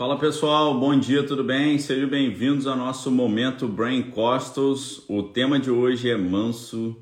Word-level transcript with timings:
Fala 0.00 0.18
pessoal, 0.18 0.80
bom 0.80 0.98
dia, 0.98 1.22
tudo 1.22 1.44
bem? 1.44 1.76
Sejam 1.76 2.08
bem-vindos 2.08 2.66
ao 2.66 2.74
nosso 2.74 3.10
momento 3.10 3.68
Brain 3.68 4.00
Costals. 4.04 5.04
O 5.06 5.22
tema 5.22 5.60
de 5.60 5.70
hoje 5.70 6.08
é 6.08 6.16
manso 6.16 6.96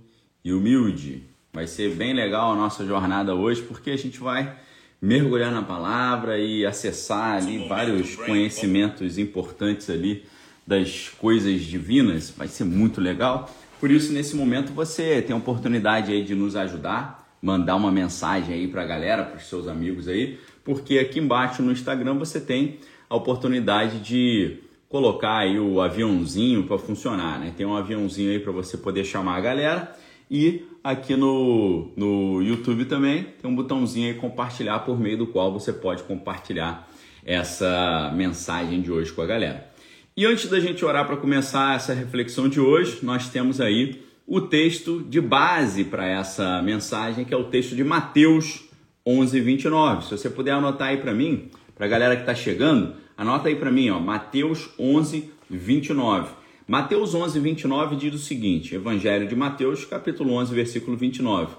e 0.44 0.52
humilde. 0.52 1.22
Vai 1.52 1.68
ser 1.68 1.94
bem 1.94 2.12
legal 2.12 2.50
a 2.50 2.56
nossa 2.56 2.84
jornada 2.84 3.36
hoje 3.36 3.62
porque 3.62 3.92
a 3.92 3.96
gente 3.96 4.18
vai 4.18 4.52
mergulhar 5.00 5.52
na 5.52 5.62
palavra 5.62 6.40
e 6.40 6.66
acessar 6.66 7.36
ali 7.36 7.68
vários 7.68 8.16
conhecimentos 8.16 9.16
importantes 9.16 9.88
ali 9.88 10.24
das 10.66 11.08
coisas 11.08 11.60
divinas. 11.60 12.34
Vai 12.36 12.48
ser 12.48 12.64
muito 12.64 13.00
legal. 13.00 13.48
Por 13.78 13.92
isso, 13.92 14.12
nesse 14.12 14.34
momento, 14.34 14.72
você 14.72 15.22
tem 15.22 15.32
a 15.32 15.38
oportunidade 15.38 16.10
aí 16.10 16.24
de 16.24 16.34
nos 16.34 16.56
ajudar, 16.56 17.32
mandar 17.40 17.76
uma 17.76 17.92
mensagem 17.92 18.52
aí 18.52 18.66
para 18.66 18.82
a 18.82 18.86
galera, 18.86 19.22
para 19.22 19.36
os 19.36 19.48
seus 19.48 19.68
amigos 19.68 20.08
aí, 20.08 20.36
porque 20.64 20.98
aqui 20.98 21.18
embaixo 21.18 21.62
no 21.62 21.72
Instagram 21.72 22.14
você 22.14 22.40
tem 22.40 22.78
a 23.08 23.16
oportunidade 23.16 24.00
de 24.00 24.58
colocar 24.88 25.38
aí 25.38 25.58
o 25.58 25.80
aviãozinho 25.80 26.64
para 26.64 26.78
funcionar, 26.78 27.38
né? 27.38 27.52
Tem 27.56 27.66
um 27.66 27.76
aviãozinho 27.76 28.30
aí 28.30 28.38
para 28.38 28.52
você 28.52 28.76
poder 28.76 29.04
chamar 29.04 29.36
a 29.36 29.40
galera 29.40 29.96
e 30.30 30.64
aqui 30.82 31.16
no, 31.16 31.90
no 31.96 32.42
YouTube 32.42 32.84
também 32.84 33.26
tem 33.40 33.50
um 33.50 33.54
botãozinho 33.54 34.08
aí 34.08 34.14
compartilhar 34.14 34.80
por 34.80 34.98
meio 34.98 35.18
do 35.18 35.26
qual 35.26 35.52
você 35.52 35.72
pode 35.72 36.02
compartilhar 36.02 36.88
essa 37.24 38.12
mensagem 38.14 38.80
de 38.80 38.90
hoje 38.90 39.12
com 39.12 39.22
a 39.22 39.26
galera. 39.26 39.68
E 40.16 40.26
antes 40.26 40.48
da 40.48 40.58
gente 40.58 40.84
orar 40.84 41.06
para 41.06 41.16
começar 41.16 41.76
essa 41.76 41.94
reflexão 41.94 42.48
de 42.48 42.60
hoje, 42.60 42.98
nós 43.02 43.28
temos 43.28 43.60
aí 43.60 44.02
o 44.26 44.40
texto 44.40 45.02
de 45.02 45.20
base 45.20 45.84
para 45.84 46.06
essa 46.06 46.60
mensagem, 46.62 47.24
que 47.24 47.32
é 47.32 47.36
o 47.36 47.44
texto 47.44 47.74
de 47.74 47.84
Mateus 47.84 48.67
11, 49.10 49.40
29. 49.40 50.04
Se 50.04 50.10
você 50.10 50.28
puder 50.28 50.50
anotar 50.50 50.88
aí 50.88 50.98
para 50.98 51.14
mim, 51.14 51.48
para 51.74 51.86
a 51.86 51.88
galera 51.88 52.14
que 52.14 52.20
está 52.20 52.34
chegando, 52.34 52.94
anota 53.16 53.48
aí 53.48 53.56
para 53.56 53.70
mim, 53.70 53.88
ó, 53.88 53.98
Mateus 53.98 54.68
11, 54.78 55.30
29. 55.48 56.30
Mateus 56.66 57.14
11, 57.14 57.40
29 57.40 57.96
diz 57.96 58.14
o 58.14 58.18
seguinte, 58.18 58.74
Evangelho 58.74 59.26
de 59.26 59.34
Mateus, 59.34 59.86
capítulo 59.86 60.34
11, 60.34 60.54
versículo 60.54 60.94
29. 60.94 61.56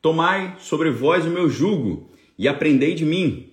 Tomai 0.00 0.54
sobre 0.58 0.90
vós 0.90 1.26
o 1.26 1.28
meu 1.28 1.50
jugo 1.50 2.08
e 2.38 2.48
aprendei 2.48 2.94
de 2.94 3.04
mim, 3.04 3.50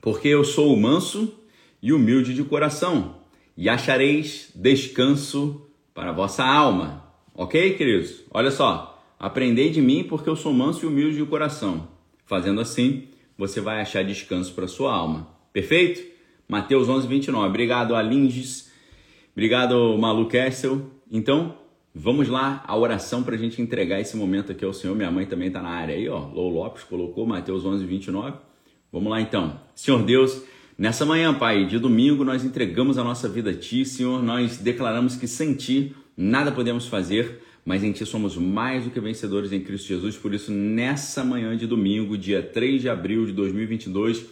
porque 0.00 0.26
eu 0.26 0.42
sou 0.42 0.76
manso 0.76 1.32
e 1.80 1.92
humilde 1.92 2.34
de 2.34 2.42
coração, 2.42 3.20
e 3.56 3.68
achareis 3.68 4.50
descanso 4.52 5.64
para 5.94 6.10
a 6.10 6.12
vossa 6.12 6.44
alma. 6.44 7.04
Ok, 7.32 7.74
queridos? 7.74 8.24
Olha 8.32 8.50
só, 8.50 9.00
aprendei 9.16 9.70
de 9.70 9.80
mim, 9.80 10.02
porque 10.02 10.28
eu 10.28 10.34
sou 10.34 10.52
manso 10.52 10.84
e 10.84 10.88
humilde 10.88 11.18
de 11.18 11.24
coração. 11.24 11.93
Fazendo 12.24 12.60
assim, 12.60 13.08
você 13.36 13.60
vai 13.60 13.80
achar 13.80 14.04
descanso 14.04 14.52
para 14.54 14.66
sua 14.66 14.92
alma. 14.92 15.28
Perfeito? 15.52 16.02
Mateus 16.48 16.88
11, 16.88 17.06
29. 17.06 17.48
Obrigado, 17.48 17.94
Alinges. 17.94 18.72
Obrigado, 19.32 19.96
Malu 19.98 20.28
Kessel. 20.28 20.90
Então, 21.10 21.56
vamos 21.94 22.28
lá, 22.28 22.62
a 22.66 22.76
oração 22.76 23.22
para 23.22 23.34
a 23.34 23.38
gente 23.38 23.60
entregar 23.60 24.00
esse 24.00 24.16
momento 24.16 24.52
aqui 24.52 24.64
ao 24.64 24.72
Senhor. 24.72 24.96
Minha 24.96 25.10
mãe 25.10 25.26
também 25.26 25.48
está 25.48 25.60
na 25.62 25.70
área 25.70 25.94
aí, 25.94 26.08
ó. 26.08 26.26
Lou 26.28 26.50
Lopes 26.50 26.84
colocou 26.84 27.26
Mateus 27.26 27.64
11, 27.64 27.84
29. 27.84 28.36
Vamos 28.92 29.10
lá 29.10 29.20
então. 29.20 29.60
Senhor 29.74 30.02
Deus, 30.02 30.42
nessa 30.78 31.04
manhã, 31.04 31.34
Pai, 31.34 31.66
de 31.66 31.78
domingo, 31.78 32.24
nós 32.24 32.44
entregamos 32.44 32.96
a 32.96 33.04
nossa 33.04 33.28
vida 33.28 33.50
a 33.50 33.54
Ti, 33.54 33.84
Senhor. 33.84 34.22
Nós 34.22 34.58
declaramos 34.58 35.16
que 35.16 35.26
sem 35.26 35.54
Ti 35.54 35.94
nada 36.16 36.52
podemos 36.52 36.86
fazer 36.86 37.42
mas 37.64 37.82
em 37.82 37.92
Ti 37.92 38.04
somos 38.04 38.36
mais 38.36 38.84
do 38.84 38.90
que 38.90 39.00
vencedores 39.00 39.52
em 39.52 39.60
Cristo 39.60 39.88
Jesus. 39.88 40.16
Por 40.16 40.34
isso, 40.34 40.52
nessa 40.52 41.24
manhã 41.24 41.56
de 41.56 41.66
domingo, 41.66 42.18
dia 42.18 42.42
3 42.42 42.82
de 42.82 42.88
abril 42.88 43.24
de 43.24 43.32
2022, 43.32 44.26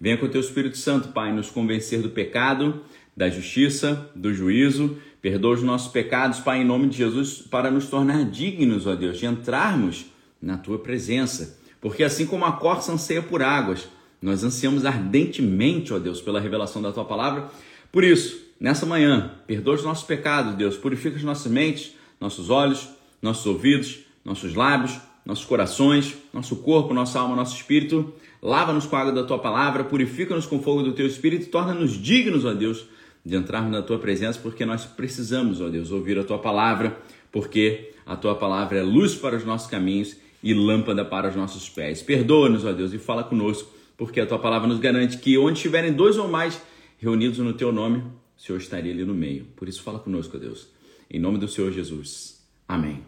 venha 0.00 0.16
com 0.16 0.26
o 0.26 0.28
Teu 0.28 0.40
Espírito 0.40 0.78
Santo, 0.78 1.08
Pai, 1.08 1.32
nos 1.32 1.50
convencer 1.50 2.00
do 2.00 2.08
pecado, 2.08 2.82
da 3.16 3.28
justiça, 3.28 4.10
do 4.14 4.32
juízo. 4.32 4.96
Perdoa 5.20 5.54
os 5.54 5.62
nossos 5.62 5.92
pecados, 5.92 6.38
Pai, 6.38 6.62
em 6.62 6.64
nome 6.64 6.88
de 6.88 6.96
Jesus, 6.96 7.42
para 7.42 7.70
nos 7.70 7.86
tornar 7.86 8.24
dignos, 8.24 8.86
ó 8.86 8.94
Deus, 8.94 9.18
de 9.18 9.26
entrarmos 9.26 10.06
na 10.40 10.56
Tua 10.56 10.78
presença. 10.78 11.58
Porque 11.80 12.02
assim 12.02 12.26
como 12.26 12.44
a 12.44 12.52
corça 12.52 12.92
anseia 12.92 13.20
por 13.20 13.42
águas, 13.42 13.88
nós 14.22 14.42
ansiamos 14.42 14.84
ardentemente, 14.84 15.92
ó 15.92 15.98
Deus, 15.98 16.20
pela 16.20 16.40
revelação 16.40 16.80
da 16.80 16.92
Tua 16.92 17.04
palavra. 17.04 17.50
Por 17.92 18.02
isso, 18.02 18.40
nessa 18.58 18.86
manhã, 18.86 19.32
perdoa 19.46 19.74
os 19.74 19.84
nossos 19.84 20.04
pecados, 20.04 20.54
Deus, 20.54 20.76
purifica 20.76 21.16
as 21.16 21.22
nossas 21.22 21.50
mentes, 21.50 21.94
nossos 22.20 22.50
olhos, 22.50 22.88
nossos 23.20 23.46
ouvidos, 23.46 24.00
nossos 24.24 24.54
lábios, 24.54 24.98
nossos 25.24 25.44
corações, 25.44 26.16
nosso 26.32 26.56
corpo, 26.56 26.94
nossa 26.94 27.20
alma, 27.20 27.36
nosso 27.36 27.54
espírito. 27.54 28.14
Lava-nos 28.40 28.86
com 28.86 28.96
a 28.96 29.00
água 29.00 29.12
da 29.12 29.24
tua 29.24 29.38
palavra, 29.38 29.84
purifica-nos 29.84 30.46
com 30.46 30.56
o 30.56 30.62
fogo 30.62 30.82
do 30.82 30.92
teu 30.92 31.06
espírito 31.06 31.44
e 31.44 31.48
torna-nos 31.50 31.92
dignos, 31.92 32.44
ó 32.44 32.54
Deus, 32.54 32.86
de 33.24 33.36
entrarmos 33.36 33.70
na 33.70 33.82
tua 33.82 33.98
presença, 33.98 34.38
porque 34.40 34.64
nós 34.64 34.84
precisamos, 34.84 35.60
ó 35.60 35.68
Deus, 35.68 35.90
ouvir 35.90 36.18
a 36.18 36.24
tua 36.24 36.38
palavra, 36.38 36.98
porque 37.30 37.92
a 38.06 38.16
tua 38.16 38.34
palavra 38.34 38.78
é 38.78 38.82
luz 38.82 39.14
para 39.14 39.36
os 39.36 39.44
nossos 39.44 39.68
caminhos 39.68 40.16
e 40.42 40.54
lâmpada 40.54 41.04
para 41.04 41.28
os 41.28 41.36
nossos 41.36 41.68
pés. 41.68 42.00
Perdoa-nos, 42.00 42.64
ó 42.64 42.72
Deus, 42.72 42.94
e 42.94 42.98
fala 42.98 43.22
conosco, 43.22 43.70
porque 43.96 44.20
a 44.20 44.26
tua 44.26 44.38
palavra 44.38 44.68
nos 44.68 44.78
garante 44.78 45.18
que 45.18 45.36
onde 45.36 45.58
estiverem 45.58 45.92
dois 45.92 46.16
ou 46.16 46.28
mais 46.28 46.58
reunidos 46.98 47.38
no 47.38 47.52
teu 47.52 47.72
nome, 47.72 47.98
o 47.98 48.40
Senhor 48.40 48.58
estaria 48.58 48.92
ali 48.92 49.04
no 49.04 49.14
meio. 49.14 49.46
Por 49.56 49.68
isso, 49.68 49.82
fala 49.82 49.98
conosco, 49.98 50.36
ó 50.36 50.40
Deus. 50.40 50.68
Em 51.10 51.18
nome 51.18 51.38
do 51.38 51.48
Senhor 51.48 51.72
Jesus. 51.72 52.38
Amém. 52.68 53.02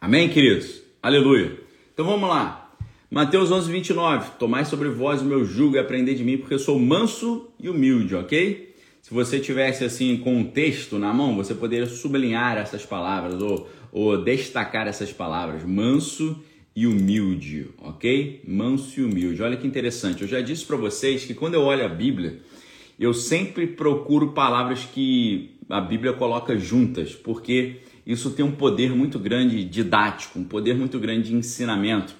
Amém, 0.00 0.28
queridos? 0.28 0.82
Aleluia. 1.00 1.56
Então 1.94 2.04
vamos 2.04 2.28
lá. 2.28 2.74
Mateus 3.08 3.52
11, 3.52 3.70
29. 3.70 4.30
Tomai 4.38 4.64
sobre 4.64 4.88
vós 4.88 5.22
o 5.22 5.24
meu 5.24 5.44
jugo 5.44 5.76
e 5.76 5.78
aprendei 5.78 6.16
de 6.16 6.24
mim, 6.24 6.36
porque 6.36 6.54
eu 6.54 6.58
sou 6.58 6.78
manso 6.78 7.48
e 7.60 7.68
humilde, 7.68 8.16
ok? 8.16 8.74
Se 9.00 9.14
você 9.14 9.38
tivesse 9.38 9.84
assim 9.84 10.16
com 10.16 10.36
um 10.36 10.44
texto 10.44 10.98
na 10.98 11.14
mão, 11.14 11.36
você 11.36 11.54
poderia 11.54 11.86
sublinhar 11.86 12.56
essas 12.56 12.84
palavras 12.84 13.40
ou, 13.40 13.70
ou 13.92 14.20
destacar 14.24 14.88
essas 14.88 15.12
palavras. 15.12 15.62
Manso 15.62 16.42
e 16.74 16.88
humilde, 16.88 17.68
ok? 17.78 18.42
Manso 18.44 18.98
e 18.98 19.04
humilde. 19.04 19.40
Olha 19.40 19.56
que 19.56 19.64
interessante. 19.66 20.22
Eu 20.22 20.28
já 20.28 20.40
disse 20.40 20.64
para 20.64 20.76
vocês 20.76 21.24
que 21.24 21.34
quando 21.34 21.54
eu 21.54 21.62
olho 21.62 21.84
a 21.84 21.88
Bíblia, 21.88 22.40
eu 22.98 23.12
sempre 23.12 23.66
procuro 23.66 24.32
palavras 24.32 24.84
que 24.84 25.56
a 25.68 25.80
Bíblia 25.80 26.12
coloca 26.12 26.58
juntas, 26.58 27.14
porque 27.14 27.80
isso 28.06 28.30
tem 28.30 28.44
um 28.44 28.52
poder 28.52 28.94
muito 28.94 29.18
grande 29.18 29.64
didático, 29.64 30.38
um 30.38 30.44
poder 30.44 30.76
muito 30.76 30.98
grande 30.98 31.30
de 31.30 31.34
ensinamento. 31.34 32.14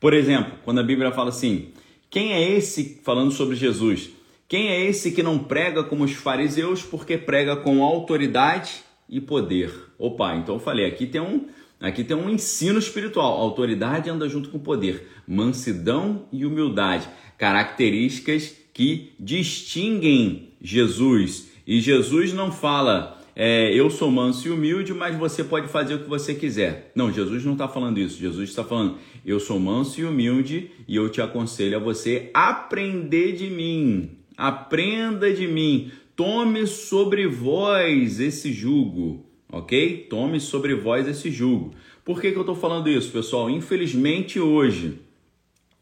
Por 0.00 0.12
exemplo, 0.12 0.58
quando 0.64 0.80
a 0.80 0.82
Bíblia 0.82 1.12
fala 1.12 1.30
assim: 1.30 1.68
quem 2.10 2.32
é 2.32 2.56
esse, 2.56 3.00
falando 3.02 3.30
sobre 3.30 3.56
Jesus, 3.56 4.10
quem 4.48 4.68
é 4.68 4.84
esse 4.84 5.12
que 5.12 5.22
não 5.22 5.38
prega 5.38 5.84
como 5.84 6.04
os 6.04 6.12
fariseus, 6.12 6.82
porque 6.82 7.16
prega 7.16 7.56
com 7.56 7.82
autoridade 7.82 8.82
e 9.08 9.20
poder? 9.20 9.72
Opa, 9.98 10.36
então 10.36 10.56
eu 10.56 10.60
falei, 10.60 10.86
aqui 10.86 11.06
tem 11.06 11.20
um, 11.20 11.46
aqui 11.80 12.02
tem 12.02 12.16
um 12.16 12.30
ensino 12.30 12.78
espiritual. 12.78 13.40
autoridade 13.40 14.10
anda 14.10 14.28
junto 14.28 14.50
com 14.50 14.58
poder, 14.58 15.08
mansidão 15.26 16.26
e 16.32 16.44
humildade, 16.44 17.08
características 17.36 18.54
que 18.78 19.10
distinguem 19.18 20.50
Jesus 20.60 21.50
e 21.66 21.80
Jesus 21.80 22.32
não 22.32 22.52
fala, 22.52 23.20
é, 23.34 23.74
eu 23.74 23.90
sou 23.90 24.08
manso 24.08 24.46
e 24.46 24.52
humilde, 24.52 24.94
mas 24.94 25.16
você 25.16 25.42
pode 25.42 25.66
fazer 25.66 25.94
o 25.94 25.98
que 25.98 26.08
você 26.08 26.32
quiser. 26.32 26.92
Não, 26.94 27.12
Jesus 27.12 27.44
não 27.44 27.54
está 27.54 27.66
falando 27.66 27.98
isso. 27.98 28.20
Jesus 28.20 28.48
está 28.48 28.62
falando, 28.62 28.96
eu 29.26 29.40
sou 29.40 29.58
manso 29.58 30.00
e 30.00 30.04
humilde 30.04 30.70
e 30.86 30.94
eu 30.94 31.08
te 31.08 31.20
aconselho 31.20 31.76
a 31.76 31.80
você 31.80 32.30
aprender 32.32 33.32
de 33.32 33.50
mim. 33.50 34.12
Aprenda 34.36 35.34
de 35.34 35.48
mim. 35.48 35.90
Tome 36.14 36.64
sobre 36.68 37.26
vós 37.26 38.20
esse 38.20 38.52
jugo, 38.52 39.26
ok? 39.50 40.06
Tome 40.08 40.38
sobre 40.38 40.76
vós 40.76 41.08
esse 41.08 41.32
jugo. 41.32 41.74
Por 42.04 42.20
que, 42.20 42.30
que 42.30 42.38
eu 42.38 42.42
estou 42.42 42.54
falando 42.54 42.88
isso, 42.88 43.10
pessoal? 43.10 43.50
Infelizmente, 43.50 44.38
hoje, 44.38 45.00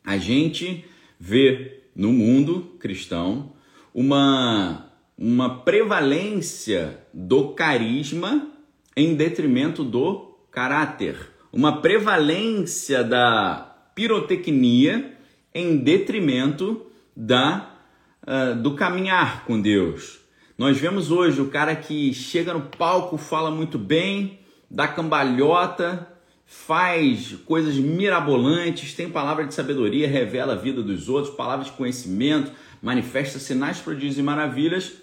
a 0.03 0.17
gente 0.17 0.83
vê 1.21 1.76
no 1.97 2.13
mundo 2.13 2.77
cristão 2.79 3.53
uma 3.93 4.87
uma 5.19 5.63
prevalência 5.63 6.99
do 7.13 7.55
carisma 7.55 8.53
em 8.95 9.15
detrimento 9.15 9.83
do 9.83 10.37
caráter, 10.51 11.17
uma 11.51 11.81
prevalência 11.81 13.03
da 13.03 13.91
pirotecnia 13.95 15.17
em 15.55 15.79
detrimento 15.79 16.87
da 17.17 17.75
uh, 18.23 18.55
do 18.61 18.75
caminhar 18.75 19.45
com 19.47 19.59
Deus. 19.59 20.21
Nós 20.59 20.79
vemos 20.79 21.11
hoje 21.11 21.41
o 21.41 21.49
cara 21.49 21.75
que 21.75 22.13
chega 22.13 22.53
no 22.53 22.63
palco, 22.63 23.17
fala 23.17 23.51
muito 23.51 23.79
bem, 23.79 24.41
dá 24.71 24.87
cambalhota, 24.87 26.07
faz 26.47 27.33
coisas 27.45 27.75
mirabolantes, 27.75 28.95
tem 28.95 29.11
palavra 29.11 29.45
de 29.45 29.53
sabedoria, 29.53 30.07
revela 30.07 30.53
a 30.53 30.57
vida 30.57 30.81
dos 30.81 31.09
outros, 31.09 31.35
palavras 31.35 31.67
de 31.67 31.73
conhecimento, 31.73 32.53
manifesta 32.81 33.41
sinais, 33.41 33.81
prodígios 33.81 34.17
e 34.17 34.23
maravilhas, 34.23 34.95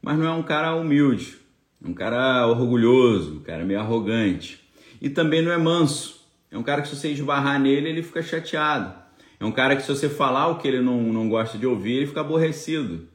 mas 0.00 0.18
não 0.18 0.26
é 0.26 0.30
um 0.30 0.42
cara 0.42 0.74
humilde, 0.74 1.36
é 1.84 1.86
um 1.86 1.92
cara 1.92 2.46
orgulhoso, 2.46 3.36
um 3.36 3.40
cara 3.40 3.64
meio 3.64 3.78
arrogante. 3.78 4.64
E 5.00 5.10
também 5.10 5.42
não 5.42 5.52
é 5.52 5.58
manso. 5.58 6.16
É 6.50 6.56
um 6.56 6.62
cara 6.62 6.80
que 6.80 6.88
se 6.88 6.96
você 6.96 7.10
esbarrar 7.10 7.60
nele, 7.60 7.90
ele 7.90 8.02
fica 8.02 8.22
chateado. 8.22 8.94
É 9.38 9.44
um 9.44 9.52
cara 9.52 9.76
que 9.76 9.82
se 9.82 9.88
você 9.88 10.08
falar 10.08 10.48
o 10.48 10.58
que 10.58 10.66
ele 10.66 10.80
não, 10.80 11.02
não 11.12 11.28
gosta 11.28 11.58
de 11.58 11.66
ouvir, 11.66 11.96
ele 11.96 12.06
fica 12.06 12.22
aborrecido. 12.22 13.08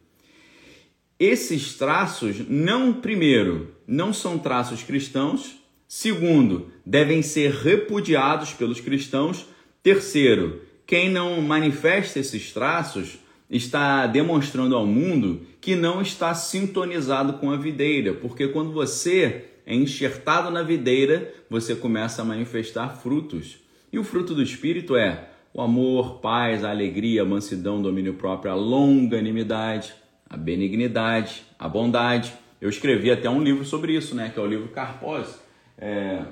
esses 1.19 1.75
traços 1.75 2.47
não, 2.47 2.93
primeiro, 2.93 3.75
não 3.87 4.13
são 4.13 4.37
traços 4.37 4.83
cristãos, 4.83 5.60
segundo, 5.93 6.71
devem 6.85 7.21
ser 7.21 7.51
repudiados 7.51 8.53
pelos 8.53 8.79
cristãos, 8.79 9.45
terceiro, 9.83 10.61
quem 10.87 11.09
não 11.09 11.41
manifesta 11.41 12.17
esses 12.17 12.53
traços 12.53 13.19
está 13.49 14.07
demonstrando 14.07 14.73
ao 14.73 14.87
mundo 14.87 15.41
que 15.59 15.75
não 15.75 16.01
está 16.01 16.33
sintonizado 16.33 17.33
com 17.33 17.51
a 17.51 17.57
videira, 17.57 18.13
porque 18.13 18.47
quando 18.47 18.71
você 18.71 19.47
é 19.65 19.75
enxertado 19.75 20.49
na 20.49 20.63
videira, 20.63 21.33
você 21.49 21.75
começa 21.75 22.21
a 22.21 22.25
manifestar 22.25 22.95
frutos. 22.95 23.57
E 23.91 23.99
o 23.99 24.03
fruto 24.05 24.33
do 24.33 24.41
Espírito 24.41 24.95
é 24.95 25.27
o 25.53 25.59
amor, 25.59 26.19
paz, 26.21 26.63
a 26.63 26.69
alegria, 26.69 27.23
a 27.23 27.25
mansidão, 27.25 27.81
domínio 27.81 28.13
próprio, 28.13 28.53
a 28.53 28.55
longanimidade, 28.55 29.93
a 30.29 30.37
benignidade, 30.37 31.43
a 31.59 31.67
bondade. 31.67 32.31
Eu 32.61 32.69
escrevi 32.69 33.11
até 33.11 33.29
um 33.29 33.43
livro 33.43 33.65
sobre 33.65 33.93
isso, 33.93 34.15
né? 34.15 34.31
Que 34.33 34.39
é 34.39 34.41
o 34.41 34.47
livro 34.47 34.69
Carpose, 34.69 35.50
é, 35.81 36.23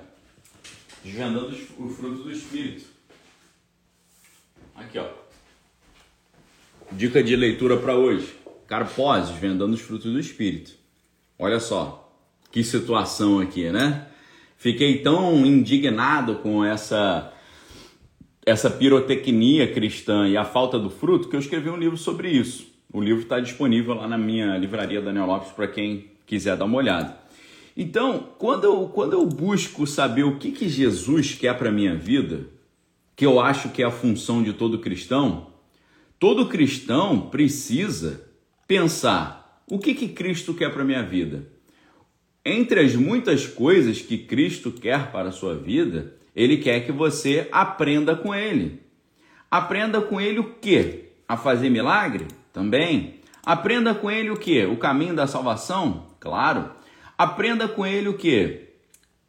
Desvendando 1.03 1.57
o 1.77 1.89
fruto 1.89 2.23
do 2.23 2.31
Espírito. 2.31 2.85
Aqui, 4.75 4.99
ó. 4.99 5.07
Dica 6.91 7.23
de 7.23 7.35
leitura 7.35 7.77
para 7.77 7.95
hoje. 7.95 8.35
Carpose, 8.67 9.31
Desvendando 9.31 9.73
os 9.73 9.81
frutos 9.81 10.11
do 10.11 10.19
Espírito. 10.19 10.73
Olha 11.37 11.59
só, 11.59 12.13
que 12.51 12.63
situação 12.63 13.39
aqui, 13.39 13.71
né? 13.71 14.07
Fiquei 14.57 15.01
tão 15.01 15.45
indignado 15.45 16.35
com 16.35 16.63
essa 16.63 17.33
essa 18.45 18.69
pirotecnia 18.69 19.71
cristã 19.71 20.27
e 20.27 20.35
a 20.35 20.43
falta 20.43 20.79
do 20.79 20.89
fruto 20.89 21.29
que 21.29 21.35
eu 21.35 21.39
escrevi 21.39 21.69
um 21.69 21.77
livro 21.77 21.97
sobre 21.97 22.29
isso. 22.29 22.67
O 22.91 22.99
livro 22.99 23.21
está 23.21 23.39
disponível 23.39 23.93
lá 23.93 24.07
na 24.07 24.17
minha 24.17 24.57
livraria 24.57 25.01
Daniel 25.01 25.27
Lopes 25.27 25.51
para 25.51 25.67
quem 25.67 26.11
quiser 26.25 26.57
dar 26.57 26.65
uma 26.65 26.77
olhada. 26.77 27.18
Então, 27.81 28.31
quando 28.37 28.65
eu, 28.65 28.89
quando 28.89 29.13
eu 29.13 29.25
busco 29.25 29.87
saber 29.87 30.23
o 30.23 30.37
que, 30.37 30.51
que 30.51 30.67
Jesus 30.67 31.33
quer 31.33 31.57
para 31.57 31.69
a 31.69 31.71
minha 31.71 31.95
vida, 31.95 32.45
que 33.15 33.25
eu 33.25 33.39
acho 33.39 33.69
que 33.69 33.81
é 33.81 33.85
a 33.85 33.89
função 33.89 34.43
de 34.43 34.51
todo 34.51 34.79
cristão, 34.79 35.53
todo 36.19 36.49
cristão 36.49 37.29
precisa 37.29 38.29
pensar 38.67 39.63
o 39.65 39.79
que, 39.79 39.93
que 39.93 40.09
Cristo 40.09 40.53
quer 40.53 40.73
para 40.73 40.81
a 40.81 40.85
minha 40.85 41.03
vida. 41.03 41.47
Entre 42.43 42.81
as 42.81 42.97
muitas 42.97 43.47
coisas 43.47 44.01
que 44.01 44.17
Cristo 44.17 44.73
quer 44.73 45.09
para 45.09 45.29
a 45.29 45.31
sua 45.31 45.55
vida, 45.55 46.17
ele 46.35 46.57
quer 46.57 46.81
que 46.81 46.91
você 46.91 47.47
aprenda 47.49 48.13
com 48.13 48.35
ele. 48.35 48.81
Aprenda 49.49 50.01
com 50.01 50.19
ele 50.19 50.39
o 50.39 50.55
quê? 50.55 51.13
A 51.25 51.37
fazer 51.37 51.69
milagre? 51.69 52.25
Também. 52.51 53.21
Aprenda 53.41 53.95
com 53.95 54.11
ele 54.11 54.31
o 54.31 54.35
quê? 54.35 54.65
O 54.65 54.75
caminho 54.75 55.15
da 55.15 55.27
salvação? 55.27 56.07
Claro. 56.19 56.77
Aprenda 57.19 57.67
com 57.67 57.85
ele 57.85 58.07
o 58.07 58.13
quê? 58.13 58.69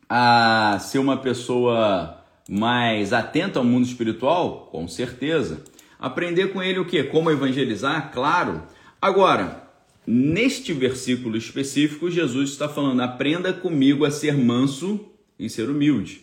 A 0.08 0.78
ser 0.80 1.00
uma 1.00 1.16
pessoa 1.16 2.22
mais 2.48 3.12
atenta 3.12 3.58
ao 3.58 3.64
mundo 3.64 3.84
espiritual? 3.84 4.68
Com 4.70 4.86
certeza. 4.86 5.64
Aprender 5.98 6.52
com 6.52 6.62
ele 6.62 6.78
o 6.78 6.84
quê? 6.84 7.02
Como 7.02 7.32
evangelizar? 7.32 8.12
Claro. 8.12 8.62
Agora, 9.02 9.68
neste 10.06 10.72
versículo 10.72 11.36
específico, 11.36 12.08
Jesus 12.08 12.50
está 12.50 12.68
falando: 12.68 13.00
aprenda 13.00 13.52
comigo 13.52 14.04
a 14.04 14.10
ser 14.12 14.36
manso 14.36 15.10
e 15.36 15.50
ser 15.50 15.68
humilde. 15.68 16.20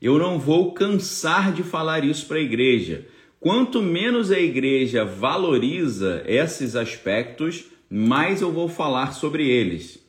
Eu 0.00 0.20
não 0.20 0.38
vou 0.38 0.72
cansar 0.72 1.50
de 1.50 1.64
falar 1.64 2.04
isso 2.04 2.26
para 2.26 2.36
a 2.36 2.42
igreja. 2.42 3.08
Quanto 3.40 3.82
menos 3.82 4.30
a 4.30 4.38
igreja 4.38 5.04
valoriza 5.04 6.22
esses 6.26 6.76
aspectos, 6.76 7.64
mais 7.90 8.40
eu 8.40 8.52
vou 8.52 8.68
falar 8.68 9.14
sobre 9.14 9.50
eles. 9.50 10.00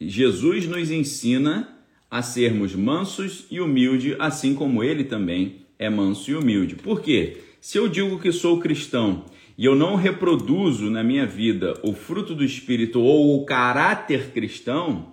Jesus 0.00 0.66
nos 0.66 0.90
ensina 0.90 1.76
a 2.10 2.22
sermos 2.22 2.74
mansos 2.74 3.46
e 3.50 3.60
humildes, 3.60 4.16
assim 4.18 4.54
como 4.54 4.82
ele 4.82 5.04
também 5.04 5.66
é 5.78 5.90
manso 5.90 6.30
e 6.30 6.34
humilde. 6.34 6.76
Por 6.76 7.00
quê? 7.00 7.38
Se 7.60 7.76
eu 7.76 7.88
digo 7.88 8.18
que 8.18 8.32
sou 8.32 8.60
cristão 8.60 9.24
e 9.56 9.64
eu 9.64 9.74
não 9.74 9.96
reproduzo 9.96 10.88
na 10.88 11.02
minha 11.02 11.26
vida 11.26 11.74
o 11.82 11.92
fruto 11.92 12.34
do 12.34 12.44
Espírito 12.44 13.00
ou 13.00 13.36
o 13.36 13.44
caráter 13.44 14.30
cristão, 14.30 15.12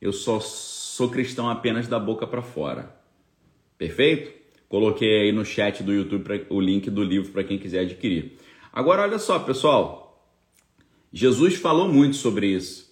eu 0.00 0.12
só 0.12 0.40
sou 0.40 1.10
cristão 1.10 1.48
apenas 1.48 1.86
da 1.86 1.98
boca 1.98 2.26
para 2.26 2.42
fora. 2.42 2.94
Perfeito? 3.76 4.32
Coloquei 4.68 5.20
aí 5.20 5.32
no 5.32 5.44
chat 5.44 5.82
do 5.82 5.92
YouTube 5.92 6.24
pra, 6.24 6.40
o 6.48 6.60
link 6.60 6.90
do 6.90 7.04
livro 7.04 7.30
para 7.30 7.44
quem 7.44 7.58
quiser 7.58 7.80
adquirir. 7.80 8.38
Agora, 8.72 9.02
olha 9.02 9.18
só, 9.18 9.38
pessoal. 9.38 10.26
Jesus 11.12 11.54
falou 11.54 11.88
muito 11.88 12.16
sobre 12.16 12.48
isso. 12.48 12.83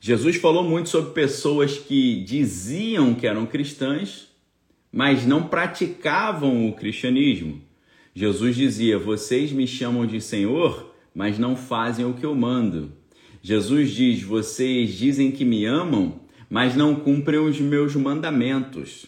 Jesus 0.00 0.36
falou 0.36 0.62
muito 0.62 0.88
sobre 0.88 1.12
pessoas 1.12 1.76
que 1.76 2.22
diziam 2.22 3.14
que 3.14 3.26
eram 3.26 3.46
cristãs, 3.46 4.28
mas 4.92 5.26
não 5.26 5.48
praticavam 5.48 6.68
o 6.68 6.72
cristianismo. 6.72 7.60
Jesus 8.14 8.56
dizia: 8.56 8.98
Vocês 8.98 9.52
me 9.52 9.66
chamam 9.66 10.06
de 10.06 10.20
Senhor, 10.20 10.94
mas 11.14 11.38
não 11.38 11.56
fazem 11.56 12.04
o 12.04 12.14
que 12.14 12.24
eu 12.24 12.34
mando. 12.34 12.92
Jesus 13.42 13.90
diz: 13.90 14.22
Vocês 14.22 14.94
dizem 14.94 15.30
que 15.32 15.44
me 15.44 15.64
amam, 15.64 16.20
mas 16.48 16.76
não 16.76 16.94
cumprem 16.94 17.40
os 17.40 17.60
meus 17.60 17.94
mandamentos. 17.96 19.06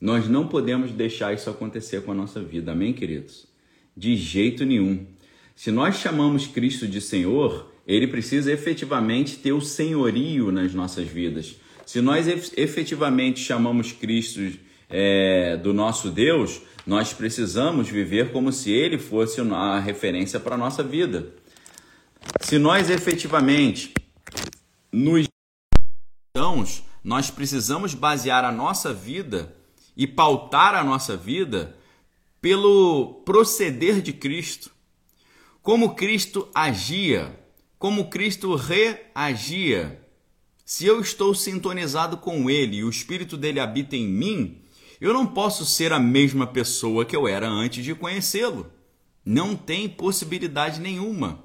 Nós 0.00 0.28
não 0.28 0.46
podemos 0.46 0.90
deixar 0.90 1.32
isso 1.32 1.48
acontecer 1.48 2.02
com 2.02 2.12
a 2.12 2.14
nossa 2.14 2.42
vida, 2.42 2.72
amém, 2.72 2.92
queridos? 2.92 3.46
De 3.96 4.14
jeito 4.14 4.64
nenhum. 4.64 5.06
Se 5.54 5.70
nós 5.70 5.96
chamamos 5.96 6.46
Cristo 6.46 6.86
de 6.86 7.00
Senhor, 7.00 7.72
ele 7.86 8.06
precisa 8.06 8.52
efetivamente 8.52 9.36
ter 9.36 9.52
o 9.52 9.60
senhorio 9.60 10.50
nas 10.50 10.74
nossas 10.74 11.06
vidas. 11.06 11.56
Se 11.84 12.00
nós 12.00 12.26
efetivamente 12.56 13.40
chamamos 13.40 13.92
Cristo 13.92 14.40
é, 14.90 15.56
do 15.56 15.72
nosso 15.72 16.10
Deus, 16.10 16.60
nós 16.84 17.12
precisamos 17.12 17.88
viver 17.88 18.32
como 18.32 18.52
se 18.52 18.72
ele 18.72 18.98
fosse 18.98 19.40
a 19.40 19.78
referência 19.78 20.40
para 20.40 20.56
a 20.56 20.58
nossa 20.58 20.82
vida. 20.82 21.32
Se 22.40 22.58
nós 22.58 22.90
efetivamente 22.90 23.94
nos 24.92 25.26
nós 27.02 27.30
precisamos 27.30 27.94
basear 27.94 28.44
a 28.44 28.50
nossa 28.50 28.92
vida 28.92 29.56
e 29.96 30.08
pautar 30.08 30.74
a 30.74 30.82
nossa 30.82 31.16
vida 31.16 31.76
pelo 32.40 33.22
proceder 33.24 34.02
de 34.02 34.12
Cristo. 34.12 34.72
Como 35.62 35.94
Cristo 35.94 36.50
agia, 36.52 37.32
como 37.86 38.06
Cristo 38.06 38.56
reagia. 38.56 40.00
Se 40.64 40.84
eu 40.84 41.00
estou 41.00 41.32
sintonizado 41.36 42.16
com 42.16 42.50
Ele 42.50 42.78
e 42.78 42.84
o 42.84 42.90
Espírito 42.90 43.36
dele 43.36 43.60
habita 43.60 43.94
em 43.94 44.08
mim, 44.08 44.58
eu 45.00 45.14
não 45.14 45.24
posso 45.24 45.64
ser 45.64 45.92
a 45.92 46.00
mesma 46.00 46.48
pessoa 46.48 47.04
que 47.04 47.14
eu 47.14 47.28
era 47.28 47.48
antes 47.48 47.84
de 47.84 47.94
conhecê-lo. 47.94 48.72
Não 49.24 49.54
tem 49.54 49.88
possibilidade 49.88 50.80
nenhuma. 50.80 51.44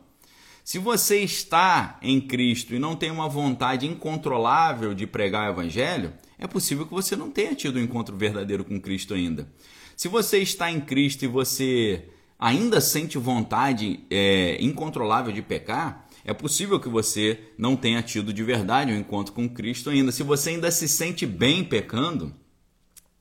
Se 0.63 0.79
você 0.79 1.19
está 1.19 1.99
em 2.01 2.19
Cristo 2.19 2.73
e 2.73 2.79
não 2.79 2.95
tem 2.95 3.11
uma 3.11 3.29
vontade 3.29 3.85
incontrolável 3.85 4.95
de 4.95 5.05
pregar 5.05 5.47
o 5.47 5.53
Evangelho, 5.53 6.11
é 6.39 6.47
possível 6.47 6.87
que 6.87 6.91
você 6.91 7.15
não 7.15 7.29
tenha 7.29 7.53
tido 7.53 7.77
um 7.77 7.83
encontro 7.83 8.17
verdadeiro 8.17 8.65
com 8.65 8.81
Cristo 8.81 9.13
ainda. 9.13 9.47
Se 9.95 10.07
você 10.07 10.39
está 10.39 10.71
em 10.71 10.81
Cristo 10.81 11.23
e 11.23 11.27
você 11.27 12.05
ainda 12.39 12.81
sente 12.81 13.19
vontade 13.19 13.99
é, 14.09 14.57
incontrolável 14.59 15.31
de 15.31 15.43
pecar, 15.43 16.07
é 16.23 16.33
possível 16.33 16.79
que 16.79 16.89
você 16.89 17.39
não 17.57 17.75
tenha 17.75 18.01
tido 18.01 18.31
de 18.31 18.43
verdade 18.43 18.91
um 18.91 18.97
encontro 18.97 19.33
com 19.33 19.49
Cristo 19.49 19.89
ainda. 19.89 20.11
Se 20.11 20.23
você 20.23 20.51
ainda 20.51 20.69
se 20.69 20.87
sente 20.87 21.25
bem 21.25 21.63
pecando, 21.63 22.33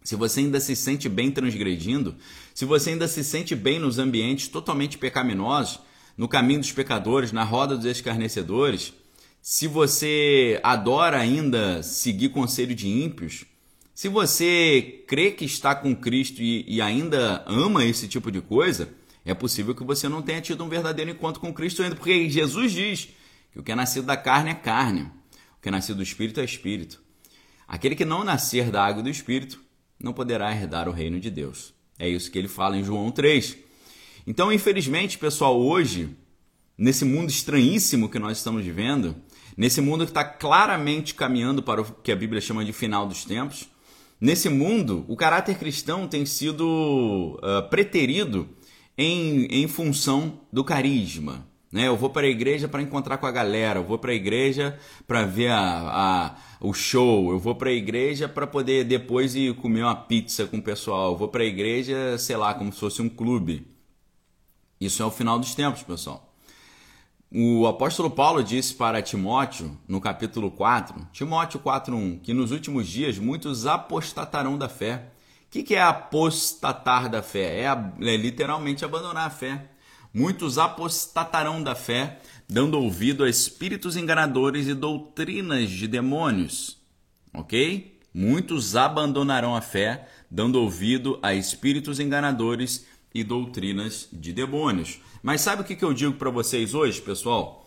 se 0.03 0.17
você 0.17 0.41
ainda 0.41 0.61
se 0.61 0.75
sente 0.77 1.09
bem 1.09 1.31
transgredindo, 1.31 2.17
se 2.55 2.65
você 2.65 2.91
ainda 2.91 3.09
se 3.09 3.23
sente 3.23 3.55
bem 3.55 3.79
nos 3.79 3.99
ambientes 3.99 4.49
totalmente 4.49 4.99
pecaminosos, 4.99 5.81
no 6.17 6.29
caminho 6.29 6.61
dos 6.61 6.73
pecadores, 6.73 7.33
na 7.33 7.45
roda 7.45 7.77
dos 7.77 7.87
escarnecedores, 7.87 8.93
se 9.43 9.67
você 9.67 10.61
adora 10.63 11.19
ainda 11.19 11.83
seguir 11.83 12.29
conselho 12.29 12.75
de 12.75 12.89
ímpios, 12.89 13.47
se 13.95 14.09
você 14.09 15.05
crê 15.07 15.31
que 15.31 15.45
está 15.45 15.75
com 15.75 15.95
Cristo 15.95 16.43
e, 16.43 16.65
e, 16.67 16.81
ainda 16.81 17.45
ama 17.47 17.85
esse 17.85 18.09
tipo 18.09 18.31
de 18.31 18.41
coisa, 18.41 18.89
é 19.31 19.35
possível 19.35 19.75
que 19.75 19.85
você 19.85 20.09
não 20.09 20.23
tenha 20.23 20.41
tido 20.41 20.65
um 20.65 20.69
verdadeiro 20.69 21.11
encontro 21.11 21.41
com 21.41 21.53
Cristo 21.53 21.83
ainda, 21.83 21.97
porque 21.97 22.29
Jesus 22.29 22.73
diz 22.73 23.09
que 23.53 23.59
o 23.59 23.63
que 23.63 23.73
é 23.73 23.75
nascido 23.75 24.07
da 24.07 24.17
carne 24.17 24.51
é 24.51 24.55
carne, 24.55 25.03
o 25.03 25.61
que 25.63 25.69
é 25.69 25.73
nascido 25.73 25.97
do 25.97 26.03
Espírito 26.03 26.41
é 26.41 26.45
Espírito. 26.45 27.01
Aquele 27.67 27.95
que 27.95 28.05
não 28.05 28.25
nascer 28.25 28.71
da 28.71 28.85
água 28.85 29.03
do 29.03 29.09
Espírito 29.09 29.61
não 29.99 30.13
poderá 30.13 30.51
herdar 30.53 30.89
o 30.89 30.93
reino 30.93 31.21
de 31.21 31.31
Deus. 31.31 31.75
É 31.99 32.09
isso 32.09 32.31
que 32.31 32.39
ele 32.39 32.49
fala 32.49 32.77
em 32.77 32.83
João 32.83 33.11
3. 33.11 33.57
Então, 34.27 34.53
infelizmente, 34.53 35.19
pessoal, 35.19 35.61
hoje, 35.61 36.17
nesse 36.77 37.05
mundo 37.05 37.31
estranhíssimo 37.31 38.09
que 38.09 38.19
nós 38.19 38.39
estamos 38.39 38.65
vivendo, 38.65 39.15
Nesse 39.61 39.83
mundo 39.83 40.05
que 40.05 40.11
está 40.11 40.25
claramente 40.25 41.15
caminhando 41.15 41.63
para 41.63 41.83
o 41.83 41.85
que 41.85 42.11
a 42.11 42.17
Bíblia 42.17 42.41
chama 42.41 42.65
de 42.65 42.73
final 42.73 43.07
dos 43.07 43.27
tempos, 43.27 43.69
nesse 44.19 44.49
mundo 44.49 45.05
o 45.07 45.15
caráter 45.15 45.59
cristão 45.59 46.09
tem 46.09 46.25
sido 46.25 47.39
uh, 47.43 47.69
preterido 47.69 48.49
em, 49.01 49.47
em 49.47 49.67
função 49.67 50.41
do 50.53 50.63
carisma. 50.63 51.47
Né? 51.73 51.89
Eu 51.89 51.97
vou 51.97 52.11
para 52.11 52.27
a 52.27 52.31
igreja 52.31 52.69
para 52.69 52.83
encontrar 52.83 53.17
com 53.17 53.27
a 53.27 53.31
galera, 53.31 53.79
eu 53.79 53.85
vou 53.85 53.99
para 53.99 54.13
a 54.13 54.15
igreja 54.15 54.79
para 55.07 55.25
ver 55.25 55.51
a, 55.51 55.57
a, 55.59 56.37
o 56.61 56.75
show, 56.75 57.31
eu 57.31 57.39
vou 57.39 57.55
para 57.55 57.71
a 57.71 57.73
igreja 57.73 58.29
para 58.29 58.47
poder 58.47 58.85
depois 58.85 59.35
ir 59.35 59.55
comer 59.55 59.85
uma 59.85 59.97
pizza 59.97 60.47
com 60.47 60.59
o 60.59 60.63
pessoal, 60.63 61.13
eu 61.13 61.17
vou 61.17 61.29
para 61.29 61.43
a 61.43 61.47
igreja, 61.47 62.19
sei 62.19 62.37
lá, 62.37 62.53
como 62.53 62.71
se 62.71 62.79
fosse 62.79 63.01
um 63.01 63.09
clube. 63.09 63.67
Isso 64.79 65.03
é 65.03 65.07
o 65.07 65.11
final 65.11 65.39
dos 65.39 65.55
tempos, 65.55 65.83
pessoal. 65.83 66.35
O 67.33 67.67
apóstolo 67.67 68.11
Paulo 68.11 68.43
disse 68.43 68.75
para 68.75 69.01
Timóteo, 69.01 69.79
no 69.89 70.01
capítulo 70.01 70.51
4, 70.51 71.09
Timóteo 71.13 71.61
4.1, 71.61 72.21
que 72.21 72.35
nos 72.35 72.51
últimos 72.51 72.87
dias 72.87 73.19
muitos 73.19 73.67
apostatarão 73.67 74.59
da 74.59 74.69
fé. 74.69 75.11
O 75.51 75.53
que, 75.53 75.65
que 75.65 75.75
é 75.75 75.83
apostatar 75.83 77.11
da 77.11 77.25
fé? 77.25 77.63
É, 77.63 77.65
é 77.65 78.17
literalmente 78.17 78.85
abandonar 78.85 79.27
a 79.27 79.31
fé. 79.31 79.69
Muitos 80.15 80.59
apostatarão 80.59 81.61
da 81.61 81.75
fé, 81.75 82.21
dando 82.49 82.79
ouvido 82.79 83.25
a 83.25 83.29
espíritos 83.29 83.97
enganadores 83.97 84.69
e 84.69 84.75
doutrinas 84.75 85.69
de 85.69 85.89
demônios. 85.89 86.79
Ok? 87.35 87.99
Muitos 88.15 88.77
abandonarão 88.77 89.57
a 89.57 89.61
fé, 89.61 90.07
dando 90.31 90.61
ouvido 90.61 91.19
a 91.21 91.35
espíritos 91.35 91.99
enganadores 91.99 92.87
e 93.13 93.25
doutrinas 93.25 94.09
de 94.13 94.33
demônios. 94.33 95.01
Mas 95.21 95.41
sabe 95.41 95.63
o 95.63 95.65
que 95.65 95.85
eu 95.85 95.93
digo 95.93 96.13
para 96.13 96.31
vocês 96.31 96.75
hoje, 96.75 97.01
pessoal? 97.01 97.67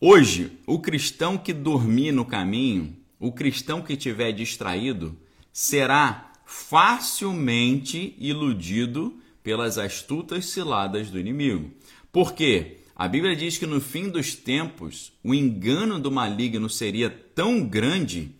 Hoje, 0.00 0.60
o 0.64 0.78
cristão 0.78 1.36
que 1.36 1.52
dormir 1.52 2.12
no 2.12 2.24
caminho, 2.24 2.96
o 3.18 3.32
cristão 3.32 3.82
que 3.82 3.96
tiver 3.96 4.30
distraído, 4.30 5.18
será 5.52 6.26
facilmente 6.46 8.14
iludido 8.18 9.18
pelas 9.42 9.76
astutas 9.76 10.46
ciladas 10.46 11.10
do 11.10 11.18
inimigo. 11.18 11.70
Por 12.12 12.32
quê? 12.32 12.78
A 12.94 13.06
Bíblia 13.06 13.36
diz 13.36 13.58
que 13.58 13.66
no 13.66 13.80
fim 13.80 14.08
dos 14.08 14.34
tempos 14.34 15.12
o 15.22 15.34
engano 15.34 15.98
do 15.98 16.10
maligno 16.10 16.70
seria 16.70 17.10
tão 17.10 17.62
grande 17.62 18.30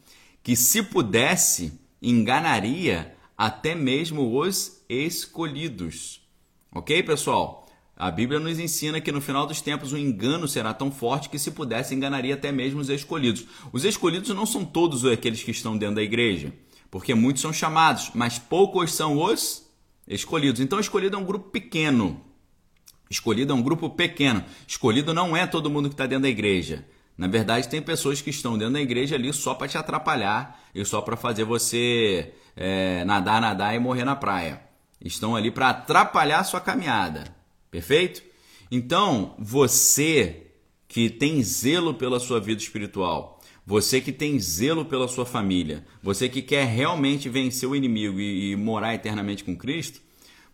que, 0.43 0.57
se 0.57 0.83
pudesse, 0.83 1.79
enganaria 2.01 3.15
até 3.37 3.75
mesmo 3.75 4.41
os 4.41 4.83
escolhidos. 4.89 6.23
Ok, 6.73 7.03
pessoal? 7.03 7.69
A 7.95 8.11
Bíblia 8.11 8.39
nos 8.39 8.59
ensina 8.59 9.01
que 9.01 9.11
no 9.11 9.21
final 9.21 9.47
dos 9.47 9.61
tempos 9.61 9.93
o 9.93 9.99
engano 9.99 10.47
será 10.47 10.73
tão 10.73 10.91
forte 10.91 11.29
que, 11.29 11.39
se 11.39 11.51
pudesse, 11.51 11.95
enganaria 11.95 12.35
até 12.35 12.53
mesmo 12.53 12.81
os 12.81 12.89
escolhidos. 12.89 13.45
Os 13.73 13.85
escolhidos 13.85 14.29
não 14.31 14.47
são 14.47 14.65
todos 14.65 15.05
aqueles 15.05 15.43
que 15.43 15.51
estão 15.51 15.77
dentro 15.77 15.97
da 15.97 16.03
igreja, 16.03 16.53
porque 16.97 17.15
muitos 17.15 17.43
são 17.43 17.53
chamados, 17.53 18.11
mas 18.15 18.39
poucos 18.39 18.95
são 18.95 19.23
os 19.23 19.67
escolhidos. 20.09 20.63
Então, 20.63 20.81
escolhido 20.81 21.15
é 21.15 21.19
um 21.19 21.27
grupo 21.27 21.51
pequeno. 21.51 22.23
Escolhido 23.11 23.53
é 23.53 23.55
um 23.55 23.61
grupo 23.61 23.91
pequeno. 23.91 24.43
Escolhido 24.67 25.13
não 25.13 25.37
é 25.37 25.47
todo 25.47 25.69
mundo 25.69 25.91
que 25.91 25.93
está 25.93 26.07
dentro 26.07 26.23
da 26.23 26.31
igreja. 26.31 26.87
Na 27.19 27.29
verdade, 27.29 27.69
tem 27.69 27.83
pessoas 27.83 28.23
que 28.23 28.31
estão 28.31 28.57
dentro 28.57 28.73
da 28.73 28.81
igreja 28.81 29.15
ali 29.15 29.31
só 29.35 29.53
para 29.53 29.69
te 29.69 29.77
atrapalhar 29.77 30.59
e 30.75 30.83
só 30.87 31.03
para 31.03 31.19
fazer 31.19 31.45
você 31.45 32.33
é, 32.57 33.05
nadar, 33.05 33.43
nadar 33.43 33.75
e 33.75 33.79
morrer 33.79 34.07
na 34.07 34.17
praia. 34.17 34.63
Estão 34.99 35.37
ali 35.37 35.51
para 35.51 35.69
atrapalhar 35.69 36.39
a 36.39 36.45
sua 36.45 36.63
caminhada. 36.63 37.25
Perfeito? 37.71 38.23
Então, 38.71 39.35
você 39.39 40.47
que 40.89 41.11
tem 41.11 41.43
zelo 41.43 41.93
pela 41.93 42.19
sua 42.19 42.41
vida 42.41 42.63
espiritual, 42.63 43.36
você 43.67 44.01
que 44.01 44.13
tem 44.13 44.39
zelo 44.39 44.85
pela 44.85 45.09
sua 45.09 45.27
família, 45.27 45.85
você 46.01 46.29
que 46.29 46.41
quer 46.41 46.65
realmente 46.65 47.29
vencer 47.29 47.69
o 47.69 47.75
inimigo 47.75 48.21
e, 48.21 48.53
e 48.53 48.57
morar 48.57 48.95
eternamente 48.95 49.43
com 49.43 49.57
Cristo, 49.57 50.01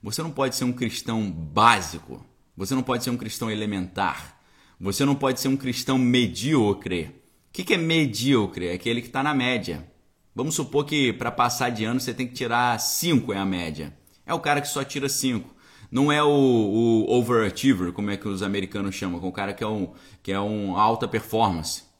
você 0.02 0.22
não 0.22 0.30
pode 0.30 0.56
ser 0.56 0.64
um 0.64 0.72
cristão 0.72 1.30
básico, 1.30 2.24
você 2.56 2.74
não 2.74 2.82
pode 2.82 3.04
ser 3.04 3.10
um 3.10 3.16
cristão 3.18 3.50
elementar, 3.50 4.40
você 4.80 5.04
não 5.04 5.14
pode 5.14 5.40
ser 5.40 5.48
um 5.48 5.56
cristão 5.58 5.98
medíocre. 5.98 7.02
O 7.50 7.52
que, 7.52 7.64
que 7.64 7.74
é 7.74 7.76
medíocre? 7.76 8.68
É 8.68 8.72
aquele 8.72 9.02
que 9.02 9.08
está 9.08 9.22
na 9.22 9.34
média. 9.34 9.86
Vamos 10.34 10.54
supor 10.54 10.86
que 10.86 11.12
para 11.12 11.30
passar 11.30 11.68
de 11.68 11.84
ano 11.84 12.00
você 12.00 12.14
tem 12.14 12.26
que 12.26 12.32
tirar 12.32 12.80
5 12.80 13.30
é 13.34 13.36
a 13.36 13.44
média. 13.44 13.94
É 14.24 14.32
o 14.32 14.40
cara 14.40 14.62
que 14.62 14.68
só 14.68 14.82
tira 14.82 15.08
5. 15.10 15.54
Não 15.90 16.10
é 16.10 16.22
o, 16.22 16.30
o, 16.30 17.12
overachiever, 17.12 17.92
como 17.92 18.10
é 18.10 18.16
que 18.16 18.26
os 18.26 18.42
americanos 18.42 18.94
chamam, 18.94 19.20
com 19.20 19.28
o 19.28 19.32
cara 19.32 19.52
que 19.52 19.62
é 19.62 19.66
um, 19.66 19.92
que 20.22 20.32
é 20.32 20.40
um 20.40 20.74
alta 20.78 21.06
performance. 21.06 21.91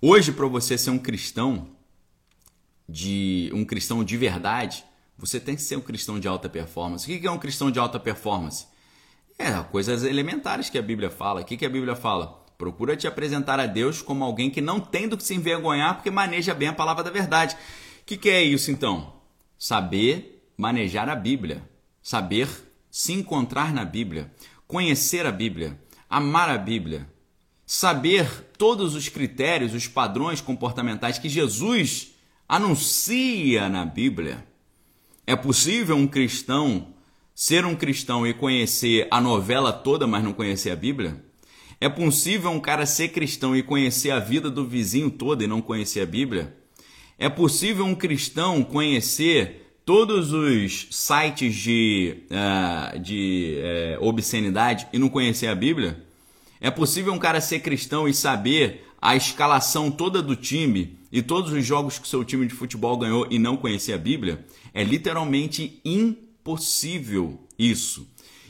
Hoje, 0.00 0.30
para 0.30 0.46
você 0.46 0.78
ser 0.78 0.90
um 0.90 0.98
cristão, 0.98 1.70
de 2.88 3.50
um 3.52 3.64
cristão 3.64 4.04
de 4.04 4.16
verdade, 4.16 4.84
você 5.16 5.40
tem 5.40 5.56
que 5.56 5.62
ser 5.62 5.74
um 5.74 5.80
cristão 5.80 6.20
de 6.20 6.28
alta 6.28 6.48
performance. 6.48 7.04
O 7.04 7.20
que 7.20 7.26
é 7.26 7.30
um 7.30 7.38
cristão 7.38 7.68
de 7.68 7.80
alta 7.80 7.98
performance? 7.98 8.66
É, 9.36 9.52
coisas 9.64 10.04
elementares 10.04 10.70
que 10.70 10.78
a 10.78 10.82
Bíblia 10.82 11.10
fala. 11.10 11.40
O 11.40 11.44
que 11.44 11.66
a 11.66 11.68
Bíblia 11.68 11.96
fala? 11.96 12.46
Procura 12.56 12.96
te 12.96 13.08
apresentar 13.08 13.58
a 13.58 13.66
Deus 13.66 14.00
como 14.00 14.22
alguém 14.22 14.50
que 14.50 14.60
não 14.60 14.78
tem 14.78 15.08
do 15.08 15.16
que 15.16 15.24
se 15.24 15.34
envergonhar 15.34 15.96
porque 15.96 16.12
maneja 16.12 16.54
bem 16.54 16.68
a 16.68 16.72
palavra 16.72 17.02
da 17.02 17.10
verdade. 17.10 17.56
O 18.00 18.04
que 18.04 18.30
é 18.30 18.40
isso 18.40 18.70
então? 18.70 19.14
Saber 19.58 20.48
manejar 20.56 21.08
a 21.08 21.16
Bíblia. 21.16 21.68
Saber 22.00 22.48
se 22.88 23.12
encontrar 23.12 23.74
na 23.74 23.84
Bíblia. 23.84 24.30
Conhecer 24.64 25.26
a 25.26 25.32
Bíblia. 25.32 25.76
Amar 26.08 26.48
a 26.48 26.56
Bíblia 26.56 27.17
saber 27.68 28.46
todos 28.56 28.94
os 28.94 29.10
critérios, 29.10 29.74
os 29.74 29.86
padrões 29.86 30.40
comportamentais 30.40 31.18
que 31.18 31.28
Jesus 31.28 32.14
anuncia 32.48 33.68
na 33.68 33.84
Bíblia. 33.84 34.42
É 35.26 35.36
possível 35.36 35.94
um 35.94 36.06
cristão 36.06 36.94
ser 37.34 37.66
um 37.66 37.76
cristão 37.76 38.26
e 38.26 38.32
conhecer 38.32 39.06
a 39.10 39.20
novela 39.20 39.70
toda, 39.70 40.06
mas 40.06 40.24
não 40.24 40.32
conhecer 40.32 40.70
a 40.70 40.76
Bíblia? 40.76 41.22
É 41.78 41.90
possível 41.90 42.50
um 42.50 42.58
cara 42.58 42.86
ser 42.86 43.08
cristão 43.08 43.54
e 43.54 43.62
conhecer 43.62 44.12
a 44.12 44.18
vida 44.18 44.50
do 44.50 44.64
vizinho 44.64 45.10
toda 45.10 45.44
e 45.44 45.46
não 45.46 45.60
conhecer 45.60 46.00
a 46.00 46.06
Bíblia? 46.06 46.56
É 47.18 47.28
possível 47.28 47.84
um 47.84 47.94
cristão 47.94 48.64
conhecer 48.64 49.74
todos 49.84 50.32
os 50.32 50.88
sites 50.90 51.54
de, 51.54 52.22
uh, 52.30 52.98
de 52.98 53.58
uh, 54.00 54.06
obscenidade 54.06 54.88
e 54.90 54.98
não 54.98 55.10
conhecer 55.10 55.48
a 55.48 55.54
Bíblia? 55.54 56.07
É 56.60 56.70
possível 56.70 57.12
um 57.12 57.18
cara 57.18 57.40
ser 57.40 57.60
cristão 57.60 58.08
e 58.08 58.14
saber 58.14 58.86
a 59.00 59.14
escalação 59.14 59.90
toda 59.90 60.20
do 60.20 60.34
time 60.34 60.98
e 61.10 61.22
todos 61.22 61.52
os 61.52 61.64
jogos 61.64 61.98
que 61.98 62.08
seu 62.08 62.24
time 62.24 62.46
de 62.46 62.54
futebol 62.54 62.96
ganhou 62.96 63.26
e 63.30 63.38
não 63.38 63.56
conhecer 63.56 63.92
a 63.92 63.98
Bíblia? 63.98 64.44
É 64.74 64.82
literalmente 64.82 65.80
impossível 65.84 67.46
isso. 67.58 68.06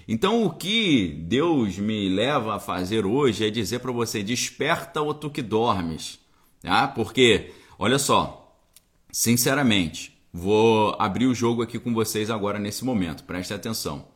Então, 0.06 0.42
o 0.42 0.50
que 0.50 1.22
Deus 1.26 1.76
me 1.76 2.08
leva 2.08 2.56
a 2.56 2.60
fazer 2.60 3.04
hoje 3.04 3.46
é 3.46 3.50
dizer 3.50 3.80
para 3.80 3.92
você: 3.92 4.22
desperta 4.22 5.02
ou 5.02 5.12
tu 5.12 5.28
que 5.28 5.42
dormes. 5.42 6.18
Tá? 6.62 6.88
Porque, 6.88 7.52
olha 7.78 7.98
só, 7.98 8.56
sinceramente, 9.12 10.18
vou 10.32 10.96
abrir 10.98 11.26
o 11.26 11.34
jogo 11.34 11.62
aqui 11.62 11.78
com 11.78 11.92
vocês 11.92 12.30
agora 12.30 12.58
nesse 12.58 12.86
momento, 12.86 13.24
preste 13.24 13.52
atenção. 13.52 14.06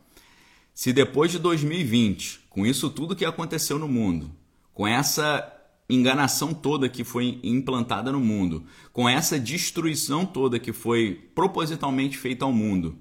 Se 0.75 0.93
depois 0.93 1.31
de 1.31 1.39
2020 1.39 2.43
com 2.53 2.67
isso 2.67 2.91
tudo 2.91 3.17
que 3.17 3.25
aconteceu 3.25 3.79
no 3.79 3.89
mundo, 3.89 4.31
com 4.75 4.87
essa 4.87 5.51
enganação 5.89 6.53
toda 6.53 6.89
que 6.89 7.03
foi 7.03 7.41
implantada 7.43 8.13
no 8.13 8.21
mundo, 8.21 8.65
com 8.93 9.09
essa 9.09 9.39
destruição 9.39 10.27
toda 10.27 10.59
que 10.59 10.73
foi 10.73 11.31
propositalmente 11.35 12.19
feita 12.19 12.45
ao 12.45 12.53
mundo, 12.53 12.99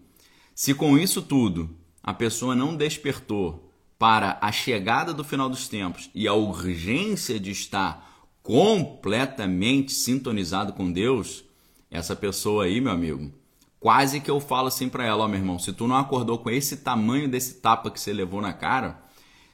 se 0.56 0.74
com 0.74 0.98
isso 0.98 1.22
tudo 1.22 1.70
a 2.02 2.14
pessoa 2.14 2.56
não 2.56 2.76
despertou 2.76 3.72
para 4.00 4.38
a 4.42 4.52
chegada 4.52 5.14
do 5.14 5.24
final 5.24 5.50
dos 5.50 5.68
tempos 5.68 6.10
e 6.16 6.28
a 6.28 6.34
urgência 6.34 7.40
de 7.40 7.52
estar 7.52 8.26
completamente 8.42 9.92
sintonizado 9.92 10.74
com 10.74 10.92
Deus, 10.92 11.44
essa 11.90 12.16
pessoa 12.16 12.64
aí, 12.64 12.82
meu 12.82 12.92
amigo, 12.92 13.32
quase 13.82 14.22
que 14.22 14.30
eu 14.30 14.40
falo 14.40 14.68
assim 14.68 14.88
para 14.88 15.04
ela, 15.04 15.26
ó, 15.26 15.28
meu 15.28 15.40
irmão, 15.40 15.58
se 15.58 15.74
tu 15.74 15.88
não 15.88 15.98
acordou 15.98 16.38
com 16.38 16.52
esse 16.52 16.78
tamanho 16.78 17.28
desse 17.28 17.56
tapa 17.56 17.90
que 17.90 18.00
você 18.00 18.14
levou 18.14 18.40
na 18.40 18.54
cara, 18.54 19.04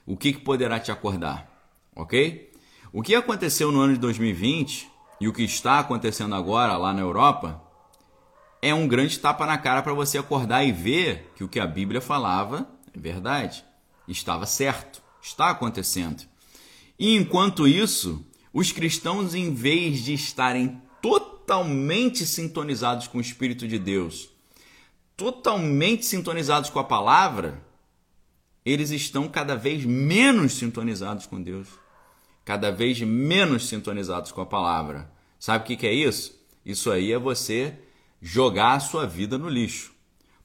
o 0.05 0.17
que, 0.17 0.33
que 0.33 0.39
poderá 0.39 0.79
te 0.79 0.91
acordar, 0.91 1.49
ok? 1.95 2.51
O 2.91 3.01
que 3.01 3.15
aconteceu 3.15 3.71
no 3.71 3.79
ano 3.79 3.93
de 3.93 3.99
2020 3.99 4.91
e 5.21 5.29
o 5.29 5.33
que 5.33 5.43
está 5.43 5.79
acontecendo 5.79 6.35
agora 6.35 6.75
lá 6.75 6.93
na 6.93 6.99
Europa 6.99 7.63
é 8.61 8.73
um 8.73 8.85
grande 8.85 9.17
tapa 9.17 9.45
na 9.45 9.57
cara 9.57 9.81
para 9.81 9.93
você 9.93 10.17
acordar 10.17 10.65
e 10.65 10.73
ver 10.73 11.31
que 11.33 11.43
o 11.45 11.47
que 11.47 11.59
a 11.59 11.65
Bíblia 11.65 12.01
falava 12.01 12.67
é 12.93 12.99
verdade, 12.99 13.63
estava 14.09 14.45
certo, 14.45 15.01
está 15.21 15.51
acontecendo. 15.51 16.23
E 16.99 17.15
enquanto 17.15 17.65
isso, 17.65 18.25
os 18.51 18.73
cristãos, 18.73 19.33
em 19.33 19.53
vez 19.53 20.03
de 20.03 20.13
estarem 20.13 20.81
totalmente 21.01 21.36
sintonizados 22.25 23.07
com 23.07 23.17
o 23.17 23.21
Espírito 23.21 23.67
de 23.67 23.79
Deus, 23.79 24.29
totalmente 25.15 26.05
sintonizados 26.05 26.69
com 26.69 26.79
a 26.79 26.83
palavra, 26.83 27.63
eles 28.65 28.91
estão 28.91 29.27
cada 29.27 29.55
vez 29.55 29.85
menos 29.85 30.53
sintonizados 30.53 31.25
com 31.25 31.41
Deus, 31.41 31.69
cada 32.43 32.71
vez 32.71 32.99
menos 33.01 33.67
sintonizados 33.67 34.31
com 34.31 34.41
a 34.41 34.45
palavra. 34.45 35.09
Sabe 35.39 35.63
o 35.63 35.77
que 35.77 35.87
é 35.87 35.93
isso? 35.93 36.37
Isso 36.65 36.91
aí 36.91 37.11
é 37.13 37.17
você 37.17 37.73
jogar 38.21 38.73
a 38.73 38.79
sua 38.79 39.05
vida 39.05 39.37
no 39.37 39.47
lixo. 39.47 39.93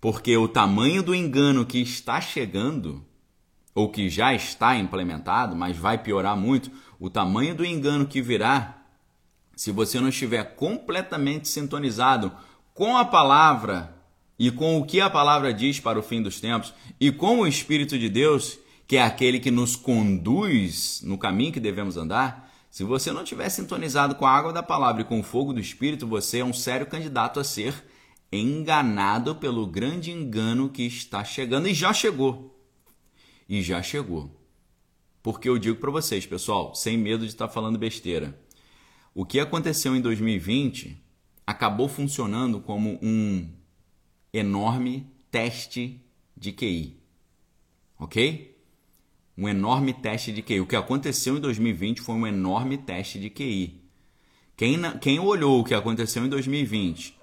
Porque 0.00 0.36
o 0.36 0.48
tamanho 0.48 1.02
do 1.02 1.14
engano 1.14 1.66
que 1.66 1.78
está 1.78 2.20
chegando 2.20 3.04
ou 3.74 3.88
que 3.88 4.08
já 4.08 4.34
está 4.34 4.76
implementado, 4.76 5.56
mas 5.56 5.76
vai 5.76 5.98
piorar 5.98 6.36
muito, 6.36 6.70
o 7.00 7.08
tamanho 7.08 7.54
do 7.54 7.64
engano 7.64 8.06
que 8.06 8.20
virá 8.20 8.81
se 9.62 9.70
você 9.70 10.00
não 10.00 10.08
estiver 10.08 10.56
completamente 10.56 11.46
sintonizado 11.46 12.32
com 12.74 12.96
a 12.96 13.04
palavra 13.04 13.94
e 14.36 14.50
com 14.50 14.76
o 14.76 14.84
que 14.84 15.00
a 15.00 15.08
palavra 15.08 15.54
diz 15.54 15.78
para 15.78 16.00
o 16.00 16.02
fim 16.02 16.20
dos 16.20 16.40
tempos 16.40 16.74
e 16.98 17.12
com 17.12 17.38
o 17.38 17.46
Espírito 17.46 17.96
de 17.96 18.08
Deus, 18.08 18.58
que 18.88 18.96
é 18.96 19.02
aquele 19.04 19.38
que 19.38 19.52
nos 19.52 19.76
conduz 19.76 21.00
no 21.04 21.16
caminho 21.16 21.52
que 21.52 21.60
devemos 21.60 21.96
andar, 21.96 22.52
se 22.72 22.82
você 22.82 23.12
não 23.12 23.22
estiver 23.22 23.48
sintonizado 23.50 24.16
com 24.16 24.26
a 24.26 24.32
água 24.32 24.52
da 24.52 24.64
palavra 24.64 25.02
e 25.02 25.04
com 25.04 25.20
o 25.20 25.22
fogo 25.22 25.52
do 25.52 25.60
Espírito, 25.60 26.08
você 26.08 26.40
é 26.40 26.44
um 26.44 26.52
sério 26.52 26.86
candidato 26.86 27.38
a 27.38 27.44
ser 27.44 27.72
enganado 28.32 29.36
pelo 29.36 29.64
grande 29.64 30.10
engano 30.10 30.70
que 30.70 30.82
está 30.84 31.22
chegando 31.22 31.68
e 31.68 31.74
já 31.74 31.92
chegou. 31.92 32.60
E 33.48 33.62
já 33.62 33.80
chegou. 33.80 34.28
Porque 35.22 35.48
eu 35.48 35.56
digo 35.56 35.76
para 35.76 35.92
vocês, 35.92 36.26
pessoal, 36.26 36.74
sem 36.74 36.98
medo 36.98 37.20
de 37.20 37.30
estar 37.30 37.46
falando 37.46 37.78
besteira, 37.78 38.36
o 39.14 39.26
que 39.26 39.38
aconteceu 39.38 39.94
em 39.94 40.00
2020 40.00 40.96
acabou 41.46 41.88
funcionando 41.88 42.60
como 42.60 42.98
um 43.02 43.48
enorme 44.32 45.06
teste 45.30 46.00
de 46.36 46.52
QI. 46.52 46.96
Ok? 47.98 48.56
Um 49.36 49.48
enorme 49.48 49.92
teste 49.92 50.32
de 50.32 50.42
QI. 50.42 50.60
O 50.60 50.66
que 50.66 50.76
aconteceu 50.76 51.36
em 51.36 51.40
2020 51.40 52.00
foi 52.00 52.14
um 52.14 52.26
enorme 52.26 52.78
teste 52.78 53.18
de 53.18 53.28
QI. 53.28 53.82
Quem, 54.56 54.78
quem 55.00 55.18
olhou 55.18 55.60
o 55.60 55.64
que 55.64 55.74
aconteceu 55.74 56.24
em 56.24 56.28
2020 56.28 57.18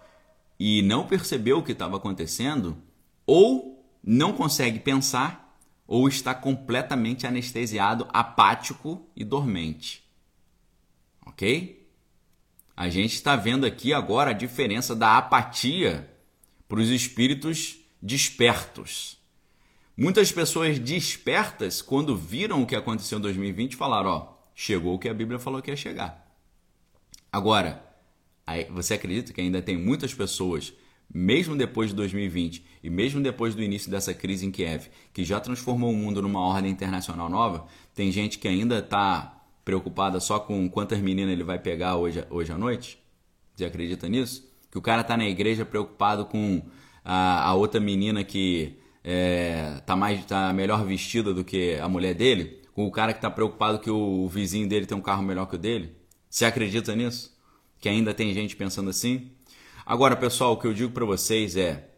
e 0.59 0.81
não 0.81 1.07
percebeu 1.07 1.59
o 1.59 1.63
que 1.63 1.71
estava 1.71 1.97
acontecendo, 1.97 2.77
ou 3.25 3.83
não 4.03 4.33
consegue 4.33 4.79
pensar, 4.79 5.57
ou 5.87 6.07
está 6.07 6.35
completamente 6.35 7.25
anestesiado, 7.25 8.07
apático 8.11 9.07
e 9.15 9.23
dormente. 9.23 10.03
Ok? 11.25 11.78
A 12.79 12.87
gente 12.87 13.15
está 13.15 13.35
vendo 13.35 13.65
aqui 13.65 13.91
agora 13.91 14.29
a 14.29 14.33
diferença 14.33 14.95
da 14.95 15.17
apatia 15.17 16.09
para 16.65 16.79
os 16.79 16.87
espíritos 16.87 17.77
despertos. 18.01 19.17
Muitas 19.97 20.31
pessoas 20.31 20.79
despertas, 20.79 21.81
quando 21.81 22.15
viram 22.15 22.63
o 22.63 22.65
que 22.65 22.77
aconteceu 22.77 23.19
em 23.19 23.21
2020, 23.21 23.75
falaram: 23.75 24.09
Ó, 24.09 24.33
chegou 24.55 24.95
o 24.95 24.97
que 24.97 25.09
a 25.09 25.13
Bíblia 25.13 25.37
falou 25.37 25.61
que 25.61 25.69
ia 25.69 25.75
chegar. 25.75 26.25
Agora, 27.29 27.83
você 28.69 28.93
acredita 28.93 29.33
que 29.33 29.41
ainda 29.41 29.61
tem 29.61 29.75
muitas 29.75 30.13
pessoas, 30.13 30.71
mesmo 31.13 31.57
depois 31.57 31.89
de 31.89 31.97
2020 31.97 32.65
e 32.81 32.89
mesmo 32.89 33.21
depois 33.21 33.55
do 33.55 33.61
início 33.61 33.91
dessa 33.91 34.13
crise 34.13 34.45
em 34.45 34.51
Kiev, 34.51 34.87
que 35.11 35.25
já 35.25 35.41
transformou 35.41 35.91
o 35.91 35.97
mundo 35.97 36.21
numa 36.21 36.39
ordem 36.39 36.71
internacional 36.71 37.27
nova? 37.27 37.67
Tem 37.93 38.09
gente 38.09 38.39
que 38.39 38.47
ainda 38.47 38.79
está 38.79 39.38
preocupada 39.69 40.19
só 40.19 40.39
com 40.39 40.67
quantas 40.67 40.97
meninas 40.97 41.31
ele 41.33 41.43
vai 41.43 41.59
pegar 41.59 41.95
hoje, 41.95 42.25
hoje 42.31 42.51
à 42.51 42.57
noite? 42.57 42.97
Você 43.53 43.65
acredita 43.65 44.09
nisso? 44.09 44.51
Que 44.71 44.79
o 44.79 44.81
cara 44.81 45.03
tá 45.03 45.15
na 45.15 45.25
igreja 45.25 45.63
preocupado 45.63 46.25
com 46.25 46.63
a, 47.05 47.49
a 47.49 47.53
outra 47.53 47.79
menina 47.79 48.23
que 48.23 48.79
é, 49.03 49.79
tá 49.85 49.95
mais 49.95 50.25
tá 50.25 50.51
melhor 50.53 50.83
vestida 50.83 51.35
do 51.35 51.43
que 51.43 51.75
a 51.75 51.87
mulher 51.87 52.15
dele, 52.15 52.63
com 52.73 52.87
o 52.87 52.91
cara 52.91 53.13
que 53.13 53.21
tá 53.21 53.29
preocupado 53.29 53.77
que 53.77 53.91
o, 53.91 54.23
o 54.23 54.27
vizinho 54.27 54.67
dele 54.67 54.87
tem 54.87 54.97
um 54.97 55.01
carro 55.01 55.21
melhor 55.21 55.45
que 55.45 55.55
o 55.55 55.59
dele? 55.59 55.95
Você 56.27 56.45
acredita 56.45 56.95
nisso? 56.95 57.31
Que 57.79 57.87
ainda 57.87 58.11
tem 58.11 58.33
gente 58.33 58.55
pensando 58.55 58.89
assim? 58.89 59.29
Agora, 59.85 60.15
pessoal, 60.15 60.53
o 60.53 60.57
que 60.57 60.65
eu 60.65 60.73
digo 60.73 60.91
para 60.91 61.05
vocês 61.05 61.55
é 61.55 61.91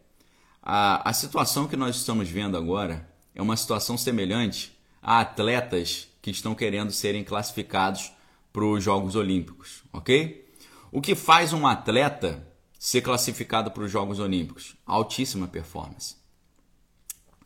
a, 0.62 1.08
a 1.08 1.12
situação 1.14 1.66
que 1.66 1.76
nós 1.76 1.96
estamos 1.96 2.28
vendo 2.28 2.54
agora 2.54 3.08
é 3.34 3.40
uma 3.40 3.56
situação 3.56 3.96
semelhante 3.96 4.78
a 5.00 5.20
atletas 5.20 6.11
que 6.22 6.30
estão 6.30 6.54
querendo 6.54 6.92
serem 6.92 7.24
classificados 7.24 8.12
para 8.52 8.64
os 8.64 8.82
Jogos 8.82 9.16
Olímpicos, 9.16 9.82
ok? 9.92 10.48
O 10.92 11.00
que 11.00 11.16
faz 11.16 11.52
um 11.52 11.66
atleta 11.66 12.46
ser 12.78 13.02
classificado 13.02 13.72
para 13.72 13.82
os 13.82 13.90
Jogos 13.90 14.20
Olímpicos? 14.20 14.76
Altíssima 14.86 15.48
performance. 15.48 16.16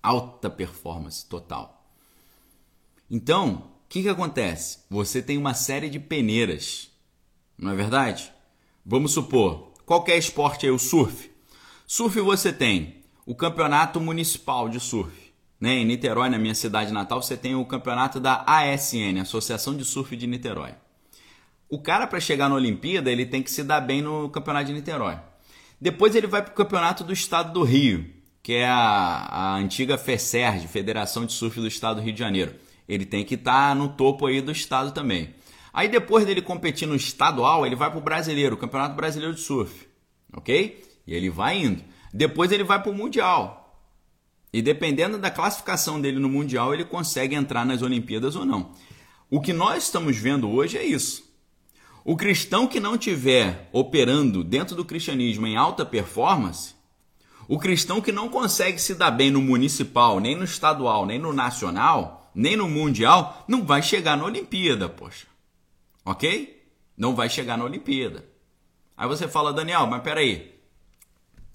Alta 0.03 0.51
performance 0.51 1.24
total. 1.24 1.90
Então, 3.11 3.70
o 3.87 3.88
que, 3.88 4.03
que 4.03 4.09
acontece? 4.09 4.81
Você 4.90 5.22
tem 5.22 5.38
uma 5.38 5.55
série 5.55 5.88
de 5.88 5.98
peneiras, 5.98 6.90
não 7.57 7.70
é 7.70 7.74
verdade? 7.74 8.33
Vamos 8.85 9.12
supor, 9.12 9.72
qualquer 9.87 10.18
esporte 10.18 10.66
aí, 10.66 10.72
o 10.72 10.79
surf. 10.79 11.31
Surf 11.87 12.20
você 12.20 12.53
tem 12.53 13.05
o 13.24 13.35
campeonato 13.35 14.01
municipal 14.01 14.68
de 14.68 14.81
surf. 14.81 15.26
Né? 15.61 15.75
Em 15.77 15.85
Niterói, 15.85 16.29
na 16.29 16.38
minha 16.38 16.55
cidade 16.55 16.92
natal, 16.92 17.23
você 17.23 17.37
tem 17.37 17.55
o 17.55 17.64
campeonato 17.64 18.21
da 18.21 18.45
ASN, 18.47 19.21
Associação 19.21 19.77
de 19.77 19.85
Surf 19.85 20.14
de 20.16 20.27
Niterói. 20.27 20.75
O 21.69 21.81
cara, 21.81 22.07
para 22.07 22.21
chegar 22.21 22.49
na 22.49 22.55
Olimpíada, 22.55 23.11
ele 23.11 23.27
tem 23.27 23.42
que 23.42 23.51
se 23.51 23.64
dar 23.64 23.81
bem 23.81 24.01
no 24.01 24.29
campeonato 24.29 24.66
de 24.66 24.73
Niterói. 24.73 25.19
Depois 25.81 26.14
ele 26.14 26.27
vai 26.27 26.42
para 26.42 26.53
o 26.53 26.55
campeonato 26.55 27.03
do 27.03 27.12
estado 27.12 27.53
do 27.53 27.62
Rio, 27.62 28.09
que 28.42 28.55
é 28.55 28.66
a, 28.66 29.27
a 29.29 29.57
antiga 29.57 29.99
FESERG, 29.99 30.69
Federação 30.69 31.27
de 31.27 31.33
Surf 31.33 31.61
do 31.61 31.66
Estado 31.66 31.97
do 31.97 32.03
Rio 32.03 32.12
de 32.12 32.19
Janeiro. 32.19 32.55
Ele 32.88 33.05
tem 33.05 33.25
que 33.25 33.35
estar 33.35 33.71
tá 33.71 33.75
no 33.75 33.88
topo 33.88 34.27
aí 34.27 34.40
do 34.40 34.53
estado 34.53 34.92
também. 34.92 35.35
Aí 35.73 35.88
depois 35.88 36.25
dele 36.25 36.40
competir 36.40 36.87
no 36.87 36.95
estadual, 36.95 37.66
ele 37.66 37.77
vai 37.77 37.90
para 37.90 37.99
o 37.99 38.03
brasileiro, 38.03 38.55
o 38.55 38.59
Campeonato 38.59 38.95
Brasileiro 38.95 39.35
de 39.35 39.40
Surf. 39.40 39.87
Ok? 40.33 40.83
E 41.07 41.14
ele 41.14 41.29
vai 41.29 41.59
indo. 41.59 41.83
Depois 42.14 42.53
ele 42.53 42.64
vai 42.64 42.81
para 42.81 42.90
o 42.90 42.95
Mundial. 42.95 43.65
E 44.52 44.62
dependendo 44.62 45.18
da 45.18 45.30
classificação 45.30 46.00
dele 46.00 46.18
no 46.18 46.28
Mundial, 46.28 46.72
ele 46.72 46.85
consegue 46.85 47.35
entrar 47.35 47.64
nas 47.66 47.82
Olimpíadas 47.82 48.37
ou 48.37 48.44
não. 48.44 48.72
O 49.30 49.40
que 49.40 49.52
nós 49.52 49.85
estamos 49.85 50.16
vendo 50.16 50.48
hoje 50.48 50.78
é 50.78 50.85
isso. 50.85 51.26
O 52.04 52.16
cristão 52.16 52.66
que 52.68 52.78
não 52.78 52.96
tiver 52.96 53.68
operando 53.72 54.44
dentro 54.44 54.76
do 54.76 54.85
cristianismo 54.85 55.46
em 55.46 55.56
alta 55.56 55.85
performance, 55.85 56.74
o 57.48 57.59
cristão 57.59 58.00
que 58.00 58.12
não 58.12 58.28
consegue 58.28 58.78
se 58.78 58.94
dar 58.94 59.11
bem 59.11 59.30
no 59.30 59.40
municipal, 59.40 60.20
nem 60.20 60.37
no 60.37 60.44
estadual, 60.44 61.04
nem 61.04 61.18
no 61.18 61.32
nacional, 61.32 62.30
nem 62.35 62.56
no 62.56 62.68
mundial, 62.68 63.44
não 63.48 63.64
vai 63.64 63.82
chegar 63.82 64.16
na 64.16 64.24
Olimpíada, 64.24 64.88
poxa. 64.88 65.26
Ok? 66.04 66.64
Não 66.96 67.14
vai 67.14 67.28
chegar 67.28 67.59
na 67.59 67.64
Olimpíada. 67.64 68.24
Aí 68.96 69.09
você 69.09 69.26
fala, 69.26 69.52
Daniel, 69.52 69.87
mas 69.87 70.02
peraí, 70.02 70.54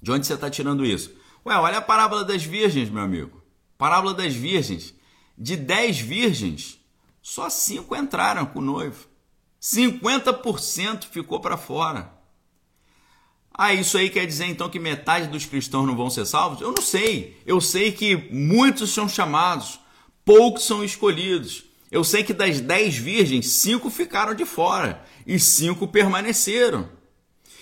de 0.01 0.11
onde 0.11 0.27
você 0.27 0.33
está 0.33 0.49
tirando 0.49 0.85
isso? 0.85 1.15
Ué, 1.45 1.55
olha 1.55 1.79
a 1.79 1.81
parábola 1.81 2.23
das 2.23 2.43
virgens, 2.43 2.89
meu 2.89 3.01
amigo. 3.01 3.41
Parábola 3.77 4.13
das 4.13 4.33
virgens. 4.33 4.93
De 5.37 5.55
10 5.55 5.99
virgens, 5.99 6.79
só 7.21 7.49
5 7.49 7.95
entraram 7.95 8.45
com 8.45 8.59
o 8.59 8.61
noivo. 8.61 9.07
50% 9.61 11.05
ficou 11.05 11.39
para 11.39 11.57
fora. 11.57 12.11
Ah, 13.53 13.73
isso 13.73 13.97
aí 13.97 14.09
quer 14.09 14.25
dizer 14.25 14.45
então 14.45 14.69
que 14.69 14.79
metade 14.79 15.27
dos 15.27 15.45
cristãos 15.45 15.85
não 15.85 15.95
vão 15.95 16.09
ser 16.09 16.25
salvos? 16.25 16.61
Eu 16.61 16.71
não 16.71 16.81
sei. 16.81 17.39
Eu 17.45 17.59
sei 17.59 17.91
que 17.91 18.15
muitos 18.31 18.91
são 18.91 19.09
chamados, 19.09 19.79
poucos 20.23 20.63
são 20.63 20.83
escolhidos. 20.83 21.65
Eu 21.91 22.03
sei 22.03 22.23
que 22.23 22.33
das 22.33 22.61
10 22.61 22.97
virgens, 22.97 23.47
5 23.47 23.89
ficaram 23.89 24.33
de 24.33 24.45
fora 24.45 25.03
e 25.27 25.37
5 25.37 25.87
permaneceram. 25.87 26.89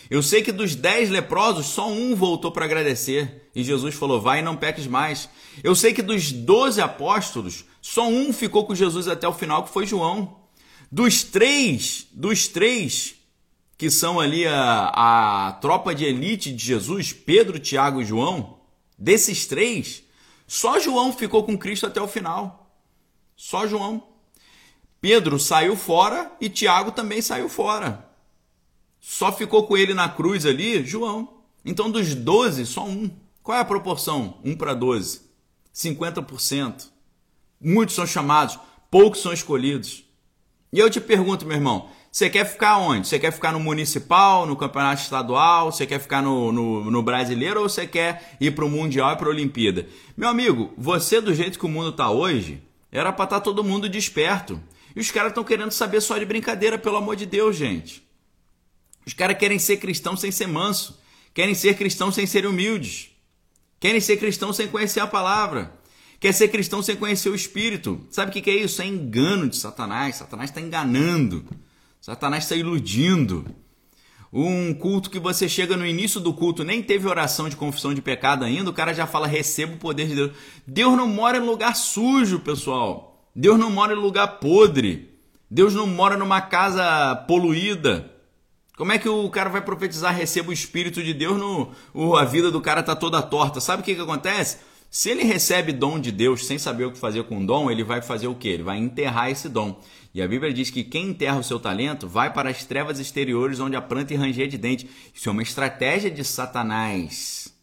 Eu 0.09 0.23
sei 0.23 0.41
que 0.41 0.51
dos 0.51 0.75
dez 0.75 1.09
leprosos, 1.09 1.67
só 1.67 1.87
um 1.87 2.15
voltou 2.15 2.51
para 2.51 2.65
agradecer. 2.65 3.48
E 3.59 3.63
Jesus 3.63 3.95
falou: 3.95 4.21
Vai 4.21 4.39
e 4.39 4.43
não 4.43 4.55
peques 4.55 4.87
mais. 4.87 5.29
Eu 5.63 5.75
sei 5.75 5.93
que 5.93 6.01
dos 6.01 6.31
doze 6.31 6.81
apóstolos, 6.81 7.65
só 7.81 8.07
um 8.07 8.31
ficou 8.33 8.65
com 8.65 8.73
Jesus 8.73 9.07
até 9.07 9.27
o 9.27 9.33
final, 9.33 9.63
que 9.63 9.71
foi 9.71 9.85
João. 9.85 10.39
Dos 10.91 11.23
três, 11.23 12.07
dos 12.11 12.47
três 12.47 13.15
que 13.77 13.89
são 13.89 14.19
ali 14.19 14.45
a, 14.45 15.47
a 15.47 15.51
tropa 15.53 15.95
de 15.95 16.03
elite 16.03 16.51
de 16.51 16.65
Jesus, 16.65 17.13
Pedro, 17.13 17.57
Tiago 17.57 18.01
e 18.01 18.05
João, 18.05 18.57
desses 18.97 19.45
três, 19.45 20.03
só 20.45 20.79
João 20.79 21.13
ficou 21.13 21.43
com 21.43 21.57
Cristo 21.57 21.85
até 21.85 22.01
o 22.01 22.07
final. 22.07 22.75
Só 23.37 23.65
João. 23.65 24.03
Pedro 24.99 25.39
saiu 25.39 25.77
fora 25.77 26.29
e 26.41 26.49
Tiago 26.49 26.91
também 26.91 27.21
saiu 27.21 27.47
fora. 27.47 28.05
Só 28.99 29.31
ficou 29.31 29.65
com 29.65 29.77
ele 29.77 29.93
na 29.93 30.09
cruz 30.09 30.45
ali 30.45 30.83
João. 30.85 31.39
Então, 31.63 31.89
dos 31.89 32.13
12, 32.13 32.65
só 32.65 32.85
um. 32.85 33.09
Qual 33.49 33.57
é 33.57 33.61
a 33.61 33.65
proporção? 33.65 34.37
1 34.45 34.55
para 34.57 34.75
12. 34.75 35.21
50%. 35.73 36.85
Muitos 37.59 37.95
são 37.95 38.05
chamados, 38.05 38.59
poucos 38.91 39.23
são 39.23 39.33
escolhidos. 39.33 40.03
E 40.71 40.77
eu 40.77 40.87
te 40.87 41.01
pergunto, 41.01 41.47
meu 41.47 41.57
irmão, 41.57 41.89
você 42.11 42.29
quer 42.29 42.45
ficar 42.45 42.77
onde? 42.77 43.07
Você 43.07 43.17
quer 43.17 43.31
ficar 43.31 43.51
no 43.51 43.59
municipal, 43.59 44.45
no 44.45 44.55
campeonato 44.55 45.01
estadual? 45.01 45.71
Você 45.71 45.87
quer 45.87 45.99
ficar 45.99 46.21
no, 46.21 46.51
no, 46.51 46.91
no 46.91 47.01
brasileiro 47.01 47.59
ou 47.61 47.67
você 47.67 47.87
quer 47.87 48.37
ir 48.39 48.51
para 48.53 48.65
o 48.65 48.69
mundial 48.69 49.13
e 49.13 49.15
para 49.17 49.25
a 49.25 49.31
Olimpíada? 49.31 49.87
Meu 50.15 50.29
amigo, 50.29 50.71
você 50.77 51.19
do 51.19 51.33
jeito 51.33 51.57
que 51.57 51.65
o 51.65 51.69
mundo 51.69 51.89
está 51.89 52.11
hoje, 52.11 52.61
era 52.91 53.11
para 53.11 53.23
estar 53.23 53.37
tá 53.37 53.41
todo 53.41 53.63
mundo 53.63 53.89
desperto. 53.89 54.61
E 54.95 54.99
os 54.99 55.09
caras 55.09 55.31
estão 55.31 55.43
querendo 55.43 55.71
saber 55.71 56.01
só 56.01 56.19
de 56.19 56.25
brincadeira, 56.25 56.77
pelo 56.77 56.97
amor 56.97 57.15
de 57.15 57.25
Deus, 57.25 57.55
gente. 57.55 58.07
Os 59.07 59.13
caras 59.13 59.39
querem 59.39 59.57
ser 59.57 59.77
cristãos 59.77 60.21
sem 60.21 60.31
ser 60.31 60.45
manso, 60.45 60.99
querem 61.33 61.55
ser 61.55 61.75
cristãos 61.75 62.13
sem 62.13 62.27
ser 62.27 62.45
humildes, 62.45 63.09
querem 63.79 64.01
ser 64.01 64.17
cristãos 64.17 64.55
sem 64.55 64.67
conhecer 64.67 64.99
a 64.99 65.07
palavra, 65.07 65.79
Quer 66.19 66.33
ser 66.33 66.49
cristão 66.49 66.83
sem 66.83 66.97
conhecer 66.97 67.29
o 67.29 67.35
Espírito. 67.35 68.05
Sabe 68.09 68.29
o 68.29 68.43
que 68.43 68.49
é 68.49 68.55
isso? 68.55 68.81
É 68.81 68.85
engano 68.85 69.47
de 69.47 69.55
Satanás. 69.55 70.17
Satanás 70.17 70.49
está 70.49 70.59
enganando. 70.59 71.45
Satanás 72.01 72.43
está 72.43 72.57
iludindo. 72.57 73.45
Um 74.31 74.73
culto 74.73 75.09
que 75.09 75.17
você 75.17 75.47
chega 75.47 75.77
no 75.77 75.85
início 75.85 76.19
do 76.19 76.33
culto, 76.33 76.63
nem 76.63 76.83
teve 76.83 77.07
oração 77.07 77.49
de 77.49 77.55
confissão 77.55 77.93
de 77.93 78.01
pecado 78.01 78.43
ainda, 78.45 78.69
o 78.69 78.73
cara 78.73 78.93
já 78.93 79.07
fala: 79.07 79.25
receba 79.27 79.73
o 79.73 79.77
poder 79.77 80.07
de 80.07 80.15
Deus. 80.15 80.31
Deus 80.67 80.95
não 80.95 81.07
mora 81.07 81.37
em 81.37 81.41
lugar 81.41 81.75
sujo, 81.75 82.39
pessoal. 82.39 83.25
Deus 83.33 83.57
não 83.57 83.71
mora 83.71 83.93
em 83.93 83.99
lugar 83.99 84.39
podre. 84.39 85.17
Deus 85.49 85.73
não 85.73 85.87
mora 85.87 86.17
numa 86.17 86.41
casa 86.41 87.15
poluída. 87.27 88.11
Como 88.79 88.93
é 88.93 88.97
que 88.97 89.09
o 89.09 89.29
cara 89.29 89.49
vai 89.49 89.59
profetizar, 89.59 90.15
receba 90.15 90.51
o 90.51 90.53
Espírito 90.53 91.03
de 91.03 91.13
Deus, 91.13 91.37
no, 91.37 92.15
a 92.15 92.23
vida 92.23 92.49
do 92.49 92.61
cara 92.61 92.81
tá 92.81 92.95
toda 92.95 93.21
torta? 93.21 93.59
Sabe 93.59 93.81
o 93.81 93.85
que, 93.85 93.93
que 93.93 93.99
acontece? 93.99 94.59
Se 94.89 95.09
ele 95.09 95.21
recebe 95.21 95.73
dom 95.73 95.99
de 95.99 96.13
Deus 96.13 96.47
sem 96.47 96.57
saber 96.57 96.85
o 96.85 96.91
que 96.93 96.97
fazer 96.97 97.23
com 97.25 97.39
o 97.39 97.45
dom, 97.45 97.69
ele 97.69 97.83
vai 97.83 98.01
fazer 98.01 98.27
o 98.27 98.35
quê? 98.35 98.47
Ele 98.47 98.63
vai 98.63 98.77
enterrar 98.77 99.29
esse 99.29 99.49
dom. 99.49 99.81
E 100.13 100.21
a 100.21 100.27
Bíblia 100.29 100.53
diz 100.53 100.69
que 100.69 100.85
quem 100.85 101.09
enterra 101.09 101.39
o 101.39 101.43
seu 101.43 101.59
talento 101.59 102.07
vai 102.07 102.31
para 102.31 102.49
as 102.49 102.63
trevas 102.63 102.99
exteriores 102.99 103.59
onde 103.59 103.75
a 103.75 103.81
planta 103.81 104.13
e 104.13 104.15
ranger 104.15 104.47
de 104.47 104.57
dente. 104.57 104.89
Isso 105.13 105.27
é 105.27 105.31
uma 105.33 105.43
estratégia 105.43 106.09
de 106.09 106.23
Satanás. 106.23 107.53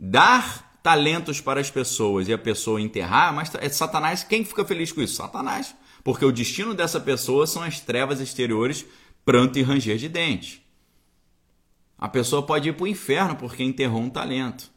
Dar 0.00 0.78
talentos 0.82 1.42
para 1.42 1.60
as 1.60 1.70
pessoas 1.70 2.26
e 2.26 2.32
a 2.32 2.38
pessoa 2.38 2.80
enterrar, 2.80 3.34
mas 3.34 3.54
é 3.56 3.68
Satanás, 3.68 4.24
quem 4.24 4.46
fica 4.46 4.64
feliz 4.64 4.92
com 4.92 5.02
isso? 5.02 5.16
Satanás. 5.16 5.74
Porque 6.02 6.24
o 6.24 6.32
destino 6.32 6.72
dessa 6.72 6.98
pessoa 6.98 7.46
são 7.46 7.62
as 7.62 7.80
trevas 7.80 8.18
exteriores, 8.18 8.86
pranto 9.24 9.58
e 9.58 9.62
ranger 9.62 9.96
de 9.96 10.08
dente. 10.08 10.62
A 11.98 12.08
pessoa 12.08 12.42
pode 12.42 12.68
ir 12.68 12.72
para 12.72 12.84
o 12.84 12.88
inferno 12.88 13.36
porque 13.36 13.62
enterrou 13.62 14.00
um 14.00 14.10
talento. 14.10 14.70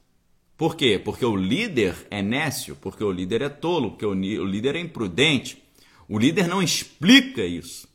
Por 0.58 0.76
quê? 0.76 1.00
Porque 1.04 1.26
o 1.26 1.36
líder 1.36 2.08
é 2.10 2.22
nécio, 2.22 2.76
porque 2.78 3.04
o 3.04 3.12
líder 3.12 3.42
é 3.42 3.50
tolo, 3.50 3.92
porque 3.92 4.06
o 4.06 4.14
líder 4.14 4.76
é 4.76 4.80
imprudente. 4.80 5.62
O 6.08 6.18
líder 6.18 6.48
não 6.48 6.62
explica 6.62 7.44
isso. 7.44 7.88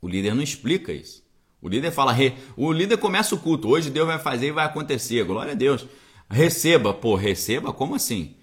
O 0.00 0.08
líder 0.08 0.34
não 0.34 0.42
explica 0.42 0.92
isso. 0.92 1.22
O 1.60 1.68
líder 1.68 1.90
fala, 1.92 2.14
o 2.56 2.72
líder 2.72 2.98
começa 2.98 3.34
o 3.34 3.38
culto, 3.38 3.68
hoje 3.68 3.88
Deus 3.88 4.06
vai 4.06 4.18
fazer 4.18 4.48
e 4.48 4.52
vai 4.52 4.66
acontecer, 4.66 5.24
glória 5.24 5.52
a 5.52 5.56
Deus. 5.56 5.86
Receba, 6.28 6.92
pô, 6.92 7.14
receba, 7.14 7.72
como 7.72 7.94
assim? 7.94 8.34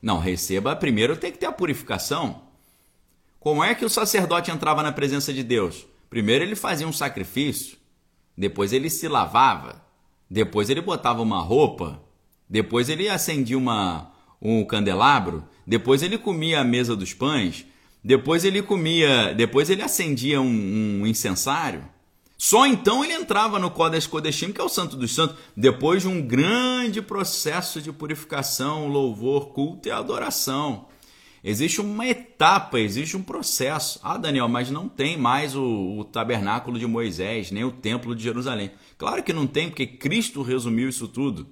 Não, 0.00 0.18
receba, 0.18 0.76
primeiro 0.76 1.16
tem 1.16 1.32
que 1.32 1.38
ter 1.38 1.46
a 1.46 1.52
purificação. 1.52 2.42
Como 3.40 3.64
é 3.64 3.74
que 3.74 3.84
o 3.84 3.90
sacerdote 3.90 4.50
entrava 4.50 4.82
na 4.82 4.92
presença 4.92 5.32
de 5.32 5.42
Deus? 5.42 5.86
Primeiro 6.10 6.44
ele 6.44 6.56
fazia 6.56 6.86
um 6.86 6.92
sacrifício, 6.92 7.76
depois 8.36 8.72
ele 8.72 8.88
se 8.88 9.08
lavava, 9.08 9.84
depois 10.30 10.70
ele 10.70 10.80
botava 10.80 11.22
uma 11.22 11.40
roupa, 11.40 12.00
depois 12.48 12.88
ele 12.88 13.08
acendia 13.08 13.58
uma, 13.58 14.12
um 14.40 14.64
candelabro, 14.64 15.44
depois 15.66 16.02
ele 16.02 16.16
comia 16.16 16.60
a 16.60 16.64
mesa 16.64 16.96
dos 16.96 17.12
pães, 17.12 17.66
depois 18.02 18.44
ele 18.44 18.62
comia, 18.62 19.34
depois 19.34 19.68
ele 19.68 19.82
acendia 19.82 20.40
um, 20.40 21.00
um 21.02 21.06
incensário. 21.06 21.84
Só 22.38 22.66
então 22.66 23.04
ele 23.04 23.14
entrava 23.14 23.58
no 23.58 23.68
Kodesh 23.68 24.06
Kodeshim, 24.06 24.52
que 24.52 24.60
é 24.60 24.64
o 24.64 24.68
Santo 24.68 24.96
dos 24.96 25.12
Santos, 25.12 25.36
depois 25.56 26.02
de 26.02 26.08
um 26.08 26.22
grande 26.22 27.02
processo 27.02 27.82
de 27.82 27.92
purificação, 27.92 28.86
louvor, 28.86 29.48
culto 29.48 29.88
e 29.88 29.90
adoração. 29.90 30.86
Existe 31.42 31.80
uma 31.80 32.06
etapa, 32.06 32.80
existe 32.80 33.16
um 33.16 33.22
processo. 33.22 34.00
Ah, 34.02 34.16
Daniel, 34.16 34.48
mas 34.48 34.70
não 34.70 34.88
tem 34.88 35.16
mais 35.16 35.54
o, 35.54 35.98
o, 35.98 36.04
tabernáculo 36.04 36.78
de 36.78 36.86
Moisés, 36.86 37.50
nem 37.50 37.64
o 37.64 37.70
templo 37.70 38.14
de 38.14 38.22
Jerusalém. 38.22 38.72
Claro 38.96 39.22
que 39.22 39.32
não 39.32 39.46
tem, 39.46 39.68
porque 39.68 39.86
Cristo 39.86 40.42
resumiu 40.42 40.88
isso 40.88 41.06
tudo. 41.06 41.48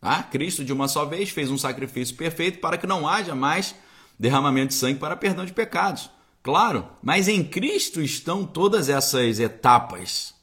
Ah, 0.00 0.22
Cristo, 0.22 0.64
de 0.64 0.72
uma 0.72 0.88
só 0.88 1.04
vez, 1.04 1.30
fez 1.30 1.50
um 1.50 1.58
sacrifício 1.58 2.16
perfeito 2.16 2.60
para 2.60 2.78
que 2.78 2.86
não 2.86 3.06
haja 3.06 3.34
mais 3.34 3.74
derramamento 4.18 4.68
de 4.68 4.74
sangue 4.74 5.00
para 5.00 5.16
perdão 5.16 5.44
de 5.44 5.52
pecados. 5.52 6.08
Claro, 6.42 6.88
mas 7.02 7.28
em 7.28 7.44
Cristo 7.44 8.00
estão 8.00 8.46
todas 8.46 8.88
essas 8.88 9.40
etapas. 9.40 10.34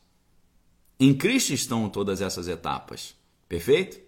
Em 1.00 1.14
Cristo 1.14 1.54
estão 1.54 1.90
todas 1.90 2.22
essas 2.22 2.48
etapas. 2.48 3.16
Perfeito? 3.48 4.00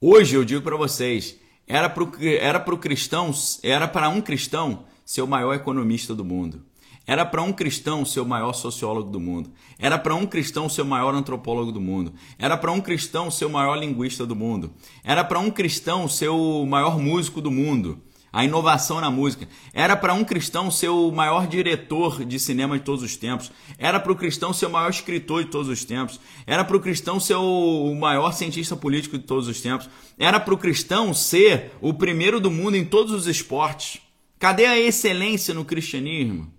Hoje 0.00 0.36
eu 0.36 0.44
digo 0.44 0.62
para 0.62 0.76
vocês, 0.76 1.36
era 1.68 1.88
para 1.90 2.04
era 2.40 2.64
o 2.74 2.78
cristão, 2.78 3.30
era 3.62 3.86
para 3.86 4.08
um 4.08 4.22
cristão 4.22 4.84
ser 5.04 5.20
o 5.20 5.28
maior 5.28 5.54
economista 5.54 6.14
do 6.14 6.24
mundo. 6.24 6.62
Era 7.06 7.24
para 7.24 7.42
um 7.42 7.52
cristão 7.52 8.04
ser 8.04 8.20
o 8.20 8.26
maior 8.26 8.52
sociólogo 8.52 9.10
do 9.10 9.18
mundo. 9.18 9.50
Era 9.78 9.98
para 9.98 10.14
um 10.14 10.26
cristão 10.26 10.68
ser 10.68 10.82
o 10.82 10.86
maior 10.86 11.14
antropólogo 11.14 11.72
do 11.72 11.80
mundo. 11.80 12.12
Era 12.38 12.56
para 12.56 12.70
um 12.70 12.80
cristão 12.80 13.30
ser 13.30 13.46
o 13.46 13.50
maior 13.50 13.76
linguista 13.76 14.26
do 14.26 14.36
mundo. 14.36 14.72
Era 15.02 15.24
para 15.24 15.38
um 15.38 15.50
cristão 15.50 16.06
ser 16.06 16.28
o 16.28 16.66
maior 16.66 16.98
músico 16.98 17.40
do 17.40 17.50
mundo. 17.50 18.02
A 18.32 18.44
inovação 18.44 19.00
na 19.00 19.10
música. 19.10 19.48
Era 19.72 19.96
para 19.96 20.12
um 20.12 20.24
cristão 20.24 20.70
ser 20.70 20.88
o 20.88 21.10
maior 21.10 21.46
diretor 21.46 22.24
de 22.24 22.38
cinema 22.38 22.78
de 22.78 22.84
todos 22.84 23.02
os 23.02 23.16
tempos. 23.16 23.50
Era 23.78 23.98
para 23.98 24.12
o 24.12 24.16
cristão 24.16 24.52
ser 24.52 24.66
o 24.66 24.70
maior 24.70 24.90
escritor 24.90 25.44
de 25.44 25.50
todos 25.50 25.68
os 25.68 25.84
tempos. 25.84 26.20
Era 26.46 26.64
para 26.64 26.76
o 26.76 26.80
cristão 26.80 27.18
ser 27.18 27.36
o 27.36 27.94
maior 27.94 28.32
cientista 28.32 28.76
político 28.76 29.16
de 29.18 29.24
todos 29.24 29.48
os 29.48 29.60
tempos. 29.60 29.88
Era 30.18 30.38
para 30.38 30.54
o 30.54 30.58
cristão 30.58 31.14
ser 31.14 31.72
o 31.80 31.94
primeiro 31.94 32.38
do 32.38 32.50
mundo 32.50 32.76
em 32.76 32.84
todos 32.84 33.12
os 33.12 33.26
esportes. 33.26 34.00
Cadê 34.38 34.66
a 34.66 34.78
excelência 34.78 35.52
no 35.52 35.64
cristianismo? 35.64 36.52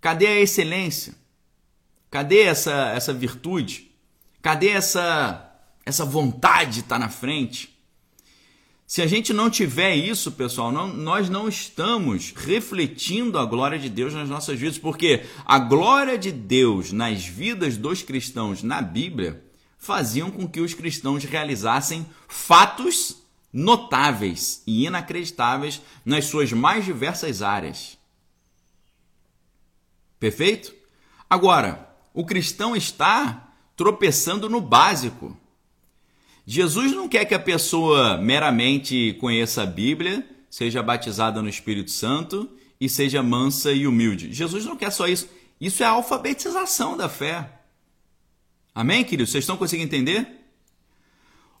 Cadê 0.00 0.26
a 0.26 0.40
excelência? 0.40 1.14
Cadê 2.10 2.40
essa, 2.42 2.92
essa 2.94 3.12
virtude? 3.12 3.90
Cadê 4.42 4.70
essa, 4.70 5.54
essa 5.84 6.04
vontade 6.04 6.74
de 6.74 6.80
estar 6.80 6.98
na 6.98 7.08
frente? 7.08 7.78
Se 8.90 9.00
a 9.00 9.06
gente 9.06 9.32
não 9.32 9.48
tiver 9.48 9.94
isso, 9.94 10.32
pessoal, 10.32 10.72
não, 10.72 10.88
nós 10.88 11.30
não 11.30 11.48
estamos 11.48 12.32
refletindo 12.36 13.38
a 13.38 13.44
glória 13.44 13.78
de 13.78 13.88
Deus 13.88 14.12
nas 14.12 14.28
nossas 14.28 14.58
vidas, 14.58 14.78
porque 14.78 15.26
a 15.46 15.60
glória 15.60 16.18
de 16.18 16.32
Deus 16.32 16.90
nas 16.90 17.24
vidas 17.24 17.76
dos 17.76 18.02
cristãos 18.02 18.64
na 18.64 18.82
Bíblia 18.82 19.44
faziam 19.78 20.28
com 20.28 20.48
que 20.48 20.60
os 20.60 20.74
cristãos 20.74 21.22
realizassem 21.22 22.04
fatos 22.26 23.22
notáveis 23.52 24.60
e 24.66 24.86
inacreditáveis 24.86 25.80
nas 26.04 26.24
suas 26.24 26.52
mais 26.52 26.84
diversas 26.84 27.42
áreas. 27.42 27.96
Perfeito? 30.18 30.74
Agora, 31.30 31.94
o 32.12 32.26
cristão 32.26 32.74
está 32.74 33.52
tropeçando 33.76 34.48
no 34.48 34.60
básico. 34.60 35.38
Jesus 36.52 36.90
não 36.90 37.08
quer 37.08 37.26
que 37.26 37.34
a 37.34 37.38
pessoa 37.38 38.18
meramente 38.18 39.16
conheça 39.20 39.62
a 39.62 39.66
Bíblia, 39.66 40.28
seja 40.50 40.82
batizada 40.82 41.40
no 41.40 41.48
Espírito 41.48 41.92
Santo 41.92 42.50
e 42.80 42.88
seja 42.88 43.22
mansa 43.22 43.70
e 43.70 43.86
humilde. 43.86 44.32
Jesus 44.32 44.64
não 44.64 44.76
quer 44.76 44.90
só 44.90 45.06
isso. 45.06 45.30
Isso 45.60 45.84
é 45.84 45.86
a 45.86 45.90
alfabetização 45.90 46.96
da 46.96 47.08
fé. 47.08 47.48
Amém, 48.74 49.04
queridos? 49.04 49.30
Vocês 49.30 49.44
estão 49.44 49.56
conseguindo 49.56 49.94
entender? 49.94 50.26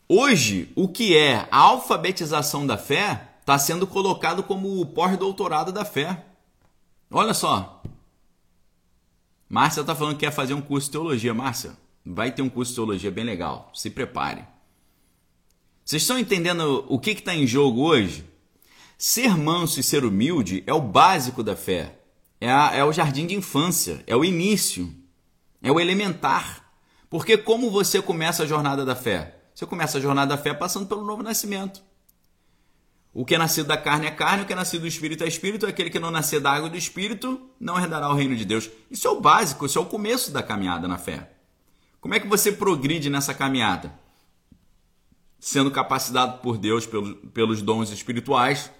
Hoje, 0.08 0.72
o 0.74 0.88
que 0.88 1.16
é 1.16 1.46
a 1.52 1.58
alfabetização 1.58 2.66
da 2.66 2.76
fé 2.76 3.28
está 3.42 3.56
sendo 3.60 3.86
colocado 3.86 4.42
como 4.42 4.80
o 4.80 4.86
pós-doutorado 4.86 5.70
da 5.70 5.84
fé. 5.84 6.24
Olha 7.12 7.32
só. 7.32 7.80
Márcia 9.48 9.82
está 9.82 9.94
falando 9.94 10.14
que 10.14 10.26
quer 10.26 10.32
fazer 10.32 10.54
um 10.54 10.60
curso 10.60 10.88
de 10.88 10.92
teologia. 10.94 11.32
Márcia, 11.32 11.76
vai 12.04 12.32
ter 12.32 12.42
um 12.42 12.48
curso 12.48 12.72
de 12.72 12.74
teologia 12.74 13.10
bem 13.12 13.22
legal. 13.22 13.70
Se 13.72 13.88
prepare. 13.88 14.44
Vocês 15.90 16.02
estão 16.02 16.20
entendendo 16.20 16.84
o 16.88 17.00
que 17.00 17.10
está 17.10 17.34
em 17.34 17.48
jogo 17.48 17.82
hoje? 17.82 18.24
Ser 18.96 19.36
manso 19.36 19.80
e 19.80 19.82
ser 19.82 20.04
humilde 20.04 20.62
é 20.64 20.72
o 20.72 20.80
básico 20.80 21.42
da 21.42 21.56
fé. 21.56 21.98
É, 22.40 22.48
a, 22.48 22.70
é 22.72 22.84
o 22.84 22.92
jardim 22.92 23.26
de 23.26 23.34
infância, 23.34 24.00
é 24.06 24.14
o 24.14 24.24
início, 24.24 24.94
é 25.60 25.72
o 25.72 25.80
elementar. 25.80 26.64
Porque 27.08 27.36
como 27.36 27.72
você 27.72 28.00
começa 28.00 28.44
a 28.44 28.46
jornada 28.46 28.84
da 28.84 28.94
fé? 28.94 29.40
Você 29.52 29.66
começa 29.66 29.98
a 29.98 30.00
jornada 30.00 30.36
da 30.36 30.40
fé 30.40 30.54
passando 30.54 30.86
pelo 30.86 31.04
novo 31.04 31.24
nascimento. 31.24 31.82
O 33.12 33.24
que 33.24 33.34
é 33.34 33.38
nascido 33.38 33.66
da 33.66 33.76
carne 33.76 34.06
é 34.06 34.12
carne, 34.12 34.44
o 34.44 34.46
que 34.46 34.52
é 34.52 34.56
nascido 34.56 34.82
do 34.82 34.86
espírito 34.86 35.24
é 35.24 35.26
espírito, 35.26 35.66
aquele 35.66 35.90
que 35.90 35.98
não 35.98 36.12
nascer 36.12 36.38
da 36.38 36.52
água 36.52 36.68
e 36.68 36.70
do 36.70 36.78
espírito 36.78 37.50
não 37.58 37.76
herdará 37.76 38.08
o 38.10 38.14
reino 38.14 38.36
de 38.36 38.44
Deus. 38.44 38.70
Isso 38.88 39.08
é 39.08 39.10
o 39.10 39.20
básico, 39.20 39.66
isso 39.66 39.76
é 39.76 39.82
o 39.82 39.86
começo 39.86 40.30
da 40.30 40.40
caminhada 40.40 40.86
na 40.86 40.98
fé. 40.98 41.32
Como 42.00 42.14
é 42.14 42.20
que 42.20 42.28
você 42.28 42.52
progride 42.52 43.10
nessa 43.10 43.34
caminhada? 43.34 43.92
Sendo 45.40 45.70
capacitado 45.70 46.38
por 46.38 46.58
Deus 46.58 46.86
pelos, 46.86 47.16
pelos 47.32 47.62
dons 47.62 47.90
espirituais, 47.90 48.70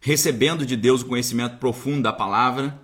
recebendo 0.00 0.66
de 0.66 0.76
Deus 0.76 1.02
o 1.02 1.06
conhecimento 1.06 1.58
profundo 1.58 2.02
da 2.02 2.12
palavra, 2.12 2.78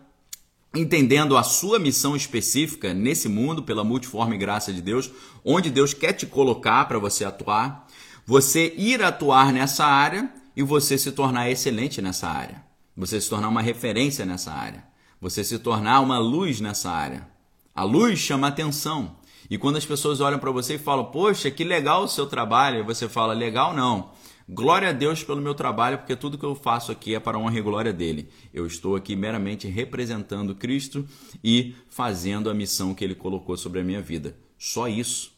entendendo 0.74 1.36
a 1.36 1.42
sua 1.42 1.78
missão 1.78 2.14
específica 2.14 2.94
nesse 2.94 3.28
mundo 3.28 3.62
pela 3.64 3.82
multiforme 3.82 4.38
graça 4.38 4.72
de 4.72 4.80
Deus, 4.80 5.10
onde 5.44 5.68
Deus 5.68 5.92
quer 5.92 6.12
te 6.12 6.24
colocar 6.26 6.86
para 6.86 6.98
você 6.98 7.24
atuar, 7.24 7.86
você 8.24 8.72
ir 8.76 9.02
atuar 9.02 9.52
nessa 9.52 9.84
área 9.84 10.32
e 10.56 10.62
você 10.62 10.96
se 10.96 11.10
tornar 11.10 11.50
excelente 11.50 12.00
nessa 12.00 12.28
área. 12.28 12.64
Você 12.96 13.20
se 13.20 13.28
tornar 13.28 13.48
uma 13.48 13.62
referência 13.62 14.24
nessa 14.24 14.52
área. 14.52 14.84
Você 15.20 15.42
se 15.42 15.58
tornar 15.58 16.00
uma 16.00 16.18
luz 16.18 16.60
nessa 16.60 16.90
área. 16.90 17.26
A 17.74 17.82
luz 17.82 18.18
chama 18.18 18.48
atenção. 18.48 19.16
E 19.50 19.58
quando 19.58 19.76
as 19.76 19.84
pessoas 19.84 20.20
olham 20.20 20.38
para 20.38 20.52
você 20.52 20.76
e 20.76 20.78
falam, 20.78 21.06
poxa, 21.06 21.50
que 21.50 21.64
legal 21.64 22.04
o 22.04 22.08
seu 22.08 22.24
trabalho, 22.24 22.84
você 22.84 23.08
fala, 23.08 23.34
legal 23.34 23.74
não. 23.74 24.12
Glória 24.48 24.90
a 24.90 24.92
Deus 24.92 25.24
pelo 25.24 25.40
meu 25.40 25.54
trabalho, 25.54 25.98
porque 25.98 26.14
tudo 26.14 26.38
que 26.38 26.44
eu 26.44 26.54
faço 26.54 26.92
aqui 26.92 27.14
é 27.16 27.20
para 27.20 27.36
a 27.36 27.40
honra 27.40 27.58
e 27.58 27.62
glória 27.62 27.92
dele. 27.92 28.28
Eu 28.54 28.64
estou 28.64 28.94
aqui 28.94 29.16
meramente 29.16 29.66
representando 29.68 30.54
Cristo 30.54 31.04
e 31.42 31.74
fazendo 31.88 32.48
a 32.48 32.54
missão 32.54 32.94
que 32.94 33.02
ele 33.02 33.14
colocou 33.14 33.56
sobre 33.56 33.80
a 33.80 33.84
minha 33.84 34.00
vida. 34.00 34.36
Só 34.56 34.86
isso. 34.86 35.32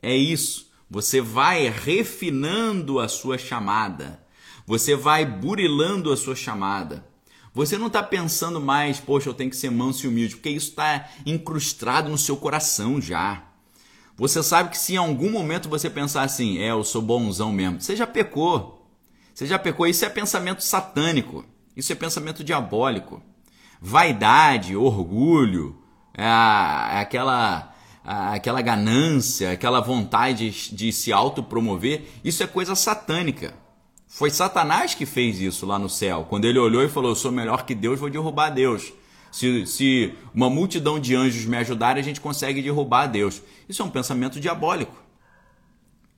É 0.00 0.16
isso. 0.16 0.70
Você 0.88 1.20
vai 1.20 1.68
refinando 1.68 3.00
a 3.00 3.08
sua 3.08 3.36
chamada. 3.38 4.24
Você 4.66 4.94
vai 4.94 5.24
burilando 5.24 6.12
a 6.12 6.16
sua 6.16 6.36
chamada. 6.36 7.06
Você 7.52 7.76
não 7.76 7.88
está 7.88 8.02
pensando 8.02 8.60
mais, 8.60 9.00
poxa, 9.00 9.28
eu 9.28 9.34
tenho 9.34 9.50
que 9.50 9.56
ser 9.56 9.70
manso 9.70 10.06
e 10.06 10.08
humilde, 10.08 10.36
porque 10.36 10.50
isso 10.50 10.70
está 10.70 11.08
incrustado 11.26 12.08
no 12.08 12.18
seu 12.18 12.36
coração 12.36 13.00
já. 13.00 13.47
Você 14.18 14.42
sabe 14.42 14.70
que 14.70 14.76
se 14.76 14.94
em 14.94 14.96
algum 14.96 15.30
momento 15.30 15.68
você 15.68 15.88
pensar 15.88 16.22
assim, 16.22 16.58
é, 16.58 16.72
eu 16.72 16.82
sou 16.82 17.00
bonzão 17.00 17.52
mesmo, 17.52 17.80
você 17.80 17.94
já 17.94 18.04
pecou. 18.04 18.84
Você 19.32 19.46
já 19.46 19.56
pecou. 19.56 19.86
Isso 19.86 20.04
é 20.04 20.08
pensamento 20.08 20.60
satânico. 20.60 21.44
Isso 21.76 21.92
é 21.92 21.94
pensamento 21.94 22.42
diabólico. 22.42 23.22
Vaidade, 23.80 24.74
orgulho, 24.74 25.78
é, 26.12 26.24
é 26.24 27.00
aquela, 27.00 27.72
aquela 28.02 28.60
ganância, 28.60 29.52
aquela 29.52 29.80
vontade 29.80 30.50
de 30.74 30.92
se 30.92 31.12
autopromover, 31.12 32.02
isso 32.24 32.42
é 32.42 32.46
coisa 32.48 32.74
satânica. 32.74 33.54
Foi 34.08 34.30
Satanás 34.30 34.96
que 34.96 35.06
fez 35.06 35.38
isso 35.38 35.64
lá 35.64 35.78
no 35.78 35.88
céu. 35.88 36.26
Quando 36.28 36.46
ele 36.46 36.58
olhou 36.58 36.82
e 36.82 36.88
falou: 36.88 37.12
Eu 37.12 37.16
sou 37.16 37.30
melhor 37.30 37.64
que 37.64 37.74
Deus, 37.74 38.00
vou 38.00 38.10
derrubar 38.10 38.50
Deus. 38.50 38.92
Se, 39.38 39.66
se 39.66 40.14
uma 40.34 40.50
multidão 40.50 40.98
de 40.98 41.14
anjos 41.14 41.44
me 41.44 41.56
ajudarem, 41.56 42.00
a 42.00 42.04
gente 42.04 42.20
consegue 42.20 42.60
derrubar 42.60 43.06
Deus. 43.06 43.40
Isso 43.68 43.80
é 43.80 43.84
um 43.84 43.90
pensamento 43.90 44.40
diabólico. 44.40 45.00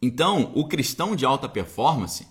Então, 0.01 0.51
o 0.55 0.67
cristão 0.67 1.15
de 1.15 1.27
alta 1.27 1.47
performance, 1.47 2.27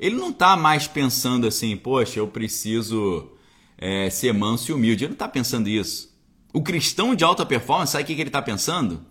ele 0.00 0.16
não 0.16 0.30
está 0.30 0.56
mais 0.56 0.88
pensando 0.88 1.46
assim, 1.46 1.76
poxa, 1.76 2.18
eu 2.18 2.26
preciso 2.26 3.30
é, 3.78 4.10
ser 4.10 4.34
manso 4.34 4.72
e 4.72 4.74
humilde. 4.74 5.04
Ele 5.04 5.10
não 5.10 5.14
está 5.14 5.28
pensando 5.28 5.68
isso. 5.68 6.12
O 6.52 6.60
cristão 6.60 7.14
de 7.14 7.22
alta 7.22 7.46
performance, 7.46 7.92
sabe 7.92 8.02
o 8.02 8.06
que 8.08 8.14
ele 8.14 8.22
está 8.24 8.42
pensando? 8.42 9.06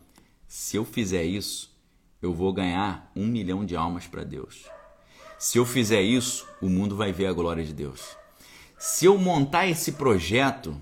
Se 0.50 0.76
eu 0.76 0.84
fizer 0.84 1.24
isso, 1.24 1.74
eu 2.22 2.34
vou 2.34 2.52
ganhar 2.52 3.10
um 3.15 3.26
milhão 3.26 3.63
de 3.63 3.74
almas 3.74 4.06
para 4.06 4.26
Deus. 4.26 4.65
Se 5.39 5.58
eu 5.58 5.65
fizer 5.65 6.02
isso, 6.02 6.46
o 6.62 6.67
mundo 6.67 6.98
vai 6.98 7.13
ver 7.13 7.28
a 7.28 7.34
glória 7.34 7.63
de 7.63 7.74
Deus. 7.74 8.02
Se 8.78 9.06
eu 9.06 9.17
montar 9.17 9.65
esse 9.67 9.94
projeto, 9.94 10.76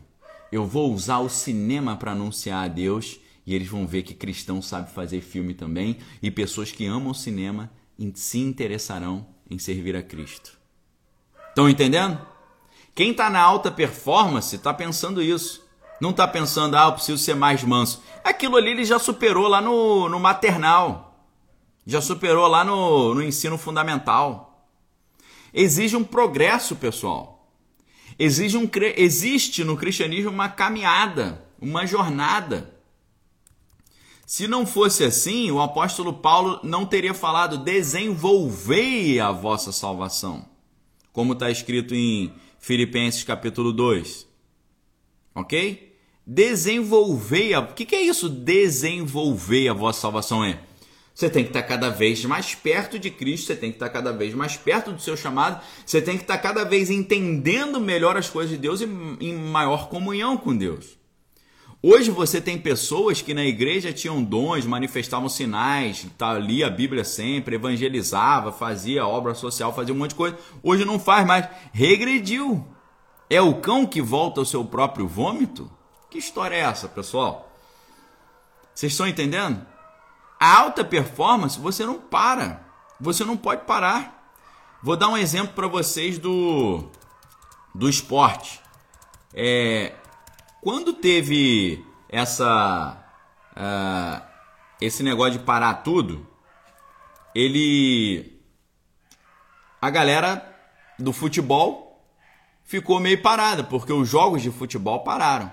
eu 0.51 0.65
vou 0.65 0.93
usar 0.93 1.19
o 1.19 1.29
cinema 1.29 1.95
para 1.95 2.11
anunciar 2.11 2.65
a 2.65 2.67
Deus 2.67 3.19
e 3.45 3.53
eles 3.53 3.67
vão 3.67 3.87
ver 3.87 4.03
que 4.03 4.13
cristão 4.13 4.61
sabe 4.61 4.91
fazer 4.91 5.21
filme 5.21 5.53
também 5.53 5.97
e 6.21 6.29
pessoas 6.29 6.71
que 6.71 6.85
amam 6.85 7.11
o 7.11 7.15
cinema 7.15 7.71
se 8.15 8.39
interessarão 8.39 9.27
em 9.49 9.59
servir 9.59 9.95
a 9.95 10.01
Cristo. 10.01 10.57
Estão 11.49 11.69
entendendo? 11.69 12.19
Quem 12.95 13.11
está 13.11 13.29
na 13.29 13.41
alta 13.41 13.71
performance 13.71 14.55
está 14.55 14.73
pensando 14.73 15.21
isso. 15.21 15.67
Não 15.99 16.11
está 16.11 16.27
pensando, 16.27 16.75
ah, 16.75 16.85
eu 16.85 16.93
preciso 16.93 17.17
ser 17.17 17.35
mais 17.35 17.63
manso. 17.63 18.01
Aquilo 18.23 18.55
ali 18.55 18.71
ele 18.71 18.85
já 18.85 18.97
superou 18.99 19.47
lá 19.47 19.59
no, 19.61 20.07
no 20.07 20.19
maternal. 20.19 21.27
Já 21.85 22.01
superou 22.01 22.47
lá 22.47 22.63
no, 22.63 23.15
no 23.15 23.21
ensino 23.21 23.57
fundamental. 23.57 24.67
Exige 25.53 25.95
um 25.95 26.03
progresso, 26.03 26.75
pessoal. 26.75 27.38
Exige 28.19 28.57
um, 28.57 28.69
existe 28.97 29.63
no 29.63 29.77
cristianismo 29.77 30.29
uma 30.29 30.49
caminhada, 30.49 31.41
uma 31.59 31.87
jornada. 31.87 32.77
Se 34.25 34.45
não 34.45 34.65
fosse 34.65 35.05
assim, 35.05 35.49
o 35.49 35.61
apóstolo 35.61 36.13
Paulo 36.13 36.59
não 36.61 36.85
teria 36.85 37.13
falado 37.13 37.57
desenvolvei 37.57 39.21
a 39.21 39.31
vossa 39.31 39.71
salvação, 39.71 40.45
como 41.13 41.31
está 41.31 41.49
escrito 41.49 41.95
em 41.95 42.33
Filipenses 42.59 43.23
capítulo 43.23 43.71
2. 43.71 44.27
Ok? 45.33 45.97
Desenvolvei 46.27 47.53
a. 47.53 47.61
O 47.61 47.73
que, 47.73 47.85
que 47.85 47.95
é 47.95 48.01
isso? 48.01 48.27
Desenvolver 48.27 49.69
a 49.69 49.73
vossa 49.73 50.01
salvação 50.01 50.43
é 50.43 50.59
você 51.19 51.29
tem 51.29 51.43
que 51.43 51.49
estar 51.49 51.63
cada 51.63 51.89
vez 51.89 52.23
mais 52.23 52.55
perto 52.55 52.97
de 52.97 53.11
Cristo, 53.11 53.47
você 53.47 53.55
tem 53.57 53.71
que 53.71 53.75
estar 53.75 53.89
cada 53.89 54.13
vez 54.13 54.33
mais 54.33 54.55
perto 54.55 54.93
do 54.93 55.01
seu 55.01 55.17
chamado, 55.17 55.61
você 55.85 56.01
tem 56.01 56.15
que 56.15 56.23
estar 56.23 56.37
cada 56.37 56.63
vez 56.63 56.89
entendendo 56.89 57.77
melhor 57.77 58.15
as 58.15 58.29
coisas 58.29 58.51
de 58.51 58.57
Deus 58.57 58.79
e 58.79 58.85
em 58.85 59.35
maior 59.35 59.89
comunhão 59.89 60.37
com 60.37 60.55
Deus. 60.55 60.97
Hoje 61.83 62.09
você 62.09 62.39
tem 62.39 62.57
pessoas 62.57 63.21
que 63.21 63.33
na 63.33 63.43
igreja 63.43 63.91
tinham 63.91 64.23
dons, 64.23 64.65
manifestavam 64.65 65.27
sinais, 65.27 66.07
tá, 66.17 66.39
lia 66.39 66.67
a 66.67 66.69
Bíblia 66.69 67.03
sempre, 67.03 67.55
evangelizava, 67.55 68.53
fazia 68.53 69.05
obra 69.05 69.33
social, 69.33 69.75
fazia 69.75 69.93
um 69.93 69.97
monte 69.97 70.11
de 70.11 70.15
coisa. 70.15 70.37
Hoje 70.63 70.85
não 70.85 70.97
faz 70.97 71.27
mais. 71.27 71.49
Regrediu. 71.73 72.65
É 73.29 73.41
o 73.41 73.55
cão 73.55 73.85
que 73.85 74.01
volta 74.01 74.39
ao 74.39 74.45
seu 74.45 74.63
próprio 74.63 75.05
vômito? 75.05 75.69
Que 76.09 76.17
história 76.17 76.55
é 76.55 76.59
essa, 76.59 76.87
pessoal? 76.87 77.53
Vocês 78.73 78.93
estão 78.93 79.05
entendendo? 79.05 79.65
Alta 80.39 80.85
performance, 80.85 81.59
você 81.59 81.85
não 81.85 81.99
para. 81.99 82.65
Você 82.99 83.25
não 83.25 83.35
pode 83.35 83.65
parar. 83.65 84.31
Vou 84.81 84.95
dar 84.95 85.09
um 85.09 85.17
exemplo 85.17 85.53
para 85.53 85.67
vocês 85.67 86.17
do, 86.17 86.89
do 87.75 87.89
esporte. 87.89 88.61
É, 89.33 89.93
quando 90.61 90.93
teve 90.93 91.85
essa 92.07 92.97
uh, 93.51 94.29
esse 94.79 95.03
negócio 95.03 95.33
de 95.33 95.39
parar 95.39 95.75
tudo, 95.75 96.25
ele 97.35 98.39
a 99.81 99.89
galera 99.89 100.45
do 100.97 101.13
futebol 101.13 102.01
ficou 102.63 102.99
meio 102.99 103.21
parada 103.21 103.63
porque 103.63 103.91
os 103.91 104.07
jogos 104.07 104.41
de 104.41 104.51
futebol 104.51 105.01
pararam. 105.03 105.51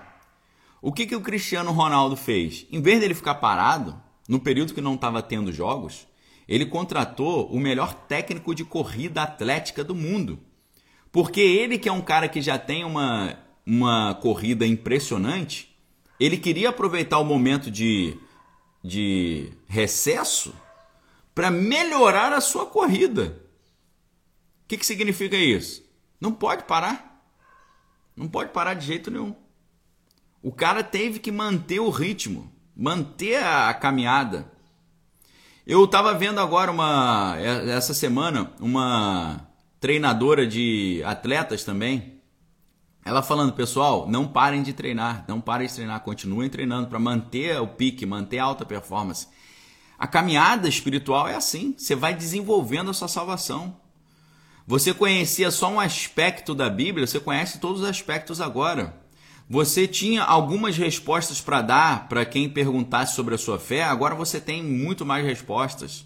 O 0.81 0.93
que 0.93 1.05
que 1.05 1.15
o 1.15 1.21
Cristiano 1.21 1.71
Ronaldo 1.71 2.15
fez? 2.15 2.65
Em 2.71 2.81
vez 2.81 2.99
dele 2.99 3.13
ficar 3.13 3.35
parado, 3.35 4.01
no 4.27 4.39
período 4.39 4.73
que 4.73 4.81
não 4.81 4.95
estava 4.95 5.21
tendo 5.21 5.53
jogos, 5.53 6.07
ele 6.47 6.65
contratou 6.65 7.47
o 7.49 7.59
melhor 7.59 7.93
técnico 7.93 8.53
de 8.53 8.65
corrida 8.65 9.23
atlética 9.23 9.83
do 9.83 9.95
mundo. 9.95 10.39
Porque 11.11 11.39
ele, 11.39 11.77
que 11.77 11.89
é 11.89 11.91
um 11.91 12.01
cara 12.01 12.27
que 12.27 12.41
já 12.41 12.57
tem 12.57 12.83
uma, 12.83 13.37
uma 13.65 14.15
corrida 14.15 14.65
impressionante, 14.65 15.75
ele 16.19 16.37
queria 16.37 16.69
aproveitar 16.69 17.19
o 17.19 17.25
momento 17.25 17.69
de, 17.69 18.17
de 18.83 19.51
recesso 19.67 20.53
para 21.33 21.51
melhorar 21.51 22.33
a 22.33 22.41
sua 22.41 22.65
corrida. 22.65 23.41
O 24.63 24.67
que, 24.67 24.77
que 24.77 24.85
significa 24.85 25.37
isso? 25.37 25.83
Não 26.19 26.33
pode 26.33 26.63
parar. 26.63 27.23
Não 28.15 28.27
pode 28.27 28.51
parar 28.51 28.73
de 28.73 28.85
jeito 28.85 29.11
nenhum. 29.11 29.35
O 30.41 30.51
cara 30.51 30.83
teve 30.83 31.19
que 31.19 31.31
manter 31.31 31.79
o 31.79 31.89
ritmo 31.89 32.51
manter 32.77 33.43
a 33.43 33.73
caminhada. 33.73 34.51
Eu 35.65 35.83
estava 35.85 36.13
vendo 36.13 36.39
agora 36.39 36.71
uma 36.71 37.35
essa 37.39 37.93
semana 37.93 38.51
uma 38.59 39.47
treinadora 39.79 40.45
de 40.45 41.01
atletas 41.03 41.63
também. 41.63 42.21
Ela 43.03 43.23
falando, 43.23 43.53
pessoal, 43.53 44.07
não 44.07 44.27
parem 44.27 44.61
de 44.61 44.73
treinar, 44.73 45.25
não 45.27 45.39
parem 45.41 45.65
de 45.67 45.73
treinar, 45.73 46.01
continuem 46.01 46.49
treinando 46.49 46.87
para 46.87 46.99
manter 46.99 47.59
o 47.59 47.67
pique, 47.67 48.05
manter 48.05 48.37
a 48.37 48.43
alta 48.43 48.65
performance. 48.65 49.27
A 49.97 50.05
caminhada 50.05 50.67
espiritual 50.67 51.27
é 51.27 51.35
assim, 51.35 51.73
você 51.77 51.95
vai 51.95 52.13
desenvolvendo 52.13 52.91
a 52.91 52.93
sua 52.93 53.07
salvação. 53.07 53.77
Você 54.67 54.93
conhecia 54.93 55.49
só 55.49 55.71
um 55.71 55.79
aspecto 55.79 56.53
da 56.53 56.69
Bíblia, 56.69 57.07
você 57.07 57.19
conhece 57.19 57.59
todos 57.59 57.81
os 57.81 57.87
aspectos 57.87 58.41
agora. 58.41 58.93
Você 59.49 59.87
tinha 59.87 60.23
algumas 60.23 60.75
respostas 60.75 61.39
para 61.39 61.61
dar 61.61 62.09
para 62.09 62.25
quem 62.25 62.49
perguntasse 62.49 63.15
sobre 63.15 63.33
a 63.33 63.37
sua 63.37 63.57
fé, 63.57 63.81
agora 63.81 64.13
você 64.13 64.41
tem 64.41 64.61
muito 64.61 65.05
mais 65.05 65.25
respostas. 65.25 66.05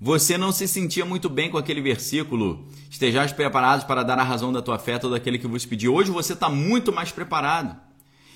Você 0.00 0.36
não 0.36 0.50
se 0.50 0.66
sentia 0.66 1.04
muito 1.04 1.30
bem 1.30 1.48
com 1.48 1.56
aquele 1.56 1.80
versículo, 1.80 2.66
estejais 2.90 3.30
preparados 3.30 3.84
para 3.84 4.02
dar 4.02 4.18
a 4.18 4.24
razão 4.24 4.52
da 4.52 4.60
tua 4.60 4.80
fé 4.80 4.94
a 4.94 4.98
todo 4.98 5.14
aquele 5.14 5.38
que 5.38 5.46
vos 5.46 5.64
pediu. 5.64 5.94
Hoje 5.94 6.10
você 6.10 6.32
está 6.32 6.48
muito 6.48 6.92
mais 6.92 7.12
preparado. 7.12 7.80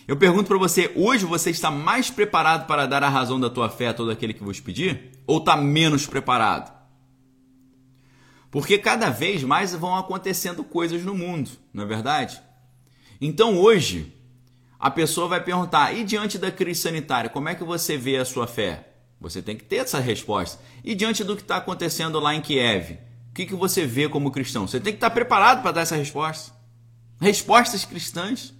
Eu 0.06 0.16
pergunto 0.16 0.46
para 0.46 0.58
você, 0.58 0.92
hoje 0.94 1.24
você 1.24 1.50
está 1.50 1.68
mais 1.68 2.08
preparado 2.08 2.68
para 2.68 2.86
dar 2.86 3.02
a 3.02 3.08
razão 3.08 3.40
da 3.40 3.50
tua 3.50 3.68
fé 3.68 3.88
a 3.88 3.94
todo 3.94 4.12
aquele 4.12 4.32
que 4.32 4.44
vos 4.44 4.60
pedir? 4.60 5.10
Ou 5.26 5.38
está 5.38 5.56
menos 5.56 6.06
preparado? 6.06 6.72
Porque 8.48 8.78
cada 8.78 9.10
vez 9.10 9.42
mais 9.42 9.74
vão 9.74 9.96
acontecendo 9.96 10.62
coisas 10.62 11.02
no 11.02 11.16
mundo, 11.16 11.50
não 11.74 11.82
é 11.82 11.86
verdade? 11.86 12.40
Então 13.20 13.58
hoje, 13.58 14.15
a 14.78 14.90
pessoa 14.90 15.28
vai 15.28 15.42
perguntar: 15.42 15.94
e 15.94 16.04
diante 16.04 16.38
da 16.38 16.50
crise 16.50 16.80
sanitária, 16.80 17.30
como 17.30 17.48
é 17.48 17.54
que 17.54 17.64
você 17.64 17.96
vê 17.96 18.16
a 18.16 18.24
sua 18.24 18.46
fé? 18.46 18.92
Você 19.20 19.40
tem 19.40 19.56
que 19.56 19.64
ter 19.64 19.76
essa 19.76 19.98
resposta. 19.98 20.62
E 20.84 20.94
diante 20.94 21.24
do 21.24 21.36
que 21.36 21.42
está 21.42 21.56
acontecendo 21.56 22.20
lá 22.20 22.34
em 22.34 22.40
Kiev, 22.40 22.98
o 23.30 23.34
que, 23.34 23.46
que 23.46 23.54
você 23.54 23.86
vê 23.86 24.08
como 24.08 24.30
cristão? 24.30 24.66
Você 24.66 24.78
tem 24.78 24.92
que 24.92 24.98
estar 24.98 25.10
preparado 25.10 25.62
para 25.62 25.72
dar 25.72 25.80
essa 25.82 25.96
resposta. 25.96 26.52
Respostas 27.20 27.84
cristãs. 27.84 28.54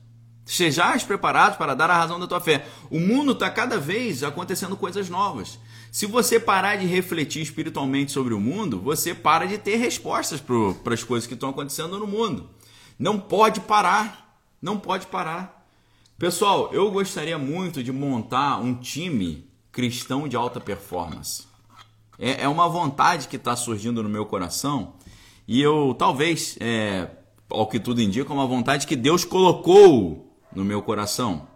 Sejais 0.46 1.02
preparados 1.02 1.59
para 1.59 1.74
dar 1.74 1.90
a 1.90 1.96
razão 1.96 2.20
da 2.20 2.26
tua 2.26 2.40
fé. 2.40 2.64
O 2.88 3.00
mundo 3.00 3.33
está 3.33 3.50
cada 3.50 3.79
vez 3.79 4.22
acontecendo 4.22 4.76
coisas 4.76 5.11
novas. 5.11 5.59
Se 5.90 6.07
você 6.07 6.38
parar 6.38 6.76
de 6.76 6.87
refletir 6.87 7.42
espiritualmente 7.42 8.12
sobre 8.12 8.33
o 8.33 8.38
mundo, 8.38 8.81
você 8.81 9.12
para 9.12 9.44
de 9.44 9.59
ter 9.59 9.76
respostas 9.76 10.40
para 10.40 10.94
as 10.94 11.02
coisas 11.02 11.26
que 11.26 11.35
estão 11.35 11.50
acontecendo 11.50 11.98
no 11.98 12.07
mundo. 12.07 12.48
Não 12.96 13.18
pode 13.18 13.61
parar. 13.61 14.40
Não 14.62 14.79
pode 14.79 15.09
parar. 15.09 15.56
Pessoal, 16.18 16.70
eu 16.72 16.90
gostaria 16.90 17.37
muito 17.37 17.83
de 17.83 17.92
montar 17.92 18.59
um 18.59 18.74
time 18.74 19.46
cristão 19.70 20.26
de 20.26 20.35
alta 20.35 20.59
performance. 20.59 21.42
É, 22.18 22.44
é 22.44 22.48
uma 22.48 22.66
vontade 22.70 23.29
que 23.29 23.37
está 23.37 23.55
surgindo 23.55 24.02
no 24.02 24.09
meu 24.09 24.24
coração 24.24 24.94
e 25.46 25.61
eu 25.61 25.94
talvez, 25.98 26.57
é, 26.59 27.11
ao 27.50 27.66
que 27.66 27.79
tudo 27.79 28.00
indica, 28.00 28.33
uma 28.33 28.46
vontade 28.46 28.87
que 28.87 28.96
Deus 28.96 29.26
colocou 29.26 30.35
no 30.55 30.64
meu 30.64 30.81
coração. 30.81 31.46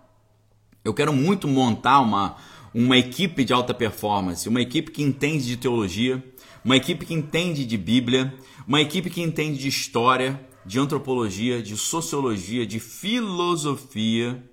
Eu 0.85 0.93
quero 0.93 1.15
muito 1.15 1.49
montar 1.49 2.01
uma, 2.01 2.37
uma 2.75 2.99
equipe 2.99 3.47
de 3.47 3.55
alta 3.55 3.73
performance, 3.73 4.47
uma 4.47 4.61
equipe 4.61 4.91
que 4.91 5.03
entende 5.03 5.47
de 5.47 5.57
teologia, 5.57 6.23
uma 6.63 6.77
equipe 6.77 7.07
que 7.07 7.15
entende 7.15 7.65
de 7.65 7.79
Bíblia, 7.79 8.35
uma 8.69 8.83
equipe 8.83 9.09
que 9.09 9.23
entende 9.23 9.59
de 9.59 9.69
história, 9.69 10.39
de 10.67 10.79
antropologia, 10.79 11.63
de 11.63 11.79
sociologia, 11.79 12.67
de 12.67 12.79
filosofia 12.79 14.50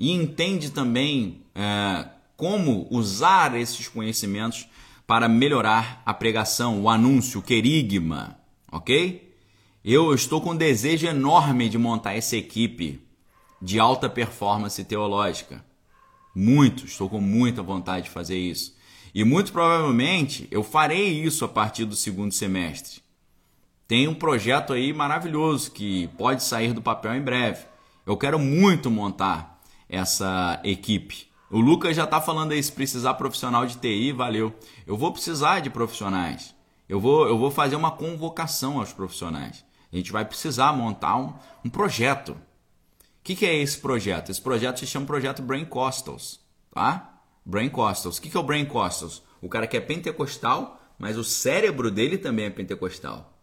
e 0.00 0.10
entende 0.12 0.70
também 0.70 1.42
é, 1.54 2.08
como 2.34 2.88
usar 2.90 3.54
esses 3.54 3.86
conhecimentos 3.86 4.66
para 5.06 5.28
melhorar 5.28 6.02
a 6.06 6.14
pregação, 6.14 6.80
o 6.80 6.88
anúncio, 6.88 7.40
o 7.40 7.42
querigma, 7.42 8.38
ok? 8.72 9.36
Eu 9.84 10.14
estou 10.14 10.40
com 10.40 10.52
um 10.52 10.56
desejo 10.56 11.06
enorme 11.06 11.68
de 11.68 11.76
montar 11.76 12.14
essa 12.14 12.34
equipe 12.34 12.98
de 13.60 13.78
alta 13.78 14.08
performance 14.08 14.82
teológica. 14.84 15.62
Muito, 16.34 16.86
estou 16.86 17.10
com 17.10 17.20
muita 17.20 17.62
vontade 17.62 18.04
de 18.04 18.10
fazer 18.10 18.38
isso. 18.38 18.74
E 19.14 19.22
muito 19.22 19.52
provavelmente 19.52 20.48
eu 20.50 20.62
farei 20.62 21.22
isso 21.22 21.44
a 21.44 21.48
partir 21.48 21.84
do 21.84 21.94
segundo 21.94 22.32
semestre. 22.32 23.02
Tem 23.86 24.08
um 24.08 24.14
projeto 24.14 24.72
aí 24.72 24.94
maravilhoso 24.94 25.72
que 25.72 26.08
pode 26.16 26.42
sair 26.42 26.72
do 26.72 26.80
papel 26.80 27.14
em 27.16 27.20
breve. 27.20 27.66
Eu 28.06 28.16
quero 28.16 28.38
muito 28.38 28.90
montar 28.90 29.59
essa 29.90 30.60
equipe. 30.62 31.28
O 31.50 31.58
Lucas 31.58 31.96
já 31.96 32.04
está 32.04 32.20
falando 32.20 32.52
aí, 32.52 32.62
se 32.62 32.70
precisar 32.70 33.14
profissional 33.14 33.66
de 33.66 33.76
TI, 33.76 34.12
valeu. 34.12 34.54
Eu 34.86 34.96
vou 34.96 35.12
precisar 35.12 35.58
de 35.58 35.68
profissionais. 35.68 36.54
Eu 36.88 37.00
vou, 37.00 37.26
eu 37.26 37.36
vou 37.36 37.50
fazer 37.50 37.74
uma 37.74 37.90
convocação 37.90 38.78
aos 38.78 38.92
profissionais. 38.92 39.64
A 39.92 39.96
gente 39.96 40.12
vai 40.12 40.24
precisar 40.24 40.72
montar 40.72 41.16
um, 41.16 41.34
um 41.64 41.68
projeto. 41.68 42.30
O 42.30 42.36
que, 43.24 43.34
que, 43.34 43.44
é 43.44 43.56
esse 43.56 43.78
projeto? 43.78 44.30
Esse 44.30 44.40
projeto 44.40 44.78
se 44.78 44.86
chama 44.86 45.06
Projeto 45.06 45.42
Brain 45.42 45.64
Costals, 45.64 46.40
tá? 46.72 47.20
Brain 47.44 47.68
Costals. 47.68 48.18
O 48.18 48.22
que, 48.22 48.30
que 48.30 48.36
é 48.36 48.40
o 48.40 48.44
Brain 48.44 48.64
Costals? 48.64 49.22
O 49.42 49.48
cara 49.48 49.66
que 49.66 49.76
é 49.76 49.80
pentecostal, 49.80 50.80
mas 50.98 51.18
o 51.18 51.24
cérebro 51.24 51.90
dele 51.90 52.16
também 52.16 52.46
é 52.46 52.50
pentecostal. 52.50 53.36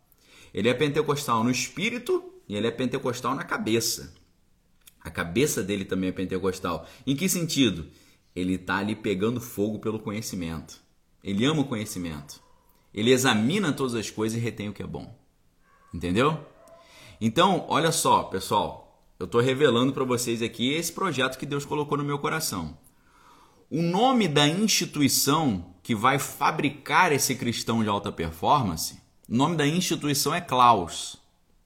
Ele 0.53 0.69
é 0.69 0.73
pentecostal 0.73 1.43
no 1.43 1.51
espírito 1.51 2.23
e 2.47 2.55
ele 2.55 2.67
é 2.67 2.71
pentecostal 2.71 3.35
na 3.35 3.43
cabeça. 3.43 4.13
A 5.07 5.09
cabeça 5.09 5.63
dele 5.63 5.85
também 5.85 6.09
é 6.09 6.11
pentecostal. 6.11 6.85
Em 7.05 7.15
que 7.15 7.29
sentido? 7.29 7.87
Ele 8.35 8.55
está 8.55 8.75
ali 8.75 8.93
pegando 8.93 9.39
fogo 9.39 9.79
pelo 9.79 9.99
conhecimento. 9.99 10.81
Ele 11.23 11.45
ama 11.45 11.61
o 11.61 11.67
conhecimento. 11.67 12.41
Ele 12.93 13.11
examina 13.11 13.71
todas 13.71 13.95
as 13.95 14.09
coisas 14.09 14.37
e 14.37 14.41
retém 14.41 14.67
o 14.67 14.73
que 14.73 14.83
é 14.83 14.87
bom. 14.87 15.17
Entendeu? 15.93 16.45
Então, 17.21 17.65
olha 17.69 17.89
só, 17.89 18.23
pessoal. 18.23 19.01
Eu 19.17 19.27
estou 19.27 19.39
revelando 19.39 19.93
para 19.93 20.03
vocês 20.03 20.41
aqui 20.41 20.73
esse 20.73 20.91
projeto 20.91 21.37
que 21.37 21.45
Deus 21.45 21.63
colocou 21.63 21.97
no 21.97 22.03
meu 22.03 22.19
coração. 22.19 22.77
O 23.69 23.81
nome 23.81 24.27
da 24.27 24.45
instituição 24.45 25.73
que 25.81 25.95
vai 25.95 26.19
fabricar 26.19 27.13
esse 27.13 27.33
cristão 27.33 27.81
de 27.81 27.87
alta 27.87 28.11
performance, 28.11 29.01
o 29.29 29.35
nome 29.35 29.55
da 29.55 29.65
instituição 29.65 30.35
é 30.35 30.41
Klaus. 30.41 31.15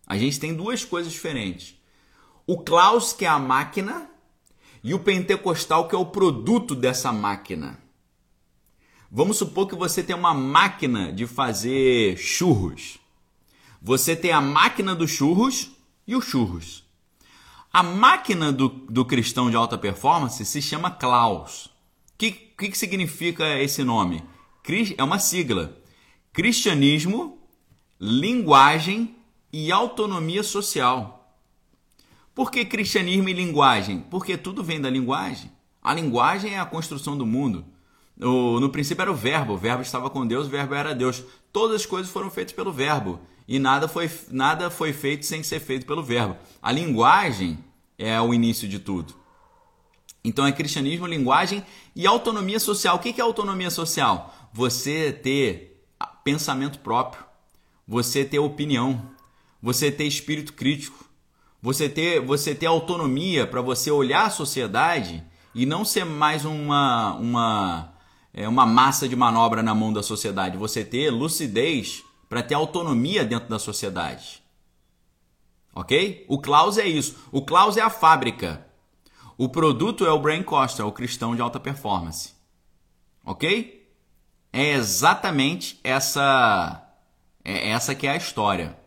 A 0.06 0.16
gente 0.16 0.40
tem 0.40 0.54
duas 0.54 0.86
coisas 0.86 1.12
diferentes 1.12 1.81
o 2.46 2.58
Klaus, 2.58 3.14
que 3.14 3.26
é 3.26 3.28
a 3.28 3.40
máquina, 3.40 4.10
e 4.84 4.94
o 4.94 5.00
pentecostal, 5.00 5.88
que 5.88 5.96
é 5.96 5.98
o 5.98 6.06
produto 6.06 6.76
dessa 6.76 7.12
máquina. 7.12 7.80
Vamos 9.12 9.38
supor 9.38 9.68
que 9.68 9.76
você 9.76 10.02
tem 10.02 10.16
uma 10.16 10.34
máquina 10.34 11.12
de 11.12 11.28
fazer 11.28 12.18
churros. 12.18 12.98
Você 13.82 14.16
tem 14.16 14.32
a 14.32 14.40
máquina 14.40 14.96
dos 14.96 15.12
churros 15.12 15.72
e 16.08 16.16
os 16.16 16.26
churros. 16.26 16.84
A 17.74 17.84
máquina 17.84 18.52
do, 18.52 18.70
do 18.70 19.06
cristão 19.06 19.50
de 19.50 19.56
alta 19.56 19.78
performance 19.78 20.44
se 20.46 20.62
chama 20.62 20.92
Klaus. 20.92 21.66
O 21.66 21.72
que, 22.18 22.32
que, 22.32 22.70
que 22.70 22.78
significa 22.78 23.60
esse 23.60 23.84
nome? 23.84 24.24
É 24.98 25.04
uma 25.04 25.20
sigla. 25.20 25.78
Cristianismo, 26.32 27.38
linguagem 28.00 29.16
e 29.52 29.72
autonomia 29.72 30.44
social. 30.44 31.21
Por 32.34 32.50
que 32.50 32.64
cristianismo 32.66 33.30
e 33.30 33.34
linguagem? 33.34 34.06
Porque 34.10 34.38
tudo 34.38 34.64
vem 34.64 34.80
da 34.80 34.90
linguagem. 34.90 35.52
A 35.82 35.94
linguagem 35.94 36.54
é 36.54 36.60
a 36.60 36.66
construção 36.66 37.18
do 37.18 37.26
mundo. 37.26 37.66
No, 38.16 38.60
no 38.60 38.70
princípio 38.70 39.02
era 39.02 39.12
o 39.12 39.16
verbo, 39.16 39.54
o 39.54 39.58
verbo 39.58 39.82
estava 39.82 40.10
com 40.10 40.26
Deus, 40.26 40.48
o 40.48 40.50
verbo 40.50 40.76
era 40.76 40.94
Deus. 40.94 41.24
Todas 41.52 41.78
as 41.82 41.86
coisas 41.86 42.12
foram 42.12 42.30
feitas 42.30 42.54
pelo 42.54 42.72
verbo 42.72 43.20
e 43.48 43.60
nada 43.60 43.88
foi, 43.88 44.10
nada 44.30 44.70
foi 44.70 44.94
feito 44.94 45.26
sem 45.26 45.44
ser 45.44 45.60
feito 45.60 45.86
pelo 45.86 46.04
verbo. 46.04 46.38
A 46.62 46.72
linguagem 46.72 47.58
é 47.98 48.20
o 48.22 48.34
início 48.34 48.68
de 48.68 48.80
tudo. 48.80 49.14
Então 50.24 50.46
é 50.46 50.52
cristianismo, 50.52 51.08
linguagem 51.08 51.66
e 51.96 52.06
autonomia 52.06 52.60
social. 52.60 52.96
O 52.96 53.00
que 53.00 53.20
é 53.20 53.24
autonomia 53.24 53.70
social? 53.70 54.34
Você 54.54 55.12
ter 55.12 55.84
pensamento 56.24 56.80
próprio, 56.80 57.26
você 57.88 58.24
ter 58.24 58.40
opinião, 58.40 59.10
você 59.62 59.92
ter 59.92 60.06
espírito 60.06 60.54
crítico, 60.54 61.04
você 61.62 61.88
ter, 61.88 62.20
você 62.20 62.56
ter 62.56 62.66
autonomia 62.66 63.46
para 63.46 63.62
você 63.62 63.92
olhar 63.92 64.26
a 64.26 64.30
sociedade 64.32 65.24
e 65.54 65.66
não 65.66 65.86
ser 65.86 66.06
mais 66.06 66.44
uma, 66.44 67.14
uma, 67.16 67.94
é, 68.34 68.48
uma 68.48 68.66
massa 68.66 69.08
de 69.08 69.16
manobra 69.16 69.62
na 69.62 69.76
mão 69.76 69.94
da 69.94 70.02
sociedade. 70.02 70.58
Você 70.58 70.84
ter 70.84 71.12
lucidez 71.12 72.04
para 72.28 72.42
ter 72.42 72.56
autonomia 72.56 73.24
dentro 73.24 73.50
da 73.50 73.60
sociedade. 73.60 74.42
Ok? 75.76 76.26
O 76.28 76.40
Klaus 76.40 76.78
é 76.78 76.88
isso. 76.88 77.16
O 77.32 77.44
Klaus 77.44 77.78
é 77.78 77.82
a 77.82 77.90
fábrica. 77.90 78.66
O 79.38 79.48
produto 79.48 80.06
é 80.06 80.12
o 80.12 80.20
Brain 80.20 80.44
Costa, 80.44 80.86
o 80.86 80.92
cristão 80.92 81.36
de 81.36 81.42
alta 81.42 81.60
performance. 81.60 82.34
Ok? 83.24 83.88
É 84.52 84.72
exatamente 84.72 85.80
essa, 85.84 86.84
é 87.44 87.70
essa 87.70 87.94
que 87.94 88.08
é 88.08 88.12
a 88.12 88.18
história. 88.18 88.78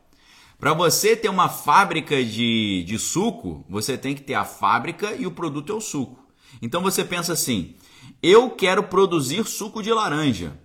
Para 0.64 0.72
você 0.72 1.14
ter 1.14 1.28
uma 1.28 1.50
fábrica 1.50 2.24
de, 2.24 2.84
de 2.84 2.98
suco, 2.98 3.66
você 3.68 3.98
tem 3.98 4.14
que 4.14 4.22
ter 4.22 4.32
a 4.32 4.46
fábrica 4.46 5.12
e 5.14 5.26
o 5.26 5.30
produto 5.30 5.70
é 5.70 5.76
o 5.76 5.80
suco. 5.80 6.24
Então 6.62 6.80
você 6.80 7.04
pensa 7.04 7.34
assim: 7.34 7.74
eu 8.22 8.48
quero 8.48 8.84
produzir 8.84 9.44
suco 9.44 9.82
de 9.82 9.92
laranja. 9.92 10.58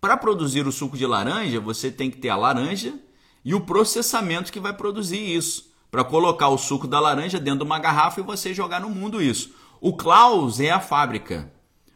Para 0.00 0.16
produzir 0.16 0.66
o 0.66 0.72
suco 0.72 0.96
de 0.96 1.04
laranja, 1.04 1.60
você 1.60 1.90
tem 1.90 2.10
que 2.10 2.16
ter 2.16 2.30
a 2.30 2.36
laranja 2.36 2.98
e 3.44 3.54
o 3.54 3.60
processamento 3.60 4.50
que 4.50 4.58
vai 4.58 4.72
produzir 4.72 5.20
isso. 5.20 5.70
Para 5.90 6.02
colocar 6.02 6.48
o 6.48 6.56
suco 6.56 6.88
da 6.88 6.98
laranja 6.98 7.38
dentro 7.38 7.58
de 7.58 7.66
uma 7.66 7.78
garrafa 7.78 8.18
e 8.20 8.24
você 8.24 8.54
jogar 8.54 8.80
no 8.80 8.88
mundo 8.88 9.20
isso. 9.20 9.54
O 9.82 9.94
Klaus 9.94 10.60
é 10.60 10.70
a 10.70 10.80
fábrica. 10.80 11.52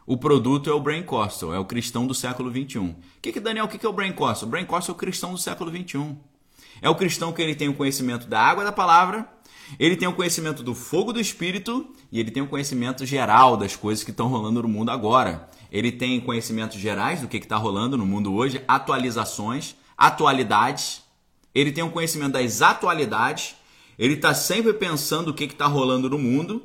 O 0.07 0.18
produto 0.18 0.68
é 0.68 0.74
o 0.74 0.81
Brain 0.81 1.05
Costal, 1.05 1.55
é 1.55 1.59
o 1.59 1.64
cristão 1.64 2.07
do 2.07 2.12
século 2.12 2.50
21. 2.50 2.90
O 2.90 2.96
que, 3.22 3.33
que 3.33 3.40
Daniel, 3.40 3.64
o 3.64 3.68
que, 3.68 3.79
que 3.79 3.87
é 3.87 3.88
o 3.88 3.94
Brain 3.94 4.12
Costal? 4.12 4.46
O 4.46 4.50
Brain 4.50 4.66
Costal 4.66 4.92
é 4.92 4.96
o 4.96 4.98
cristão 4.98 5.33
do 5.33 5.38
século 5.38 5.70
21. 5.70 6.29
É 6.83 6.88
o 6.88 6.95
cristão 6.95 7.33
que 7.33 7.43
ele 7.43 7.55
tem 7.55 7.69
o 7.69 7.75
conhecimento 7.75 8.27
da 8.27 8.40
água 8.40 8.64
da 8.64 8.73
palavra, 8.73 9.29
ele 9.79 9.97
tem 9.97 10.09
o 10.09 10.12
conhecimento 10.12 10.62
do 10.62 10.75
fogo 10.75 11.12
do 11.12 11.21
espírito 11.21 11.87
e 12.11 12.19
ele 12.19 12.31
tem 12.31 12.43
o 12.43 12.49
conhecimento 12.49 13.07
geral 13.07 13.57
das 13.57 13.77
coisas 13.77 14.03
que 14.03 14.11
estão 14.11 14.27
rolando 14.27 14.62
no 14.62 14.69
mundo 14.69 14.90
agora. 14.90 15.49
Ele 15.71 15.93
tem 15.93 16.21
conhecimentos 16.21 16.79
gerais 16.79 17.21
do 17.21 17.29
que 17.29 17.37
está 17.37 17.57
rolando 17.57 17.97
no 17.97 18.05
mundo 18.05 18.35
hoje, 18.35 18.62
atualizações, 18.66 19.77
atualidades. 19.97 21.03
Ele 21.55 21.70
tem 21.70 21.85
o 21.85 21.91
conhecimento 21.91 22.33
das 22.33 22.62
atualidades. 22.62 23.55
Ele 23.99 24.14
está 24.14 24.35
sempre 24.35 24.72
pensando 24.72 25.28
o 25.28 25.35
que 25.35 25.45
está 25.45 25.66
rolando 25.66 26.11
no 26.11 26.18
mundo. 26.18 26.62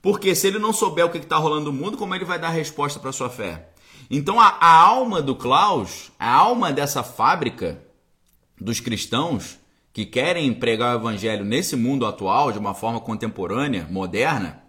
Porque 0.00 0.34
se 0.34 0.46
ele 0.46 0.58
não 0.58 0.72
souber 0.72 1.04
o 1.04 1.10
que 1.10 1.18
está 1.18 1.36
rolando 1.36 1.72
no 1.72 1.76
mundo, 1.76 1.96
como 1.96 2.14
ele 2.14 2.24
vai 2.24 2.38
dar 2.38 2.50
resposta 2.50 3.00
para 3.00 3.10
sua 3.10 3.28
fé? 3.28 3.70
Então 4.08 4.40
a, 4.40 4.56
a 4.60 4.72
alma 4.72 5.20
do 5.20 5.34
Klaus, 5.34 6.12
a 6.16 6.30
alma 6.30 6.72
dessa 6.72 7.02
fábrica, 7.02 7.82
dos 8.60 8.80
cristãos 8.80 9.58
que 9.92 10.04
querem 10.04 10.52
pregar 10.52 10.94
o 10.94 11.00
evangelho 11.00 11.44
nesse 11.44 11.74
mundo 11.74 12.04
atual, 12.04 12.52
de 12.52 12.58
uma 12.58 12.74
forma 12.74 13.00
contemporânea, 13.00 13.88
moderna, 13.90 14.62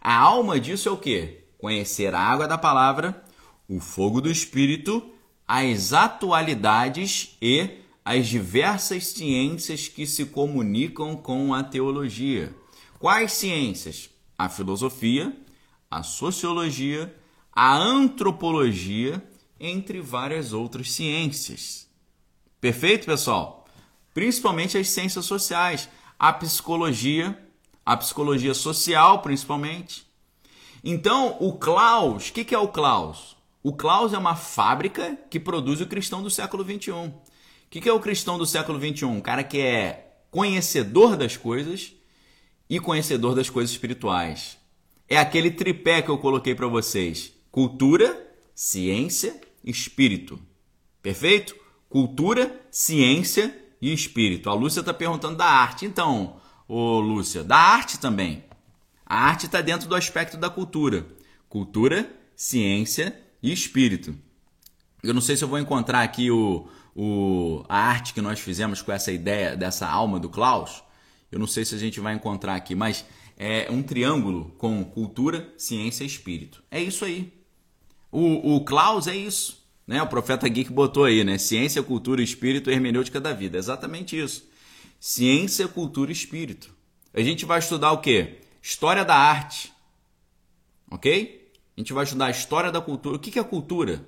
a 0.00 0.16
alma 0.16 0.58
disso 0.58 0.88
é 0.88 0.92
o 0.92 0.96
quê? 0.96 1.44
Conhecer 1.58 2.14
a 2.14 2.20
água 2.20 2.48
da 2.48 2.56
palavra, 2.56 3.22
o 3.68 3.78
fogo 3.78 4.22
do 4.22 4.30
espírito, 4.30 5.12
as 5.46 5.92
atualidades 5.92 7.36
e 7.42 7.80
as 8.02 8.26
diversas 8.26 9.08
ciências 9.08 9.88
que 9.88 10.06
se 10.06 10.24
comunicam 10.24 11.14
com 11.14 11.52
a 11.52 11.62
teologia. 11.62 12.54
Quais 12.98 13.32
ciências? 13.32 14.08
A 14.38 14.48
filosofia, 14.48 15.36
a 15.90 16.02
sociologia, 16.02 17.14
a 17.52 17.76
antropologia 17.76 19.22
entre 19.58 20.00
várias 20.00 20.54
outras 20.54 20.90
ciências. 20.92 21.89
Perfeito, 22.60 23.06
pessoal? 23.06 23.64
Principalmente 24.12 24.76
as 24.76 24.88
ciências 24.88 25.24
sociais, 25.24 25.88
a 26.18 26.32
psicologia, 26.32 27.38
a 27.86 27.96
psicologia 27.96 28.52
social, 28.52 29.22
principalmente. 29.22 30.04
Então, 30.84 31.36
o 31.40 31.54
Klaus, 31.54 32.28
o 32.28 32.32
que, 32.32 32.44
que 32.44 32.54
é 32.54 32.58
o 32.58 32.68
Klaus? 32.68 33.36
O 33.62 33.72
Klaus 33.72 34.12
é 34.12 34.18
uma 34.18 34.36
fábrica 34.36 35.18
que 35.30 35.40
produz 35.40 35.80
o 35.80 35.86
cristão 35.86 36.22
do 36.22 36.30
século 36.30 36.64
XXI. 36.64 36.90
O 36.90 37.14
que, 37.70 37.80
que 37.80 37.88
é 37.88 37.92
o 37.92 38.00
cristão 38.00 38.36
do 38.36 38.46
século 38.46 38.78
XXI? 38.78 39.04
Um 39.04 39.20
cara 39.20 39.44
que 39.44 39.60
é 39.60 40.16
conhecedor 40.30 41.16
das 41.16 41.36
coisas 41.36 41.94
e 42.68 42.78
conhecedor 42.78 43.34
das 43.34 43.48
coisas 43.48 43.70
espirituais. 43.70 44.58
É 45.08 45.16
aquele 45.16 45.50
tripé 45.50 46.02
que 46.02 46.10
eu 46.10 46.18
coloquei 46.18 46.54
para 46.54 46.66
vocês: 46.66 47.32
cultura, 47.50 48.28
ciência 48.54 49.40
espírito. 49.64 50.40
Perfeito? 51.02 51.54
Cultura, 51.90 52.64
ciência 52.70 53.52
e 53.82 53.92
espírito. 53.92 54.48
A 54.48 54.54
Lúcia 54.54 54.78
está 54.78 54.94
perguntando 54.94 55.36
da 55.36 55.46
arte. 55.46 55.84
Então, 55.84 56.36
ô 56.68 57.00
Lúcia, 57.00 57.42
da 57.42 57.56
arte 57.56 57.98
também. 57.98 58.44
A 59.04 59.24
arte 59.24 59.46
está 59.46 59.60
dentro 59.60 59.88
do 59.88 59.96
aspecto 59.96 60.36
da 60.36 60.48
cultura. 60.48 61.04
Cultura, 61.48 62.08
ciência 62.36 63.20
e 63.42 63.52
espírito. 63.52 64.16
Eu 65.02 65.12
não 65.12 65.20
sei 65.20 65.36
se 65.36 65.42
eu 65.42 65.48
vou 65.48 65.58
encontrar 65.58 66.02
aqui 66.02 66.30
o, 66.30 66.68
o, 66.94 67.64
a 67.68 67.76
arte 67.76 68.14
que 68.14 68.20
nós 68.20 68.38
fizemos 68.38 68.80
com 68.80 68.92
essa 68.92 69.10
ideia 69.10 69.56
dessa 69.56 69.88
alma 69.88 70.20
do 70.20 70.28
Klaus. 70.28 70.84
Eu 71.32 71.40
não 71.40 71.46
sei 71.48 71.64
se 71.64 71.74
a 71.74 71.78
gente 71.78 71.98
vai 71.98 72.14
encontrar 72.14 72.54
aqui, 72.54 72.76
mas 72.76 73.04
é 73.36 73.66
um 73.68 73.82
triângulo 73.82 74.54
com 74.58 74.84
cultura, 74.84 75.52
ciência 75.58 76.04
e 76.04 76.06
espírito. 76.06 76.62
É 76.70 76.80
isso 76.80 77.04
aí. 77.04 77.32
O, 78.12 78.54
o 78.54 78.64
Klaus 78.64 79.08
é 79.08 79.16
isso. 79.16 79.59
Né? 79.90 80.00
O 80.00 80.06
profeta 80.06 80.48
Geek 80.48 80.72
botou 80.72 81.02
aí, 81.02 81.24
né? 81.24 81.36
Ciência, 81.36 81.82
cultura, 81.82 82.22
espírito 82.22 82.70
hermenêutica 82.70 83.20
da 83.20 83.32
vida. 83.32 83.58
Exatamente 83.58 84.16
isso. 84.16 84.48
Ciência, 85.00 85.66
cultura 85.66 86.12
espírito. 86.12 86.72
A 87.12 87.20
gente 87.22 87.44
vai 87.44 87.58
estudar 87.58 87.90
o 87.90 87.98
quê? 87.98 88.38
História 88.62 89.04
da 89.04 89.16
arte. 89.16 89.72
Ok? 90.88 91.52
A 91.76 91.80
gente 91.80 91.92
vai 91.92 92.04
estudar 92.04 92.26
a 92.26 92.30
história 92.30 92.70
da 92.70 92.80
cultura. 92.80 93.16
O 93.16 93.18
que 93.18 93.36
é 93.36 93.42
cultura? 93.42 94.06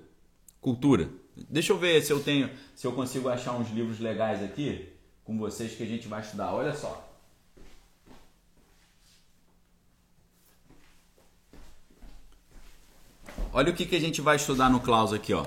Cultura. 0.61 1.11
Deixa 1.51 1.72
eu 1.72 1.78
ver 1.78 2.01
se 2.01 2.12
eu 2.12 2.20
tenho, 2.20 2.49
se 2.76 2.87
eu 2.87 2.93
consigo 2.93 3.28
achar 3.28 3.51
uns 3.55 3.68
livros 3.72 3.99
legais 3.99 4.41
aqui 4.41 4.89
com 5.24 5.37
vocês 5.37 5.74
que 5.74 5.83
a 5.83 5.87
gente 5.87 6.07
vai 6.07 6.20
estudar. 6.20 6.53
Olha 6.53 6.76
só. 6.76 7.12
Olha 13.53 13.72
o 13.72 13.74
que, 13.74 13.85
que 13.85 13.97
a 13.97 14.01
gente 14.01 14.20
vai 14.20 14.37
estudar 14.37 14.70
no 14.70 14.78
Klaus 14.78 15.12
aqui, 15.12 15.35
ó. 15.35 15.45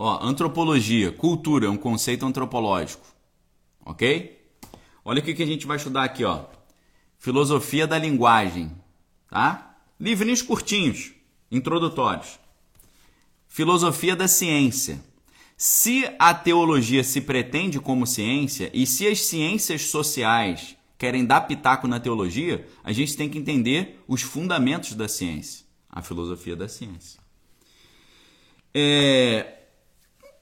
Ó, 0.00 0.24
antropologia, 0.24 1.10
cultura, 1.10 1.66
é 1.66 1.68
um 1.68 1.76
conceito 1.76 2.24
antropológico. 2.24 3.04
Ok? 3.84 4.40
Olha 5.04 5.20
o 5.20 5.24
que, 5.24 5.42
a 5.42 5.46
gente 5.46 5.66
vai 5.66 5.76
estudar 5.76 6.04
aqui, 6.04 6.22
ó. 6.22 6.44
Filosofia 7.18 7.84
da 7.84 7.98
linguagem, 7.98 8.70
tá? 9.28 9.76
Livrinhos 9.98 10.40
curtinhos, 10.40 11.10
introdutórios. 11.50 12.38
Filosofia 13.48 14.14
da 14.14 14.28
ciência. 14.28 15.02
Se 15.56 16.08
a 16.16 16.32
teologia 16.32 17.02
se 17.02 17.20
pretende 17.20 17.80
como 17.80 18.06
ciência 18.06 18.70
e 18.72 18.86
se 18.86 19.04
as 19.08 19.22
ciências 19.22 19.82
sociais 19.86 20.76
querem 20.96 21.26
dar 21.26 21.40
pitaco 21.40 21.88
na 21.88 21.98
teologia, 21.98 22.68
a 22.84 22.92
gente 22.92 23.16
tem 23.16 23.28
que 23.28 23.38
entender 23.38 24.00
os 24.06 24.22
fundamentos 24.22 24.94
da 24.94 25.08
ciência 25.08 25.66
a 25.90 26.02
filosofia 26.02 26.54
da 26.54 26.68
ciência. 26.68 27.18
É, 28.72 29.57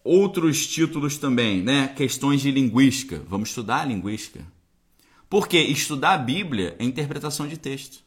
outros 0.07 0.67
títulos 0.67 1.19
também, 1.19 1.63
né? 1.63 1.89
Questões 1.89 2.41
de 2.41 2.51
linguística. 2.51 3.23
Vamos 3.29 3.49
estudar 3.49 3.81
a 3.81 3.85
linguística. 3.85 4.47
Porque 5.29 5.59
estudar 5.59 6.15
a 6.15 6.19
Bíblia 6.19 6.77
é 6.79 6.85
interpretação 6.85 7.49
de 7.49 7.57
texto. 7.57 8.05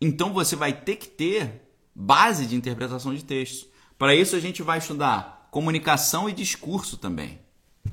Então 0.00 0.32
você 0.32 0.54
vai 0.54 0.72
ter 0.72 0.96
que 0.96 1.08
ter 1.08 1.62
base 1.94 2.46
de 2.46 2.54
interpretação 2.54 3.14
de 3.14 3.24
texto. 3.24 3.66
Para 3.98 4.14
isso 4.14 4.36
a 4.36 4.40
gente 4.40 4.62
vai 4.62 4.78
estudar 4.78 5.48
comunicação 5.50 6.28
e 6.28 6.34
discurso 6.34 6.98
também, 6.98 7.38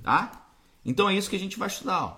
tá? 0.02 0.50
Então 0.84 1.10
é 1.10 1.16
isso 1.16 1.30
que 1.30 1.38
a 1.38 1.40
gente 1.40 1.58
vai 1.58 1.70
estudar. 1.70 2.04
Ó. 2.04 2.18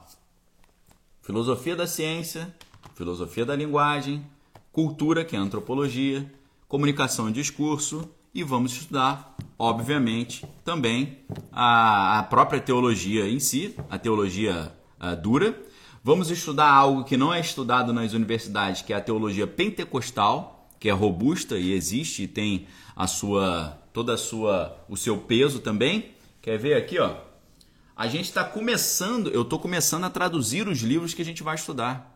Filosofia 1.21 1.75
da 1.75 1.85
ciência, 1.85 2.51
filosofia 2.95 3.45
da 3.45 3.55
linguagem, 3.55 4.25
cultura, 4.71 5.23
que 5.23 5.35
é 5.35 5.39
antropologia, 5.39 6.31
comunicação 6.67 7.29
e 7.29 7.33
discurso, 7.33 8.09
e 8.33 8.43
vamos 8.43 8.73
estudar, 8.73 9.34
obviamente, 9.57 10.45
também 10.63 11.19
a, 11.51 12.19
a 12.19 12.23
própria 12.23 12.59
teologia 12.59 13.27
em 13.27 13.39
si, 13.39 13.75
a 13.89 13.97
teologia 13.97 14.71
uh, 14.99 15.15
dura. 15.15 15.57
Vamos 16.03 16.29
estudar 16.29 16.69
algo 16.69 17.03
que 17.03 17.17
não 17.17 17.33
é 17.33 17.39
estudado 17.39 17.91
nas 17.91 18.13
universidades, 18.13 18.81
que 18.81 18.93
é 18.93 18.95
a 18.95 19.01
teologia 19.01 19.47
pentecostal, 19.47 20.67
que 20.79 20.89
é 20.89 20.91
robusta 20.91 21.57
e 21.57 21.71
existe 21.71 22.23
e 22.23 22.27
tem 22.27 22.67
a 22.95 23.07
sua 23.07 23.79
toda 23.91 24.13
a 24.13 24.17
sua 24.17 24.77
o 24.87 24.95
seu 24.95 25.17
peso 25.17 25.59
também. 25.59 26.11
Quer 26.41 26.59
ver 26.59 26.75
aqui, 26.75 26.99
ó? 26.99 27.15
A 27.95 28.07
gente 28.07 28.25
está 28.25 28.43
começando, 28.43 29.29
eu 29.29 29.41
estou 29.41 29.57
começando 29.57 30.03
a 30.03 30.09
traduzir 30.09 30.67
os 30.67 30.81
livros 30.81 31.13
que 31.13 31.21
a 31.21 31.25
gente 31.25 31.41
vai 31.41 31.55
estudar. 31.55 32.13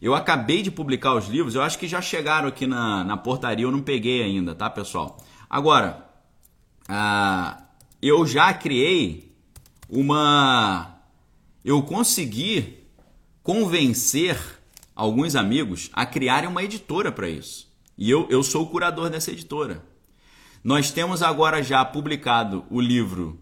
Eu 0.00 0.14
acabei 0.14 0.62
de 0.62 0.70
publicar 0.70 1.14
os 1.14 1.26
livros, 1.26 1.54
eu 1.54 1.62
acho 1.62 1.78
que 1.78 1.88
já 1.88 2.02
chegaram 2.02 2.48
aqui 2.48 2.66
na, 2.66 3.02
na 3.02 3.16
portaria, 3.16 3.64
eu 3.64 3.72
não 3.72 3.80
peguei 3.80 4.22
ainda, 4.22 4.54
tá, 4.54 4.68
pessoal? 4.68 5.16
Agora, 5.48 6.05
uh, 6.88 7.62
eu 8.00 8.26
já 8.26 8.52
criei 8.52 9.34
uma. 9.88 11.00
Eu 11.64 11.82
consegui 11.82 12.84
convencer 13.42 14.38
alguns 14.94 15.34
amigos 15.34 15.90
a 15.92 16.06
criarem 16.06 16.48
uma 16.48 16.62
editora 16.62 17.10
para 17.10 17.28
isso. 17.28 17.68
E 17.98 18.10
eu, 18.10 18.26
eu 18.30 18.42
sou 18.42 18.62
o 18.62 18.66
curador 18.68 19.10
dessa 19.10 19.30
editora. 19.30 19.84
Nós 20.62 20.90
temos 20.90 21.22
agora 21.22 21.62
já 21.62 21.84
publicado 21.84 22.64
o 22.70 22.80
livro 22.80 23.38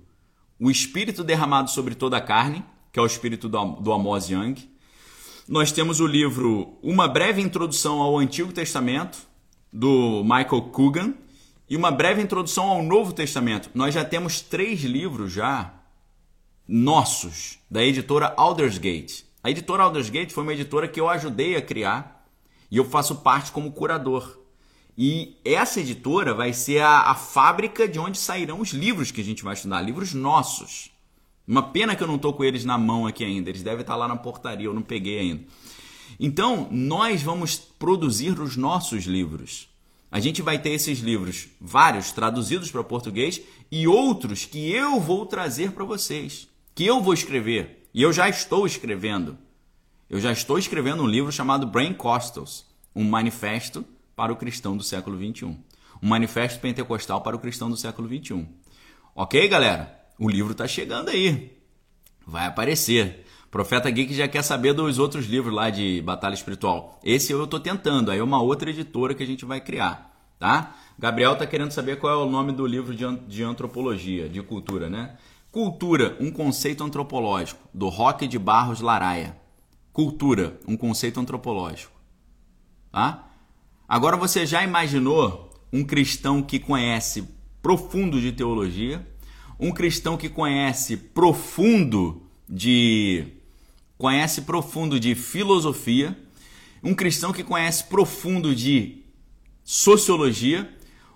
O 0.59 0.71
Espírito 0.71 1.25
Derramado 1.25 1.71
sobre 1.71 1.95
Toda 1.95 2.19
a 2.19 2.21
Carne, 2.21 2.65
que 2.93 2.99
é 2.99 3.03
o 3.03 3.07
espírito 3.07 3.49
do, 3.49 3.65
do 3.77 3.93
Amos 3.93 4.29
Young 4.29 4.75
nós 5.47 5.71
temos 5.71 6.01
o 6.01 6.07
livro 6.07 6.79
Uma 6.83 7.07
Breve 7.07 7.43
Introdução 7.43 8.01
ao 8.01 8.19
Antigo 8.19 8.51
Testamento, 8.51 9.19
do 9.71 10.23
Michael 10.25 10.63
Coogan, 10.73 11.13
e 11.69 11.77
uma 11.77 11.91
breve 11.91 12.23
introdução 12.23 12.67
ao 12.67 12.83
Novo 12.83 13.13
Testamento. 13.13 13.71
Nós 13.75 13.95
já 13.95 14.05
temos 14.05 14.41
três 14.41 14.83
livros 14.83 15.33
já 15.33 15.73
nossos, 16.67 17.59
da 17.71 17.85
editora 17.85 18.35
Aldersgate. 18.37 19.25
A 19.43 19.51
editora 19.51 19.83
Aldersgate 19.83 20.33
foi 20.33 20.43
uma 20.43 20.53
editora 20.53 20.89
que 20.89 21.01
eu 21.01 21.09
ajudei 21.09 21.57
a 21.57 21.63
criar 21.63 22.27
e 22.71 22.77
eu 22.77 22.85
faço 22.85 23.17
parte 23.17 23.53
como 23.53 23.73
curador. 23.73 24.39
E 24.97 25.37
essa 25.45 25.81
editora 25.81 26.33
vai 26.33 26.53
ser 26.53 26.81
a, 26.81 27.11
a 27.11 27.15
fábrica 27.15 27.89
de 27.89 27.99
onde 27.99 28.17
sairão 28.17 28.61
os 28.61 28.71
livros 28.71 29.11
que 29.11 29.21
a 29.21 29.25
gente 29.25 29.43
vai 29.43 29.55
estudar, 29.55 29.81
livros 29.81 30.15
nossos. 30.15 30.91
Uma 31.47 31.63
pena 31.63 31.95
que 31.95 32.03
eu 32.03 32.07
não 32.07 32.17
estou 32.17 32.33
com 32.33 32.45
eles 32.45 32.65
na 32.65 32.79
mão 32.79 33.07
aqui 33.07 33.25
ainda. 33.25 33.51
Eles 33.51 33.63
devem 33.63 33.81
estar 33.81 33.97
lá 33.97 34.09
na 34.09 34.17
portaria, 34.17 34.67
eu 34.67 34.75
não 34.75 34.83
peguei 34.83 35.19
ainda. 35.19 35.45
Então, 36.19 36.69
nós 36.71 37.23
vamos 37.23 37.57
produzir 37.57 38.39
os 38.41 38.57
nossos 38.57 39.05
livros. 39.05 39.69
A 40.15 40.21
gente 40.21 40.43
vai 40.43 40.61
ter 40.61 40.71
esses 40.71 41.01
livros, 41.01 41.49
vários 41.61 42.13
traduzidos 42.13 42.71
para 42.71 42.85
português 42.85 43.41
e 43.69 43.89
outros 43.89 44.45
que 44.45 44.71
eu 44.71 45.01
vou 45.01 45.27
trazer 45.27 45.73
para 45.73 45.85
vocês, 45.85 46.49
que 46.73 46.87
eu 46.87 47.01
vou 47.01 47.13
escrever. 47.13 47.89
E 47.93 48.01
eu 48.01 48.13
já 48.13 48.29
estou 48.29 48.65
escrevendo. 48.65 49.37
Eu 50.09 50.21
já 50.21 50.31
estou 50.31 50.57
escrevendo 50.57 51.03
um 51.03 51.09
livro 51.09 51.33
chamado 51.33 51.67
Brain 51.67 51.93
Costals, 51.95 52.65
um 52.95 53.03
manifesto 53.03 53.85
para 54.15 54.33
o 54.33 54.37
cristão 54.37 54.77
do 54.77 54.85
século 54.85 55.17
21. 55.17 55.49
Um 56.01 56.07
manifesto 56.07 56.61
pentecostal 56.61 57.21
para 57.21 57.35
o 57.35 57.41
cristão 57.41 57.69
do 57.69 57.77
século 57.77 58.07
21. 58.07 58.47
Ok, 59.17 59.49
galera? 59.49 60.05
o 60.17 60.29
livro 60.29 60.53
está 60.53 60.69
chegando 60.69 61.09
aí. 61.09 61.59
Vai 62.25 62.47
aparecer. 62.47 63.24
Profeta 63.55 63.89
Geek 63.89 64.13
já 64.13 64.27
quer 64.27 64.43
saber 64.43 64.73
dos 64.73 64.99
outros 64.99 65.27
livros 65.27 65.55
lá 65.55 65.71
de 65.71 66.03
Batalha 66.03 66.35
Espiritual. 66.35 66.99
Esse 67.05 67.31
eu 67.31 67.45
estou 67.45 67.61
tentando, 67.61 68.11
aí 68.11 68.19
é 68.19 68.23
uma 68.25 68.43
outra 68.43 68.69
editora 68.69 69.15
que 69.15 69.23
a 69.23 69.27
gente 69.27 69.45
vai 69.45 69.61
criar, 69.61 70.13
tá? 70.41 70.75
Gabriel 70.99 71.35
está 71.35 71.47
querendo 71.47 71.71
saber 71.71 72.01
qual 72.01 72.13
é 72.13 72.17
o 72.17 72.29
nome 72.29 72.51
do 72.51 72.67
livro 72.67 72.93
de, 72.93 73.05
de 73.29 73.45
antropologia, 73.45 74.29
de 74.29 74.43
cultura, 74.43 74.91
né? 74.91 75.17
Cultura, 75.53 76.17
um 76.19 76.33
conceito 76.33 76.83
antropológico, 76.83 77.61
do 77.73 77.89
Roque 77.89 78.27
de 78.27 78.41
Barros 78.41 78.81
Laraia. 78.81 79.37
Cultura, 79.93 80.59
um 80.67 80.77
conceito 80.77 81.21
antropológico. 81.21 81.93
Tá? 82.91 83.29
Agora 83.89 84.17
você 84.17 84.45
já 84.45 84.65
imaginou 84.65 85.55
um 85.73 85.85
cristão 85.85 86.43
que 86.43 86.59
conhece 86.59 87.29
profundo 87.63 88.21
de 88.21 88.33
teologia, 88.33 89.07
um 89.61 89.71
cristão 89.71 90.17
que 90.17 90.29
conhece 90.29 90.97
profundo 90.97 92.21
de 92.49 93.44
conhece 93.97 94.43
profundo 94.43 94.99
de 94.99 95.15
filosofia, 95.15 96.19
um 96.83 96.95
cristão 96.95 97.33
que 97.33 97.43
conhece 97.43 97.85
profundo 97.85 98.55
de 98.55 99.05
sociologia, 99.63 100.71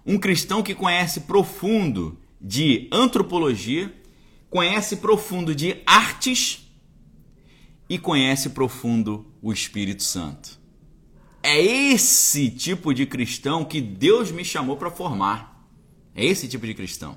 um 0.06 0.18
cristão 0.18 0.62
que 0.62 0.74
conhece 0.74 1.20
profundo 1.20 2.18
de 2.40 2.88
antropologia, 2.90 3.94
conhece 4.48 4.96
profundo 4.96 5.54
de 5.54 5.82
artes 5.84 6.66
e 7.88 7.98
conhece 7.98 8.50
profundo 8.50 9.26
o 9.42 9.52
Espírito 9.52 10.02
Santo. 10.02 10.58
É 11.42 11.60
esse 11.60 12.50
tipo 12.50 12.92
de 12.92 13.06
cristão 13.06 13.64
que 13.64 13.80
Deus 13.80 14.30
me 14.30 14.44
chamou 14.44 14.76
para 14.76 14.90
formar. 14.90 15.66
É 16.14 16.24
esse 16.24 16.48
tipo 16.48 16.66
de 16.66 16.74
cristão. 16.74 17.16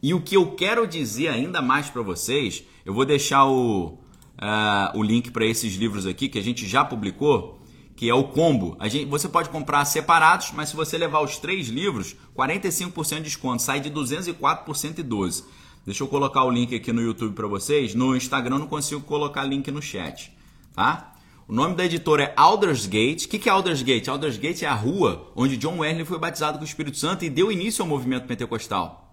E 0.00 0.14
o 0.14 0.20
que 0.20 0.36
eu 0.36 0.52
quero 0.52 0.86
dizer 0.86 1.28
ainda 1.28 1.60
mais 1.60 1.90
para 1.90 2.02
vocês, 2.02 2.62
eu 2.84 2.94
vou 2.94 3.04
deixar 3.04 3.46
o, 3.46 3.98
uh, 4.38 4.96
o 4.98 5.02
link 5.02 5.30
para 5.30 5.44
esses 5.44 5.74
livros 5.74 6.06
aqui 6.06 6.28
que 6.28 6.38
a 6.38 6.42
gente 6.42 6.66
já 6.66 6.84
publicou, 6.84 7.60
que 7.96 8.08
é 8.08 8.14
o 8.14 8.24
combo. 8.24 8.76
A 8.78 8.88
gente, 8.88 9.06
você 9.06 9.28
pode 9.28 9.48
comprar 9.48 9.84
separados, 9.84 10.52
mas 10.54 10.68
se 10.68 10.76
você 10.76 10.96
levar 10.96 11.20
os 11.20 11.38
três 11.38 11.68
livros, 11.68 12.16
45% 12.36 13.16
de 13.16 13.22
desconto, 13.22 13.62
sai 13.62 13.80
de 13.80 13.90
204 13.90 14.64
por 14.64 14.76
112. 14.76 15.44
Deixa 15.84 16.02
eu 16.02 16.08
colocar 16.08 16.44
o 16.44 16.50
link 16.50 16.74
aqui 16.74 16.92
no 16.92 17.00
YouTube 17.00 17.34
para 17.34 17.46
vocês. 17.46 17.94
No 17.94 18.14
Instagram 18.14 18.58
não 18.58 18.66
consigo 18.66 19.00
colocar 19.00 19.42
link 19.44 19.70
no 19.70 19.82
chat, 19.82 20.32
tá? 20.74 21.14
O 21.48 21.52
nome 21.52 21.74
da 21.74 21.84
editora 21.86 22.24
é 22.24 22.34
Aldersgate. 22.36 23.26
O 23.26 23.28
que 23.30 23.48
é 23.48 23.52
Aldersgate? 23.52 24.10
Aldersgate 24.10 24.66
é 24.66 24.68
a 24.68 24.74
rua 24.74 25.32
onde 25.34 25.56
John 25.56 25.78
Wesley 25.78 26.04
foi 26.04 26.18
batizado 26.18 26.58
com 26.58 26.64
o 26.64 26.66
Espírito 26.66 26.98
Santo 26.98 27.24
e 27.24 27.30
deu 27.30 27.50
início 27.50 27.82
ao 27.82 27.88
movimento 27.88 28.26
pentecostal. 28.26 29.07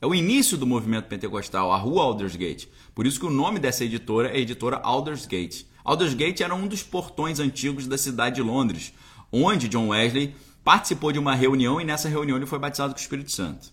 É 0.00 0.06
o 0.06 0.14
início 0.14 0.56
do 0.56 0.66
movimento 0.66 1.06
pentecostal, 1.08 1.72
a 1.72 1.76
rua 1.76 2.02
Aldersgate. 2.02 2.70
Por 2.94 3.06
isso 3.06 3.20
que 3.20 3.26
o 3.26 3.30
nome 3.30 3.58
dessa 3.58 3.84
editora 3.84 4.28
é 4.28 4.36
a 4.36 4.40
editora 4.40 4.78
Aldersgate. 4.78 5.66
Aldersgate 5.84 6.42
era 6.42 6.54
um 6.54 6.66
dos 6.66 6.82
portões 6.82 7.38
antigos 7.38 7.86
da 7.86 7.98
cidade 7.98 8.36
de 8.36 8.42
Londres, 8.42 8.94
onde 9.30 9.68
John 9.68 9.88
Wesley 9.88 10.34
participou 10.64 11.12
de 11.12 11.18
uma 11.18 11.34
reunião 11.34 11.80
e 11.80 11.84
nessa 11.84 12.08
reunião 12.08 12.36
ele 12.36 12.46
foi 12.46 12.58
batizado 12.58 12.94
com 12.94 12.98
o 12.98 13.02
Espírito 13.02 13.30
Santo. 13.30 13.72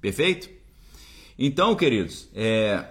Perfeito? 0.00 0.48
Então, 1.38 1.74
queridos, 1.76 2.28
é, 2.34 2.84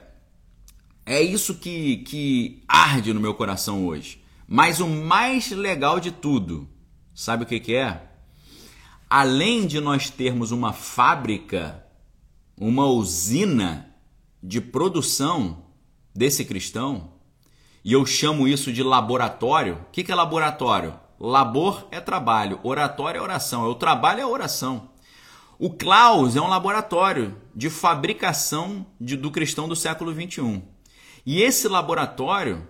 é 1.05 1.21
isso 1.21 1.55
que, 1.55 1.97
que 1.97 2.63
arde 2.67 3.13
no 3.13 3.19
meu 3.19 3.33
coração 3.33 3.85
hoje. 3.85 4.23
Mas 4.47 4.79
o 4.79 4.87
mais 4.87 5.51
legal 5.51 5.99
de 5.99 6.11
tudo, 6.11 6.67
sabe 7.13 7.43
o 7.43 7.45
que, 7.45 7.59
que 7.59 7.75
é? 7.75 8.01
Além 9.09 9.67
de 9.67 9.79
nós 9.79 10.09
termos 10.09 10.51
uma 10.51 10.71
fábrica, 10.71 11.85
uma 12.59 12.85
usina 12.85 13.95
de 14.43 14.59
produção 14.59 15.63
desse 16.13 16.43
cristão, 16.43 17.13
e 17.83 17.93
eu 17.93 18.05
chamo 18.05 18.47
isso 18.47 18.73
de 18.73 18.83
laboratório. 18.83 19.75
O 19.75 19.91
que, 19.91 20.11
é 20.11 20.15
laboratório? 20.15 20.99
Labor 21.17 21.87
é 21.91 22.01
trabalho, 22.01 22.59
oratório 22.61 23.19
é 23.19 23.21
oração, 23.21 23.65
é 23.65 23.67
o 23.67 23.75
trabalho 23.75 24.21
é 24.21 24.25
oração. 24.25 24.89
O 25.57 25.69
Klaus 25.69 26.35
é 26.35 26.41
um 26.41 26.47
laboratório 26.47 27.37
de 27.55 27.69
fabricação 27.69 28.85
de, 28.99 29.15
do 29.15 29.31
cristão 29.31 29.67
do 29.67 29.75
século 29.75 30.13
21. 30.13 30.61
E 31.25 31.41
esse 31.41 31.67
laboratório 31.67 32.67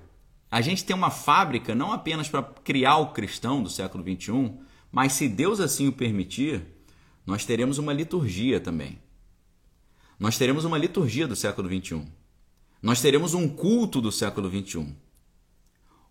a 0.51 0.61
gente 0.61 0.83
tem 0.83 0.95
uma 0.95 1.11
fábrica 1.11 1.75
não 1.75 1.91
apenas 1.91 2.27
para 2.27 2.41
criar 2.41 2.97
o 2.97 3.11
cristão 3.11 3.61
do 3.61 3.69
século 3.69 4.03
21, 4.03 4.59
mas 4.91 5.13
se 5.13 5.27
Deus 5.27 5.59
assim 5.59 5.87
o 5.87 5.91
permitir, 5.91 6.65
nós 7.25 7.45
teremos 7.45 7.77
uma 7.77 7.93
liturgia 7.93 8.59
também. 8.59 8.99
Nós 10.19 10.37
teremos 10.37 10.65
uma 10.65 10.77
liturgia 10.77 11.27
do 11.27 11.35
século 11.35 11.69
21. 11.69 12.05
Nós 12.81 13.01
teremos 13.01 13.33
um 13.33 13.47
culto 13.47 14.01
do 14.01 14.11
século 14.11 14.49
21. 14.49 14.93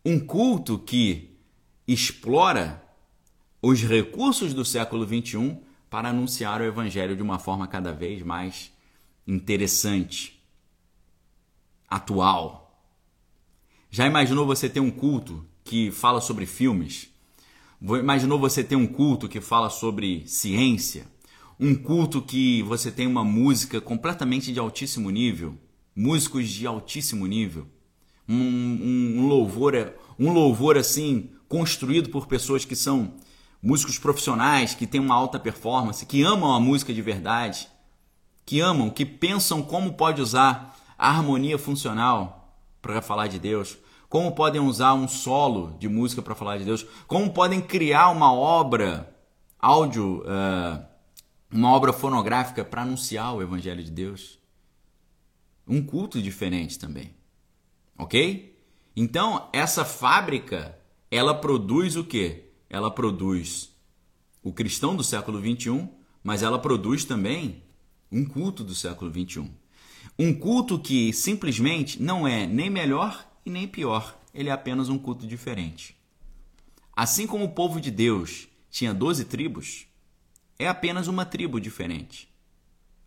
Um 0.04 0.18
culto 0.18 0.78
que 0.78 1.36
explora 1.86 2.82
os 3.60 3.82
recursos 3.82 4.54
do 4.54 4.64
século 4.64 5.04
21 5.04 5.62
para 5.90 6.08
anunciar 6.08 6.60
o 6.60 6.64
evangelho 6.64 7.16
de 7.16 7.22
uma 7.22 7.38
forma 7.38 7.66
cada 7.66 7.92
vez 7.92 8.22
mais 8.22 8.72
interessante, 9.26 10.42
atual 11.88 12.68
já 13.90 14.06
imaginou 14.06 14.46
você 14.46 14.68
ter 14.68 14.80
um 14.80 14.90
culto 14.90 15.44
que 15.64 15.90
fala 15.90 16.20
sobre 16.20 16.46
filmes? 16.46 17.08
Imaginou 17.80 18.38
você 18.38 18.62
ter 18.62 18.76
um 18.76 18.86
culto 18.86 19.28
que 19.28 19.40
fala 19.40 19.70
sobre 19.70 20.26
ciência? 20.26 21.06
Um 21.60 21.74
culto 21.74 22.22
que 22.22 22.62
você 22.62 22.88
tem 22.88 23.06
uma 23.06 23.24
música 23.24 23.80
completamente 23.80 24.52
de 24.52 24.60
altíssimo 24.60 25.10
nível? 25.10 25.58
Músicos 25.94 26.48
de 26.48 26.64
altíssimo 26.64 27.26
nível? 27.26 27.66
Um, 28.28 28.36
um, 29.18 29.26
louvor, 29.26 29.74
um 30.16 30.30
louvor 30.32 30.78
assim 30.78 31.30
construído 31.48 32.10
por 32.10 32.26
pessoas 32.26 32.64
que 32.64 32.76
são 32.76 33.14
músicos 33.60 33.98
profissionais, 33.98 34.76
que 34.76 34.86
têm 34.86 35.00
uma 35.00 35.16
alta 35.16 35.36
performance, 35.36 36.06
que 36.06 36.22
amam 36.22 36.54
a 36.54 36.60
música 36.60 36.94
de 36.94 37.02
verdade, 37.02 37.68
que 38.46 38.60
amam, 38.60 38.88
que 38.88 39.04
pensam 39.04 39.60
como 39.60 39.94
pode 39.94 40.22
usar 40.22 40.78
a 40.96 41.10
harmonia 41.10 41.58
funcional 41.58 42.56
para 42.80 43.02
falar 43.02 43.26
de 43.26 43.40
Deus, 43.40 43.76
como 44.08 44.32
podem 44.32 44.60
usar 44.60 44.94
um 44.94 45.08
solo 45.08 45.76
de 45.80 45.88
música 45.88 46.22
para 46.22 46.36
falar 46.36 46.58
de 46.58 46.64
Deus, 46.64 46.86
como 47.08 47.30
podem 47.30 47.60
criar 47.60 48.10
uma 48.10 48.32
obra 48.32 49.12
áudio, 49.58 50.22
uh, 50.22 50.87
uma 51.50 51.70
obra 51.72 51.92
fonográfica 51.92 52.64
para 52.64 52.82
anunciar 52.82 53.34
o 53.34 53.42
Evangelho 53.42 53.82
de 53.82 53.90
Deus. 53.90 54.38
Um 55.66 55.82
culto 55.82 56.20
diferente 56.20 56.78
também. 56.78 57.14
Ok? 57.96 58.56
Então, 58.94 59.48
essa 59.52 59.84
fábrica, 59.84 60.78
ela 61.10 61.34
produz 61.34 61.96
o 61.96 62.04
quê? 62.04 62.50
Ela 62.68 62.90
produz 62.90 63.74
o 64.42 64.52
cristão 64.52 64.94
do 64.94 65.02
século 65.02 65.40
21, 65.40 65.88
mas 66.22 66.42
ela 66.42 66.58
produz 66.58 67.04
também 67.04 67.62
um 68.10 68.24
culto 68.24 68.62
do 68.62 68.74
século 68.74 69.10
21. 69.10 69.50
Um 70.18 70.34
culto 70.34 70.78
que 70.78 71.12
simplesmente 71.12 72.02
não 72.02 72.26
é 72.26 72.46
nem 72.46 72.68
melhor 72.70 73.26
e 73.44 73.50
nem 73.50 73.66
pior, 73.66 74.18
ele 74.34 74.48
é 74.48 74.52
apenas 74.52 74.88
um 74.88 74.98
culto 74.98 75.26
diferente. 75.26 75.96
Assim 76.94 77.26
como 77.26 77.44
o 77.44 77.52
povo 77.52 77.80
de 77.80 77.90
Deus 77.90 78.48
tinha 78.70 78.92
doze 78.92 79.24
tribos, 79.24 79.87
é 80.58 80.66
apenas 80.66 81.06
uma 81.08 81.24
tribo 81.24 81.60
diferente. 81.60 82.28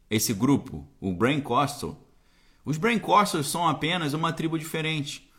Esse 0.10 0.34
grupo, 0.34 0.88
o 1.00 1.14
Brain 1.14 1.42
Costal, 1.42 1.98
os 2.64 2.78
Brain 2.78 3.00
Costals 3.00 3.48
são 3.48 3.68
apenas 3.68 4.14
uma 4.14 4.32
tribo 4.32 4.58
diferente, 4.58 5.30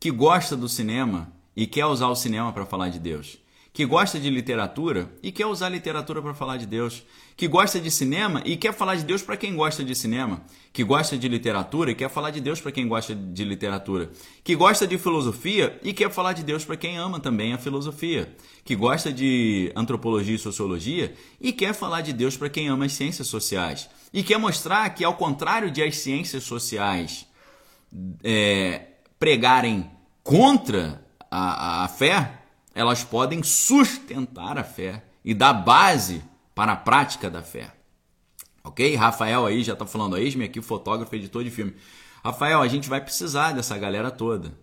que 0.00 0.10
gosta 0.10 0.56
do 0.56 0.68
cinema 0.68 1.32
e 1.54 1.66
quer 1.66 1.86
usar 1.86 2.08
o 2.08 2.16
cinema 2.16 2.52
para 2.52 2.64
falar 2.66 2.88
de 2.88 2.98
Deus 2.98 3.41
que 3.72 3.86
gosta 3.86 4.20
de 4.20 4.28
literatura 4.28 5.10
e 5.22 5.32
quer 5.32 5.46
usar 5.46 5.70
literatura 5.70 6.20
para 6.20 6.34
falar 6.34 6.58
de 6.58 6.66
Deus, 6.66 7.02
que 7.34 7.48
gosta 7.48 7.80
de 7.80 7.90
cinema 7.90 8.42
e 8.44 8.54
quer 8.54 8.74
falar 8.74 8.96
de 8.96 9.04
Deus 9.04 9.22
para 9.22 9.36
quem 9.36 9.56
gosta 9.56 9.82
de 9.82 9.94
cinema, 9.94 10.44
que 10.72 10.84
gosta 10.84 11.16
de 11.16 11.26
literatura 11.26 11.90
e 11.90 11.94
quer 11.94 12.10
falar 12.10 12.30
de 12.30 12.40
Deus 12.40 12.60
para 12.60 12.70
quem 12.70 12.86
gosta 12.86 13.14
de 13.14 13.44
literatura, 13.44 14.10
que 14.44 14.54
gosta 14.54 14.86
de 14.86 14.98
filosofia 14.98 15.80
e 15.82 15.94
quer 15.94 16.10
falar 16.10 16.34
de 16.34 16.42
Deus 16.42 16.66
para 16.66 16.76
quem 16.76 16.98
ama 16.98 17.18
também 17.18 17.54
a 17.54 17.58
filosofia, 17.58 18.36
que 18.62 18.76
gosta 18.76 19.10
de 19.10 19.72
antropologia 19.74 20.34
e 20.36 20.38
sociologia 20.38 21.14
e 21.40 21.50
quer 21.50 21.72
falar 21.72 22.02
de 22.02 22.12
Deus 22.12 22.36
para 22.36 22.50
quem 22.50 22.68
ama 22.68 22.84
as 22.84 22.92
ciências 22.92 23.28
sociais, 23.28 23.88
e 24.12 24.22
quer 24.22 24.38
mostrar 24.38 24.90
que, 24.90 25.02
ao 25.02 25.14
contrário 25.14 25.70
de 25.70 25.82
as 25.82 25.96
ciências 25.96 26.44
sociais 26.44 27.26
é, 28.22 28.88
pregarem 29.18 29.90
contra 30.22 31.02
a, 31.30 31.84
a 31.84 31.88
fé, 31.88 32.41
elas 32.74 33.04
podem 33.04 33.42
sustentar 33.42 34.58
a 34.58 34.64
fé 34.64 35.04
e 35.24 35.34
dar 35.34 35.52
base 35.52 36.22
para 36.54 36.72
a 36.72 36.76
prática 36.76 37.30
da 37.30 37.42
fé. 37.42 37.72
Ok? 38.64 38.94
Rafael 38.94 39.46
aí 39.46 39.62
já 39.62 39.72
está 39.72 39.86
falando, 39.86 40.16
eis-me 40.16 40.44
aqui, 40.44 40.60
fotógrafo, 40.62 41.14
editor 41.14 41.44
de 41.44 41.50
filme. 41.50 41.74
Rafael, 42.24 42.60
a 42.60 42.68
gente 42.68 42.88
vai 42.88 43.00
precisar 43.00 43.52
dessa 43.52 43.76
galera 43.76 44.10
toda. 44.10 44.56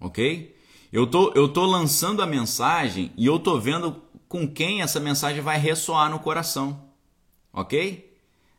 Ok? 0.00 0.56
Eu 0.92 1.06
tô, 1.06 1.32
eu 1.34 1.48
tô 1.48 1.64
lançando 1.64 2.22
a 2.22 2.26
mensagem 2.26 3.12
e 3.16 3.26
eu 3.26 3.38
tô 3.38 3.58
vendo 3.58 4.02
com 4.28 4.46
quem 4.46 4.82
essa 4.82 5.00
mensagem 5.00 5.42
vai 5.42 5.58
ressoar 5.58 6.10
no 6.10 6.18
coração. 6.18 6.88
Ok? 7.52 8.16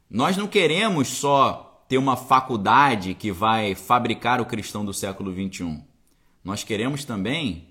Nós 0.09 0.35
não 0.35 0.47
queremos 0.47 1.07
só 1.07 1.85
ter 1.87 1.97
uma 1.97 2.15
faculdade 2.15 3.13
que 3.13 3.31
vai 3.31 3.75
fabricar 3.75 4.41
o 4.41 4.45
cristão 4.45 4.83
do 4.83 4.93
século 4.93 5.31
21. 5.31 5.83
Nós 6.43 6.63
queremos 6.63 7.05
também 7.05 7.68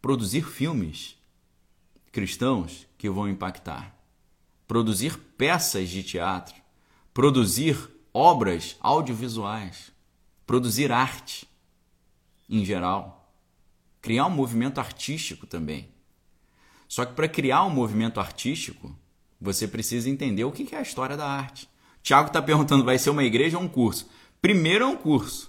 produzir 0.00 0.42
filmes 0.42 1.16
cristãos 2.12 2.86
que 2.96 3.08
vão 3.08 3.28
impactar, 3.28 3.94
produzir 4.66 5.18
peças 5.36 5.88
de 5.88 6.02
teatro, 6.02 6.54
produzir 7.12 7.76
obras 8.12 8.76
audiovisuais, 8.80 9.92
produzir 10.46 10.90
arte 10.90 11.46
em 12.48 12.64
geral, 12.64 13.32
criar 14.00 14.26
um 14.26 14.30
movimento 14.30 14.78
artístico 14.78 15.46
também. 15.46 15.88
Só 16.88 17.04
que 17.04 17.12
para 17.12 17.28
criar 17.28 17.64
um 17.64 17.70
movimento 17.70 18.18
artístico, 18.18 18.96
você 19.40 19.68
precisa 19.68 20.08
entender 20.08 20.44
o 20.44 20.52
que 20.52 20.74
é 20.74 20.78
a 20.78 20.82
história 20.82 21.16
da 21.16 21.28
arte. 21.28 21.68
Tiago 22.02 22.28
está 22.28 22.40
perguntando: 22.40 22.84
vai 22.84 22.98
ser 22.98 23.10
uma 23.10 23.24
igreja 23.24 23.58
ou 23.58 23.64
um 23.64 23.68
curso? 23.68 24.08
Primeiro 24.40 24.84
é 24.84 24.86
um 24.86 24.96
curso. 24.96 25.47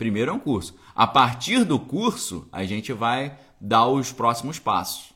Primeiro 0.00 0.30
é 0.30 0.32
um 0.32 0.38
curso. 0.38 0.74
A 0.94 1.06
partir 1.06 1.62
do 1.62 1.78
curso, 1.78 2.48
a 2.50 2.64
gente 2.64 2.90
vai 2.90 3.38
dar 3.60 3.86
os 3.86 4.10
próximos 4.10 4.58
passos. 4.58 5.12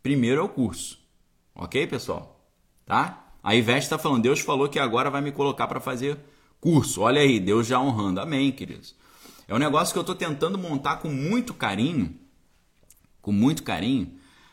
primeiro 0.00 0.40
é 0.40 0.44
o 0.44 0.48
curso. 0.48 1.00
Ok, 1.52 1.84
pessoal? 1.88 2.40
Tá? 2.86 3.32
A 3.42 3.56
Ivete 3.56 3.82
está 3.82 3.98
falando, 3.98 4.22
Deus 4.22 4.38
falou 4.38 4.68
que 4.68 4.78
agora 4.78 5.10
vai 5.10 5.20
me 5.20 5.32
colocar 5.32 5.66
para 5.66 5.80
fazer 5.80 6.20
curso. 6.60 7.00
Olha 7.00 7.20
aí, 7.20 7.40
Deus 7.40 7.66
já 7.66 7.80
honrando. 7.80 8.20
Amém, 8.20 8.52
queridos. 8.52 8.94
É 9.48 9.52
um 9.52 9.58
negócio 9.58 9.92
que 9.92 9.98
eu 9.98 10.02
estou 10.02 10.14
tentando 10.14 10.56
montar 10.56 10.98
com 10.98 11.08
muito 11.08 11.52
carinho, 11.52 12.14
com 13.20 13.32
muito 13.32 13.64
carinho, 13.64 14.08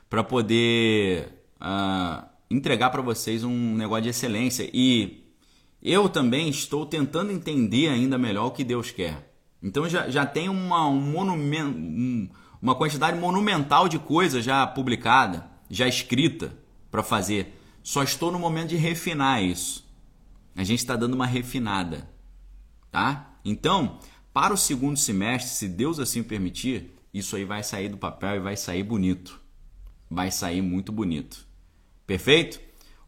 para 0.10 0.24
poder 0.24 1.44
uh, 1.62 2.28
entregar 2.50 2.90
para 2.90 3.04
vocês 3.04 3.44
um 3.44 3.76
negócio 3.76 4.02
de 4.02 4.10
excelência. 4.10 4.68
E 4.74 5.32
eu 5.80 6.10
também 6.10 6.50
estou 6.50 6.88
tentando 6.88 7.32
entender 7.32 7.88
ainda 7.90 8.18
melhor 8.18 8.48
o 8.48 8.52
que 8.52 8.64
Deus 8.64 8.90
quer. 8.90 9.29
Então 9.62 9.88
já, 9.90 10.10
já 10.10 10.26
tem 10.26 10.50
uma, 10.50 10.88
um 10.88 11.20
um, 11.22 12.30
uma 12.62 12.76
quantidade 12.76 13.20
monumental 13.20 13.90
de 13.90 14.00
coisa 14.00 14.42
já 14.42 14.66
publicada, 14.66 15.50
já 15.70 15.88
escrita 15.88 16.54
para 16.90 17.04
fazer. 17.04 17.56
Só 17.84 18.04
estou 18.04 18.32
no 18.32 18.40
momento 18.40 18.70
de 18.70 18.78
refinar 18.78 19.44
isso. 19.44 19.88
A 20.56 20.64
gente 20.64 20.80
está 20.80 20.96
dando 20.96 21.14
uma 21.14 21.26
refinada, 21.26 22.10
tá? 22.92 23.34
Então, 23.44 24.00
para 24.34 24.54
o 24.54 24.58
segundo 24.58 24.98
semestre, 24.98 25.52
se 25.52 25.68
Deus 25.68 26.00
assim 26.00 26.22
permitir, 26.22 26.94
isso 27.14 27.36
aí 27.36 27.46
vai 27.46 27.64
sair 27.64 27.90
do 27.90 27.98
papel 27.98 28.36
e 28.36 28.40
vai 28.40 28.56
sair 28.56 28.84
bonito. 28.84 29.40
Vai 30.10 30.32
sair 30.32 30.62
muito 30.62 30.92
bonito. 30.92 31.48
Perfeito? 32.06 32.60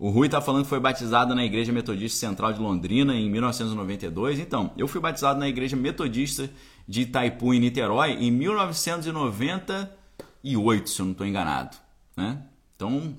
O 0.02 0.10
Rui 0.10 0.26
está 0.26 0.42
falando 0.42 0.64
que 0.64 0.70
foi 0.70 0.80
batizado 0.80 1.36
na 1.36 1.46
Igreja 1.46 1.72
Metodista 1.72 2.18
Central 2.18 2.54
de 2.54 2.60
Londrina 2.60 3.14
em 3.14 3.30
1992. 3.30 4.40
Então, 4.40 4.74
eu 4.76 4.88
fui 4.88 5.00
batizado 5.00 5.40
na 5.40 5.48
Igreja 5.48 5.76
Metodista 5.76 6.50
de 6.88 7.02
Itaipu, 7.02 7.54
em 7.54 7.60
Niterói, 7.60 8.14
em 8.14 8.32
1998, 8.32 10.90
se 10.90 11.00
eu 11.00 11.06
não 11.06 11.12
estou 11.12 11.28
enganado. 11.28 11.78
Né? 12.18 12.42
Então, 12.76 13.14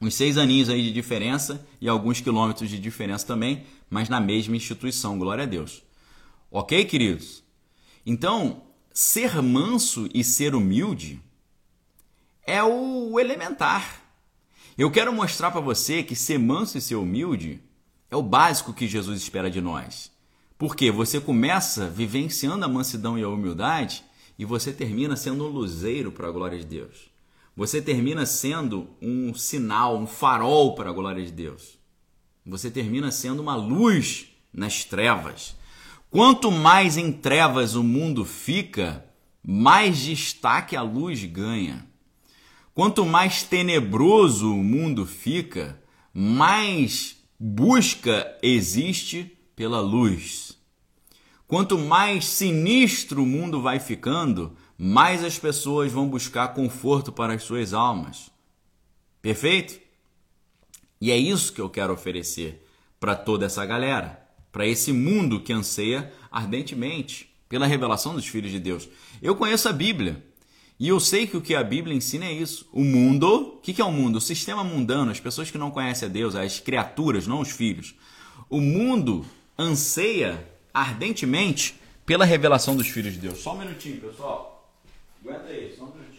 uns 0.00 0.14
seis 0.16 0.36
aninhos 0.36 0.68
aí 0.68 0.82
de 0.82 0.92
diferença 0.92 1.64
e 1.80 1.88
alguns 1.88 2.20
quilômetros 2.20 2.68
de 2.68 2.80
diferença 2.80 3.24
também, 3.24 3.64
mas 3.88 4.08
na 4.08 4.18
mesma 4.18 4.56
instituição, 4.56 5.16
glória 5.16 5.44
a 5.44 5.46
Deus. 5.46 5.80
Ok, 6.50 6.86
queridos? 6.86 7.44
Então, 8.04 8.62
ser 8.92 9.40
manso 9.40 10.08
e 10.12 10.24
ser 10.24 10.56
humilde 10.56 11.22
é 12.44 12.60
o 12.64 13.20
elementar. 13.20 13.99
Eu 14.78 14.90
quero 14.90 15.12
mostrar 15.12 15.50
para 15.50 15.60
você 15.60 16.02
que 16.02 16.14
ser 16.14 16.38
manso 16.38 16.78
e 16.78 16.80
ser 16.80 16.94
humilde 16.94 17.60
é 18.10 18.16
o 18.16 18.22
básico 18.22 18.72
que 18.72 18.88
Jesus 18.88 19.20
espera 19.20 19.50
de 19.50 19.60
nós. 19.60 20.10
Porque 20.56 20.90
você 20.90 21.20
começa 21.20 21.88
vivenciando 21.88 22.64
a 22.64 22.68
mansidão 22.68 23.18
e 23.18 23.22
a 23.22 23.28
humildade 23.28 24.04
e 24.38 24.44
você 24.44 24.72
termina 24.72 25.16
sendo 25.16 25.44
um 25.44 25.48
luzeiro 25.48 26.12
para 26.12 26.28
a 26.28 26.30
glória 26.30 26.58
de 26.58 26.64
Deus. 26.64 27.10
Você 27.56 27.82
termina 27.82 28.24
sendo 28.24 28.88
um 29.02 29.34
sinal, 29.34 29.98
um 29.98 30.06
farol 30.06 30.74
para 30.74 30.90
a 30.90 30.92
glória 30.92 31.24
de 31.24 31.32
Deus. 31.32 31.78
Você 32.46 32.70
termina 32.70 33.10
sendo 33.10 33.40
uma 33.40 33.54
luz 33.54 34.28
nas 34.52 34.84
trevas. 34.84 35.56
Quanto 36.10 36.50
mais 36.50 36.96
em 36.96 37.12
trevas 37.12 37.74
o 37.74 37.82
mundo 37.82 38.24
fica, 38.24 39.04
mais 39.42 39.98
destaque 39.98 40.74
a 40.74 40.82
luz 40.82 41.22
ganha. 41.24 41.86
Quanto 42.74 43.04
mais 43.04 43.42
tenebroso 43.42 44.54
o 44.54 44.62
mundo 44.62 45.04
fica, 45.04 45.82
mais 46.14 47.16
busca 47.38 48.38
existe 48.42 49.36
pela 49.56 49.80
luz. 49.80 50.56
Quanto 51.46 51.76
mais 51.76 52.26
sinistro 52.26 53.24
o 53.24 53.26
mundo 53.26 53.60
vai 53.60 53.80
ficando, 53.80 54.56
mais 54.78 55.24
as 55.24 55.38
pessoas 55.38 55.90
vão 55.90 56.08
buscar 56.08 56.54
conforto 56.54 57.10
para 57.10 57.34
as 57.34 57.42
suas 57.42 57.74
almas. 57.74 58.30
Perfeito? 59.20 59.80
E 61.00 61.10
é 61.10 61.16
isso 61.16 61.52
que 61.52 61.60
eu 61.60 61.68
quero 61.68 61.92
oferecer 61.92 62.64
para 63.00 63.16
toda 63.16 63.46
essa 63.46 63.66
galera, 63.66 64.24
para 64.52 64.66
esse 64.66 64.92
mundo 64.92 65.40
que 65.40 65.52
anseia 65.52 66.12
ardentemente 66.30 67.34
pela 67.48 67.66
revelação 67.66 68.14
dos 68.14 68.26
filhos 68.26 68.52
de 68.52 68.60
Deus. 68.60 68.88
Eu 69.20 69.34
conheço 69.34 69.68
a 69.68 69.72
Bíblia 69.72 70.24
e 70.80 70.88
eu 70.88 70.98
sei 70.98 71.26
que 71.26 71.36
o 71.36 71.42
que 71.42 71.54
a 71.54 71.62
Bíblia 71.62 71.94
ensina 71.94 72.24
é 72.24 72.32
isso. 72.32 72.66
O 72.72 72.82
mundo, 72.82 73.58
o 73.58 73.60
que 73.60 73.82
é 73.82 73.84
o 73.84 73.92
mundo? 73.92 74.16
O 74.16 74.20
sistema 74.20 74.64
mundano, 74.64 75.10
as 75.10 75.20
pessoas 75.20 75.50
que 75.50 75.58
não 75.58 75.70
conhecem 75.70 76.08
a 76.08 76.10
Deus, 76.10 76.34
as 76.34 76.58
criaturas, 76.58 77.26
não 77.26 77.40
os 77.40 77.50
filhos. 77.50 77.94
O 78.48 78.62
mundo 78.62 79.26
anseia 79.58 80.42
ardentemente 80.72 81.78
pela 82.06 82.24
revelação 82.24 82.74
dos 82.74 82.88
filhos 82.88 83.12
de 83.12 83.18
Deus. 83.18 83.40
Só 83.40 83.54
um 83.54 83.58
minutinho, 83.58 84.00
pessoal. 84.00 84.72
Aguenta 85.22 85.48
aí, 85.48 85.74
só 85.76 85.84
um 85.84 85.92
minutinho. 85.92 86.10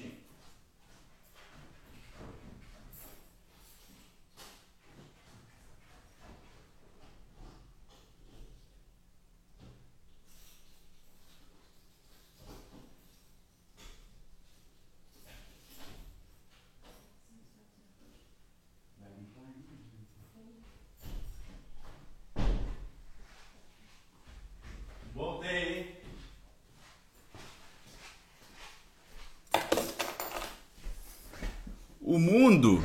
O 32.04 32.20
mundo. 32.20 32.84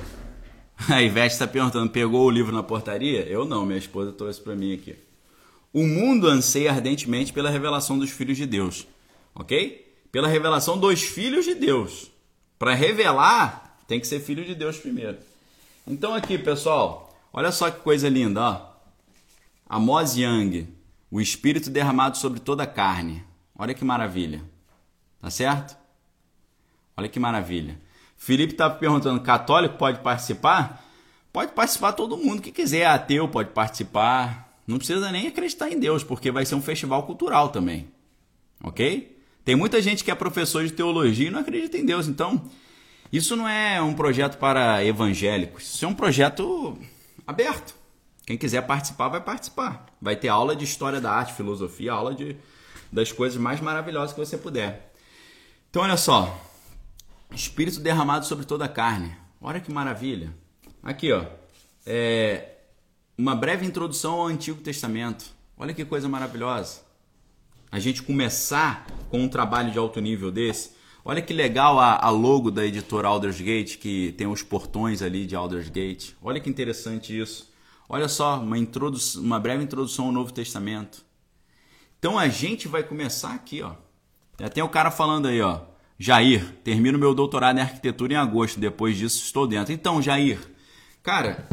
A 0.96 1.02
Ivete 1.02 1.34
está 1.34 1.46
perguntando: 1.46 1.90
pegou 1.90 2.24
o 2.24 2.30
livro 2.30 2.54
na 2.54 2.62
portaria? 2.62 3.20
Eu 3.26 3.44
não, 3.44 3.66
minha 3.66 3.78
esposa 3.78 4.12
trouxe 4.12 4.40
para 4.40 4.56
mim 4.56 4.72
aqui. 4.72 4.96
O 5.70 5.86
mundo 5.86 6.26
anseia 6.26 6.70
ardentemente 6.72 7.34
pela 7.34 7.50
revelação 7.50 7.98
dos 7.98 8.08
filhos 8.08 8.38
de 8.38 8.46
Deus, 8.46 8.86
ok? 9.34 9.94
Pela 10.10 10.26
revelação 10.26 10.78
dos 10.78 11.02
filhos 11.02 11.44
de 11.44 11.54
Deus. 11.54 12.10
Para 12.58 12.72
revelar, 12.72 13.78
tem 13.86 14.00
que 14.00 14.06
ser 14.06 14.20
filho 14.20 14.42
de 14.42 14.54
Deus 14.54 14.78
primeiro. 14.78 15.18
Então, 15.86 16.14
aqui, 16.14 16.38
pessoal, 16.38 17.14
olha 17.30 17.52
só 17.52 17.70
que 17.70 17.80
coisa 17.80 18.08
linda, 18.08 18.40
ó. 18.40 18.66
Amos 19.68 20.16
Young, 20.16 20.66
o 21.10 21.20
Espírito 21.20 21.68
derramado 21.68 22.16
sobre 22.16 22.40
toda 22.40 22.62
a 22.62 22.66
carne. 22.66 23.22
Olha 23.54 23.74
que 23.74 23.84
maravilha. 23.84 24.42
Tá 25.20 25.28
certo? 25.28 25.76
Olha 26.96 27.08
que 27.08 27.20
maravilha. 27.20 27.78
Felipe 28.16 28.54
está 28.54 28.70
perguntando: 28.70 29.20
católico 29.20 29.76
pode 29.76 29.98
participar? 29.98 30.85
Pode 31.36 31.52
participar 31.52 31.92
todo 31.92 32.16
mundo 32.16 32.40
que 32.40 32.50
quiser. 32.50 32.86
Ateu 32.86 33.28
pode 33.28 33.50
participar. 33.50 34.58
Não 34.66 34.78
precisa 34.78 35.12
nem 35.12 35.26
acreditar 35.26 35.70
em 35.70 35.78
Deus, 35.78 36.02
porque 36.02 36.30
vai 36.30 36.46
ser 36.46 36.54
um 36.54 36.62
festival 36.62 37.02
cultural 37.02 37.50
também. 37.50 37.90
Ok? 38.64 39.20
Tem 39.44 39.54
muita 39.54 39.82
gente 39.82 40.02
que 40.02 40.10
é 40.10 40.14
professor 40.14 40.64
de 40.64 40.72
teologia 40.72 41.28
e 41.28 41.30
não 41.30 41.40
acredita 41.40 41.76
em 41.76 41.84
Deus. 41.84 42.08
Então, 42.08 42.42
isso 43.12 43.36
não 43.36 43.46
é 43.46 43.82
um 43.82 43.92
projeto 43.92 44.38
para 44.38 44.82
evangélicos. 44.82 45.74
Isso 45.74 45.84
é 45.84 45.88
um 45.88 45.92
projeto 45.92 46.74
aberto. 47.26 47.74
Quem 48.24 48.38
quiser 48.38 48.62
participar, 48.62 49.08
vai 49.08 49.20
participar. 49.20 49.84
Vai 50.00 50.16
ter 50.16 50.28
aula 50.28 50.56
de 50.56 50.64
história 50.64 51.02
da 51.02 51.12
arte, 51.12 51.34
filosofia, 51.34 51.92
aula 51.92 52.14
de, 52.14 52.34
das 52.90 53.12
coisas 53.12 53.36
mais 53.36 53.60
maravilhosas 53.60 54.14
que 54.14 54.18
você 54.18 54.38
puder. 54.38 54.90
Então, 55.68 55.82
olha 55.82 55.98
só. 55.98 56.34
Espírito 57.30 57.78
derramado 57.78 58.24
sobre 58.24 58.46
toda 58.46 58.64
a 58.64 58.68
carne. 58.70 59.14
Olha 59.38 59.60
que 59.60 59.70
maravilha. 59.70 60.32
Aqui, 60.86 61.10
ó. 61.10 61.24
É 61.84 62.58
uma 63.18 63.34
breve 63.34 63.66
introdução 63.66 64.20
ao 64.20 64.26
Antigo 64.28 64.60
Testamento. 64.60 65.34
Olha 65.58 65.74
que 65.74 65.84
coisa 65.84 66.08
maravilhosa. 66.08 66.80
A 67.72 67.80
gente 67.80 68.04
começar 68.04 68.86
com 69.10 69.20
um 69.20 69.28
trabalho 69.28 69.72
de 69.72 69.78
alto 69.78 70.00
nível 70.00 70.30
desse. 70.30 70.76
Olha 71.04 71.20
que 71.20 71.32
legal 71.32 71.80
a, 71.80 71.96
a 71.96 72.08
logo 72.08 72.52
da 72.52 72.64
editora 72.64 73.08
Aldersgate, 73.08 73.78
que 73.78 74.14
tem 74.16 74.28
os 74.28 74.44
portões 74.44 75.02
ali 75.02 75.26
de 75.26 75.34
Aldersgate. 75.34 76.16
Olha 76.22 76.38
que 76.40 76.48
interessante 76.48 77.18
isso. 77.18 77.52
Olha 77.88 78.06
só, 78.06 78.38
uma, 78.38 78.56
uma 79.16 79.40
breve 79.40 79.64
introdução 79.64 80.06
ao 80.06 80.12
Novo 80.12 80.32
Testamento. 80.32 81.04
Então 81.98 82.16
a 82.16 82.28
gente 82.28 82.68
vai 82.68 82.84
começar 82.84 83.34
aqui, 83.34 83.60
ó. 83.60 83.72
Tem 84.50 84.62
o 84.62 84.68
cara 84.68 84.92
falando 84.92 85.26
aí, 85.26 85.40
ó. 85.40 85.62
Jair, 85.98 86.44
termino 86.62 86.96
meu 86.96 87.12
doutorado 87.12 87.58
em 87.58 87.62
arquitetura 87.62 88.12
em 88.12 88.16
agosto, 88.16 88.60
depois 88.60 88.96
disso 88.96 89.24
estou 89.24 89.48
dentro. 89.48 89.72
Então, 89.72 90.00
Jair, 90.00 90.54
cara, 91.06 91.48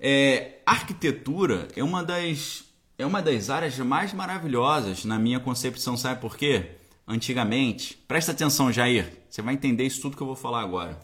é, 0.00 0.58
arquitetura 0.66 1.68
é 1.76 1.84
uma 1.84 2.02
das 2.02 2.64
é 2.98 3.06
uma 3.06 3.22
das 3.22 3.50
áreas 3.50 3.78
mais 3.78 4.12
maravilhosas 4.12 5.04
na 5.04 5.16
minha 5.16 5.38
concepção, 5.38 5.96
sabe 5.96 6.20
por 6.20 6.36
quê? 6.36 6.72
Antigamente, 7.06 7.96
presta 8.08 8.32
atenção, 8.32 8.72
Jair, 8.72 9.16
você 9.30 9.40
vai 9.42 9.54
entender 9.54 9.84
isso 9.84 10.02
tudo 10.02 10.16
que 10.16 10.22
eu 10.24 10.26
vou 10.26 10.34
falar 10.34 10.60
agora. 10.60 11.00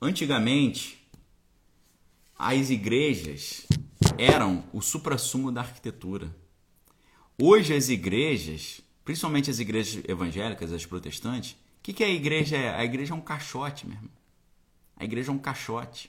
Antigamente, 0.00 1.04
as 2.38 2.70
igrejas 2.70 3.66
eram 4.16 4.62
o 4.72 4.80
suprassumo 4.80 5.50
da 5.50 5.62
arquitetura. 5.62 6.32
Hoje 7.36 7.74
as 7.74 7.88
igrejas, 7.88 8.82
principalmente 9.04 9.50
as 9.50 9.58
igrejas 9.58 10.00
evangélicas, 10.06 10.72
as 10.72 10.86
protestantes, 10.86 11.56
que, 11.82 11.92
que 11.92 12.04
a 12.04 12.08
igreja 12.08 12.56
é? 12.56 12.76
A 12.76 12.84
igreja 12.84 13.14
é 13.14 13.16
um 13.16 13.20
caixote, 13.20 13.84
meu 13.84 13.96
irmão. 13.96 14.12
A 14.96 15.04
igreja 15.04 15.32
é 15.32 15.34
um 15.34 15.38
caixote. 15.38 16.08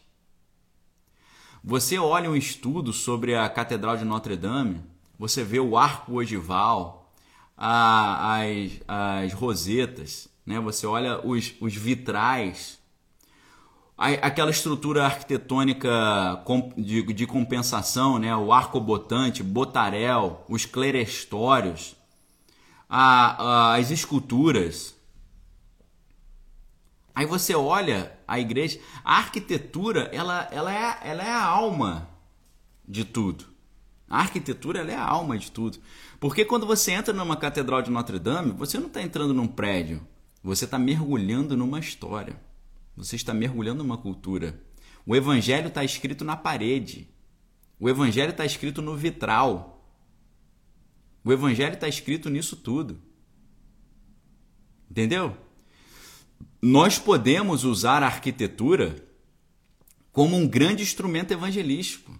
Você 1.63 1.97
olha 1.97 2.29
um 2.29 2.35
estudo 2.35 2.93
sobre 2.93 3.35
a 3.35 3.49
Catedral 3.49 3.97
de 3.97 4.05
Notre 4.05 4.35
Dame, 4.35 4.81
você 5.17 5.43
vê 5.43 5.59
o 5.59 5.77
arco 5.77 6.13
ogival, 6.13 7.11
a, 7.57 8.39
as, 8.41 8.71
as 8.87 9.33
rosetas, 9.33 10.29
né? 10.45 10.59
você 10.59 10.85
olha 10.85 11.25
os, 11.25 11.53
os 11.59 11.73
vitrais, 11.73 12.79
a, 13.97 14.09
aquela 14.09 14.51
estrutura 14.51 15.05
arquitetônica 15.05 15.89
de, 16.77 17.01
de 17.01 17.25
compensação, 17.25 18.19
né? 18.19 18.35
o 18.35 18.53
arcobotante, 18.53 19.41
botarel, 19.41 20.45
os 20.47 20.65
clerestórios, 20.65 21.95
a, 22.87 23.75
as 23.75 23.89
esculturas. 23.89 24.95
Aí 27.17 27.25
você 27.25 27.55
olha 27.55 28.15
a 28.27 28.39
igreja, 28.39 28.79
a 29.03 29.17
arquitetura, 29.17 30.01
ela, 30.13 30.47
ela, 30.51 30.71
é, 30.71 31.09
ela 31.09 31.23
é 31.23 31.31
a 31.31 31.43
alma 31.43 32.07
de 32.87 33.03
tudo. 33.03 33.45
A 34.07 34.19
arquitetura 34.19 34.81
ela 34.81 34.91
é 34.91 34.95
a 34.95 35.03
alma 35.03 35.35
de 35.35 35.51
tudo. 35.51 35.79
Porque 36.19 36.45
quando 36.45 36.67
você 36.67 36.91
entra 36.91 37.11
numa 37.11 37.35
catedral 37.35 37.81
de 37.81 37.89
Notre 37.89 38.19
Dame, 38.19 38.51
você 38.51 38.77
não 38.77 38.85
está 38.85 39.01
entrando 39.01 39.33
num 39.33 39.47
prédio, 39.47 40.07
você 40.43 40.65
está 40.65 40.77
mergulhando 40.77 41.57
numa 41.57 41.79
história. 41.79 42.39
Você 42.95 43.15
está 43.15 43.33
mergulhando 43.33 43.83
numa 43.83 43.97
cultura. 43.97 44.61
O 45.03 45.15
evangelho 45.15 45.69
está 45.69 45.83
escrito 45.83 46.23
na 46.23 46.37
parede. 46.37 47.09
O 47.79 47.89
evangelho 47.89 48.29
está 48.29 48.45
escrito 48.45 48.79
no 48.79 48.95
vitral. 48.95 49.91
O 51.23 51.33
evangelho 51.33 51.73
está 51.73 51.87
escrito 51.87 52.29
nisso 52.29 52.55
tudo. 52.55 53.01
Entendeu? 54.87 55.46
Nós 56.67 56.99
podemos 56.99 57.63
usar 57.63 58.03
a 58.03 58.07
arquitetura 58.07 59.07
como 60.11 60.35
um 60.35 60.45
grande 60.45 60.83
instrumento 60.83 61.31
evangelístico. 61.31 62.19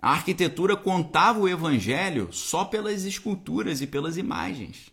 A 0.00 0.12
arquitetura 0.12 0.76
contava 0.76 1.40
o 1.40 1.48
evangelho 1.48 2.32
só 2.32 2.64
pelas 2.64 3.02
esculturas 3.04 3.80
e 3.80 3.88
pelas 3.88 4.16
imagens. 4.16 4.92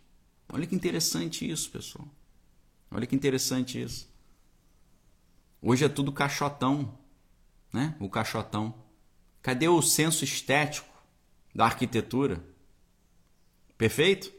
Olha 0.51 0.65
que 0.65 0.73
interessante 0.73 1.47
isso, 1.47 1.69
pessoal. 1.69 2.07
Olha 2.89 3.05
que 3.05 3.15
interessante 3.15 3.79
isso. 3.79 4.09
Hoje 5.61 5.85
é 5.85 5.89
tudo 5.89 6.11
caixotão, 6.11 6.97
né? 7.71 7.95
O 7.99 8.09
caixotão. 8.09 8.73
Cadê 9.39 9.67
o 9.67 9.81
senso 9.83 10.23
estético? 10.23 10.91
da 11.53 11.65
arquitetura. 11.65 12.43
Perfeito? 13.77 14.33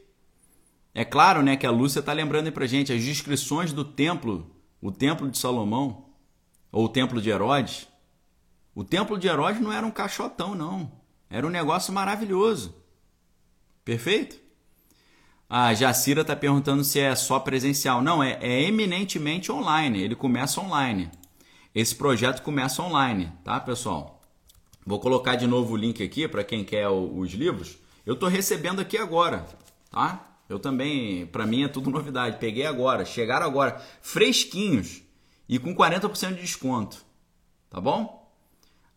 É 0.97 1.03
claro 1.03 1.43
né, 1.43 1.57
que 1.57 1.65
a 1.65 1.71
Lúcia 1.71 1.99
está 1.99 2.13
lembrando 2.13 2.49
para 2.53 2.65
gente 2.65 2.93
as 2.93 3.03
descrições 3.03 3.73
do 3.73 3.83
templo, 3.83 4.49
o 4.81 4.93
templo 4.93 5.29
de 5.29 5.37
Salomão, 5.37 6.05
ou 6.71 6.85
o 6.85 6.89
templo 6.89 7.21
de 7.21 7.29
Herodes. 7.29 7.85
O 8.73 8.81
templo 8.81 9.19
de 9.19 9.27
Herodes 9.27 9.61
não 9.61 9.73
era 9.73 9.85
um 9.85 9.91
caixotão, 9.91 10.55
não. 10.55 10.89
Era 11.29 11.45
um 11.45 11.49
negócio 11.49 11.93
maravilhoso. 11.93 12.73
Perfeito? 13.83 14.37
A 15.49 15.73
Jacira 15.73 16.21
está 16.21 16.33
perguntando 16.33 16.81
se 16.81 16.97
é 16.97 17.13
só 17.13 17.39
presencial. 17.39 18.01
Não, 18.01 18.23
é, 18.23 18.39
é 18.41 18.61
eminentemente 18.61 19.51
online. 19.51 20.01
Ele 20.01 20.15
começa 20.15 20.61
online. 20.61 21.11
Esse 21.73 21.93
projeto 21.93 22.41
começa 22.41 22.81
online, 22.81 23.33
tá, 23.43 23.59
pessoal? 23.59 24.21
Vou 24.85 25.01
colocar 25.01 25.35
de 25.35 25.45
novo 25.45 25.73
o 25.73 25.77
link 25.77 26.01
aqui 26.01 26.25
para 26.25 26.43
quem 26.43 26.63
quer 26.63 26.87
os 26.87 27.33
livros. 27.33 27.77
Eu 28.05 28.13
estou 28.13 28.29
recebendo 28.29 28.79
aqui 28.79 28.97
agora, 28.97 29.45
tá? 29.91 30.34
Eu 30.47 30.59
também, 30.59 31.25
para 31.25 31.45
mim 31.45 31.63
é 31.63 31.67
tudo 31.67 31.89
novidade. 31.89 32.37
Peguei 32.37 32.65
agora, 32.65 33.03
chegaram 33.03 33.45
agora, 33.45 33.81
fresquinhos 34.01 35.01
e 35.49 35.59
com 35.59 35.75
40% 35.75 36.35
de 36.35 36.41
desconto, 36.41 37.03
tá 37.69 37.81
bom? 37.81 38.31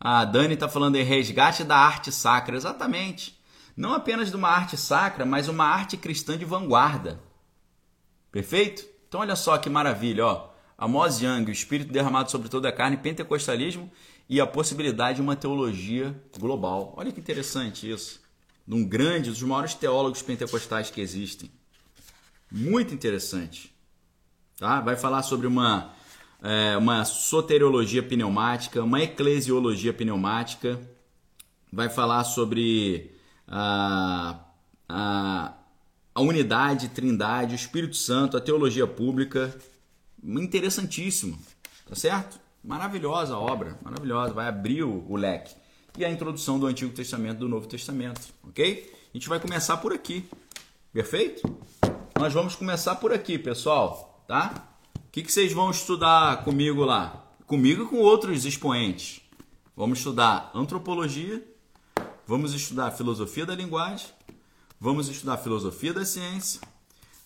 A 0.00 0.24
Dani 0.24 0.54
está 0.54 0.68
falando 0.68 0.96
em 0.96 1.02
resgate 1.02 1.64
da 1.64 1.76
arte 1.76 2.12
sacra, 2.12 2.56
exatamente. 2.56 3.38
Não 3.76 3.94
apenas 3.94 4.30
de 4.30 4.36
uma 4.36 4.48
arte 4.48 4.76
sacra, 4.76 5.24
mas 5.24 5.48
uma 5.48 5.64
arte 5.64 5.96
cristã 5.96 6.36
de 6.36 6.44
vanguarda. 6.44 7.20
Perfeito? 8.30 8.86
Então 9.08 9.20
olha 9.20 9.34
só 9.34 9.56
que 9.58 9.70
maravilha, 9.70 10.26
ó. 10.26 10.50
Amos 10.76 11.20
Young, 11.20 11.44
o 11.46 11.50
Espírito 11.50 11.92
derramado 11.92 12.30
sobre 12.30 12.48
toda 12.48 12.68
a 12.68 12.72
carne, 12.72 12.96
pentecostalismo 12.96 13.90
e 14.28 14.40
a 14.40 14.46
possibilidade 14.46 15.16
de 15.16 15.22
uma 15.22 15.34
teologia 15.34 16.14
global. 16.38 16.94
Olha 16.96 17.10
que 17.10 17.18
interessante 17.18 17.90
isso. 17.90 18.20
De 18.68 18.74
um 18.74 18.84
grande, 18.84 19.30
dos 19.30 19.40
maiores 19.40 19.72
teólogos 19.72 20.20
pentecostais 20.20 20.90
que 20.90 21.00
existem. 21.00 21.50
Muito 22.52 22.92
interessante. 22.92 23.74
Tá? 24.58 24.82
Vai 24.82 24.94
falar 24.94 25.22
sobre 25.22 25.46
uma, 25.46 25.94
é, 26.42 26.76
uma 26.76 27.02
soteriologia 27.06 28.02
pneumática, 28.02 28.84
uma 28.84 29.00
eclesiologia 29.00 29.94
pneumática. 29.94 30.78
Vai 31.72 31.88
falar 31.88 32.24
sobre 32.24 33.10
a, 33.46 34.38
a, 34.86 35.54
a 36.14 36.20
unidade, 36.20 36.90
trindade, 36.90 37.54
o 37.54 37.56
Espírito 37.56 37.96
Santo, 37.96 38.36
a 38.36 38.40
teologia 38.40 38.86
pública. 38.86 39.58
Interessantíssimo. 40.22 41.38
Tá 41.88 41.94
certo? 41.94 42.38
Maravilhosa 42.62 43.34
obra, 43.34 43.78
maravilhosa, 43.82 44.34
vai 44.34 44.46
abrir 44.46 44.82
o, 44.82 45.10
o 45.10 45.16
leque. 45.16 45.54
E 45.98 46.04
a 46.04 46.10
introdução 46.12 46.60
do 46.60 46.66
Antigo 46.68 46.92
Testamento 46.92 47.40
do 47.40 47.48
Novo 47.48 47.66
Testamento, 47.66 48.32
ok? 48.44 48.88
A 49.12 49.18
gente 49.18 49.28
vai 49.28 49.40
começar 49.40 49.78
por 49.78 49.92
aqui, 49.92 50.24
perfeito? 50.92 51.42
Nós 52.16 52.32
vamos 52.32 52.54
começar 52.54 52.94
por 52.94 53.12
aqui, 53.12 53.36
pessoal, 53.36 54.22
tá? 54.28 54.68
O 54.94 55.10
que, 55.10 55.24
que 55.24 55.32
vocês 55.32 55.52
vão 55.52 55.72
estudar 55.72 56.44
comigo 56.44 56.84
lá? 56.84 57.26
Comigo 57.48 57.82
e 57.82 57.86
com 57.86 57.96
outros 57.96 58.44
expoentes. 58.44 59.20
Vamos 59.76 59.98
estudar 59.98 60.52
antropologia, 60.54 61.44
vamos 62.24 62.54
estudar 62.54 62.92
filosofia 62.92 63.44
da 63.44 63.56
linguagem, 63.56 64.06
vamos 64.80 65.08
estudar 65.08 65.36
filosofia 65.38 65.92
da 65.92 66.04
ciência, 66.04 66.60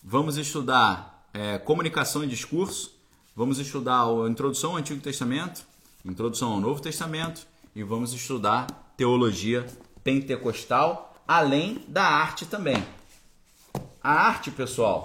vamos 0.03 0.35
estudar 0.35 1.27
é, 1.31 1.59
comunicação 1.59 2.23
e 2.23 2.27
discurso, 2.27 2.91
Vamos 3.35 3.57
estudar 3.57 4.03
a 4.03 4.29
introdução 4.29 4.71
ao 4.71 4.77
Antigo 4.77 5.01
Testamento, 5.01 5.65
introdução 6.05 6.51
ao 6.51 6.59
Novo 6.59 6.79
Testamento 6.79 7.47
e 7.75 7.83
vamos 7.83 8.13
estudar 8.13 8.67
teologia 8.95 9.65
pentecostal, 10.03 11.15
além 11.27 11.83
da 11.87 12.03
arte 12.03 12.45
também. 12.45 12.83
A 14.01 14.11
arte, 14.11 14.51
pessoal, 14.51 15.03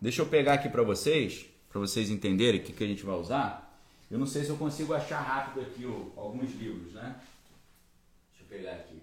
deixa 0.00 0.22
eu 0.22 0.26
pegar 0.26 0.54
aqui 0.54 0.68
para 0.68 0.82
vocês, 0.82 1.46
para 1.68 1.80
vocês 1.80 2.10
entenderem 2.10 2.60
o 2.60 2.64
que, 2.64 2.72
que 2.72 2.84
a 2.84 2.86
gente 2.86 3.04
vai 3.04 3.16
usar. 3.16 3.68
Eu 4.10 4.18
não 4.18 4.26
sei 4.26 4.44
se 4.44 4.50
eu 4.50 4.56
consigo 4.56 4.94
achar 4.94 5.20
rápido 5.20 5.60
aqui 5.60 5.84
alguns 6.16 6.54
livros, 6.54 6.92
né? 6.94 7.16
Deixa 8.30 8.44
eu 8.44 8.58
pegar 8.58 8.72
aqui. 8.72 8.97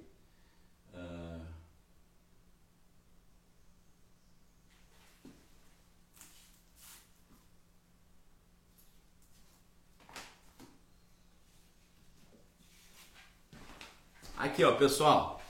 Aqui, 14.38 14.64
ó, 14.66 14.74
pessoal. 14.74 15.42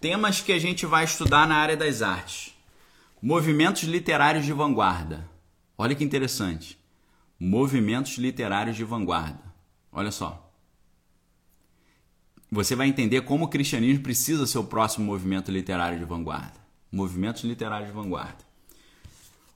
Temas 0.00 0.40
que 0.40 0.52
a 0.52 0.58
gente 0.58 0.86
vai 0.86 1.04
estudar 1.04 1.46
na 1.46 1.56
área 1.56 1.76
das 1.76 2.02
artes. 2.02 2.52
Movimentos 3.22 3.84
literários 3.84 4.44
de 4.44 4.52
vanguarda. 4.52 5.28
Olha 5.78 5.94
que 5.94 6.02
interessante. 6.02 6.76
Movimentos 7.38 8.18
literários 8.18 8.76
de 8.76 8.82
vanguarda. 8.82 9.42
Olha 9.92 10.10
só. 10.10 10.52
Você 12.50 12.74
vai 12.74 12.88
entender 12.88 13.20
como 13.20 13.44
o 13.44 13.48
cristianismo 13.48 14.02
precisa 14.02 14.46
ser 14.46 14.58
o 14.58 14.64
próximo 14.64 15.06
movimento 15.06 15.52
literário 15.52 15.98
de 15.98 16.04
vanguarda. 16.04 16.58
Movimentos 16.90 17.44
literários 17.44 17.88
de 17.88 17.94
vanguarda. 17.94 18.44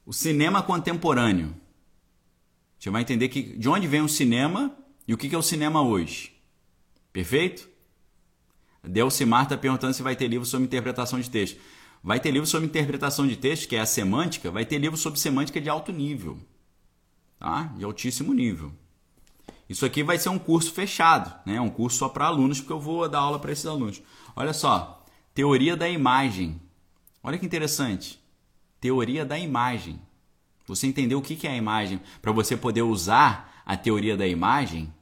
O 0.07 0.13
cinema 0.13 0.63
contemporâneo. 0.63 1.53
Você 2.79 2.91
vai 2.91 3.03
entender 3.03 3.29
que, 3.29 3.43
de 3.43 3.69
onde 3.69 3.89
vem 3.89 4.03
o 4.03 4.09
cinema 4.09 4.77
e 5.09 5.13
o 5.13 5.19
que 5.19 5.35
é 5.35 5.39
o 5.39 5.43
cinema 5.43 5.83
hoje. 5.83 6.33
Perfeito? 7.13 7.74
Delcimar 8.87 9.45
está 9.45 9.57
perguntando 9.57 9.95
se 9.95 10.03
vai 10.03 10.15
ter 10.15 10.29
livro 10.29 10.47
sobre 10.47 10.67
interpretação 10.67 11.21
de 11.21 11.31
texto. 11.31 11.61
Vai 12.03 12.21
ter 12.21 12.31
livro 12.31 12.47
sobre 12.47 12.67
interpretação 12.67 13.27
de 13.27 13.37
texto, 13.37 13.67
que 13.67 13.77
é 13.77 13.81
a 13.81 13.87
semântica, 13.87 14.51
vai 14.51 14.65
ter 14.65 14.79
livro 14.79 14.97
sobre 14.97 15.19
semântica 15.19 15.61
de 15.61 15.71
alto 15.71 15.91
nível. 15.91 16.39
Tá? 17.39 17.73
De 17.77 17.85
altíssimo 17.85 18.35
nível. 18.35 18.73
Isso 19.69 19.87
aqui 19.87 20.03
vai 20.03 20.19
ser 20.19 20.29
um 20.29 20.39
curso 20.39 20.73
fechado, 20.73 21.35
né? 21.47 21.59
um 21.61 21.71
curso 21.71 21.99
só 21.99 22.09
para 22.09 22.27
alunos, 22.27 22.61
porque 22.61 22.73
eu 22.73 22.81
vou 22.81 23.09
dar 23.09 23.21
aula 23.21 23.39
para 23.39 23.53
esses 23.53 23.65
alunos. 23.65 24.03
Olha 24.37 24.53
só, 24.53 25.03
teoria 25.33 25.77
da 25.77 25.89
imagem. 25.89 26.61
Olha 27.23 27.39
que 27.39 27.47
interessante. 27.47 28.23
Teoria 28.79 29.25
da 29.25 29.39
imagem. 29.39 29.99
Você 30.67 30.87
entendeu 30.87 31.19
o 31.19 31.23
que 31.23 31.47
é 31.47 31.51
a 31.51 31.57
imagem 31.57 32.01
para 32.21 32.33
você 32.33 32.55
poder 32.57 32.83
usar 32.83 33.63
a 33.65 33.77
teoria 33.77 34.17
da 34.17 34.27
imagem 34.27 34.93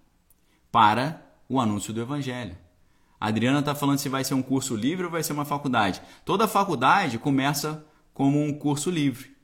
para 0.71 1.21
o 1.49 1.61
anúncio 1.61 1.93
do 1.93 2.01
evangelho. 2.01 2.57
A 3.23 3.29
Adriana 3.29 3.61
está 3.61 3.73
falando 3.73 4.01
se 4.01 4.09
vai 4.09 4.25
ser 4.25 4.35
um 4.35 4.43
curso 4.43 4.75
livre 4.75 5.05
ou 5.05 5.11
vai 5.13 5.23
ser 5.23 5.33
uma 5.33 5.45
faculdade. 5.45 6.03
Toda 6.25 6.49
faculdade 6.49 7.21
começa 7.21 7.87
como 8.13 8.43
um 8.43 8.53
curso 8.53 8.91
livre. 8.91 9.37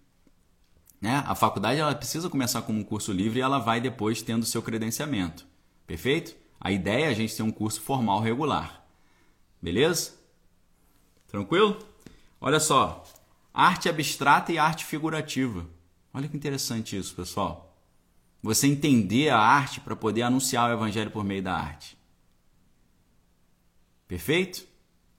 Né? 1.00 1.22
A 1.24 1.36
faculdade 1.36 1.78
ela 1.78 1.94
precisa 1.94 2.28
começar 2.28 2.62
como 2.62 2.80
um 2.80 2.82
curso 2.82 3.12
livre 3.12 3.38
e 3.38 3.40
ela 3.40 3.60
vai 3.60 3.80
depois 3.80 4.20
tendo 4.20 4.44
seu 4.44 4.60
credenciamento. 4.60 5.46
Perfeito? 5.86 6.34
A 6.60 6.72
ideia 6.72 7.04
é 7.04 7.08
a 7.10 7.14
gente 7.14 7.36
ter 7.36 7.44
um 7.44 7.52
curso 7.52 7.80
formal 7.80 8.18
regular. 8.18 8.84
Beleza? 9.62 10.14
Tranquilo? 11.28 11.78
Olha 12.40 12.58
só. 12.58 13.04
Arte 13.54 13.88
abstrata 13.88 14.50
e 14.50 14.58
arte 14.58 14.84
figurativa. 14.84 15.64
Olha 16.12 16.26
que 16.26 16.36
interessante 16.36 16.98
isso, 16.98 17.14
pessoal. 17.14 17.78
Você 18.42 18.66
entender 18.66 19.28
a 19.28 19.38
arte 19.38 19.78
para 19.78 19.94
poder 19.94 20.22
anunciar 20.22 20.68
o 20.68 20.72
evangelho 20.72 21.12
por 21.12 21.22
meio 21.22 21.44
da 21.44 21.54
arte. 21.54 21.97
Perfeito? 24.08 24.66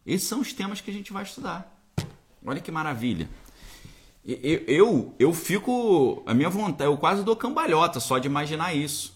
Esses 0.05 0.27
são 0.27 0.41
os 0.41 0.51
temas 0.51 0.81
que 0.81 0.89
a 0.89 0.93
gente 0.93 1.13
vai 1.13 1.23
estudar. 1.23 1.79
Olha 2.43 2.59
que 2.59 2.71
maravilha. 2.71 3.29
Eu, 4.25 4.63
eu, 4.67 5.15
eu 5.19 5.33
fico. 5.33 6.23
A 6.25 6.33
minha 6.33 6.49
vontade, 6.49 6.89
eu 6.89 6.97
quase 6.97 7.23
dou 7.23 7.35
cambalhota 7.35 7.99
só 7.99 8.17
de 8.17 8.27
imaginar 8.27 8.73
isso. 8.73 9.15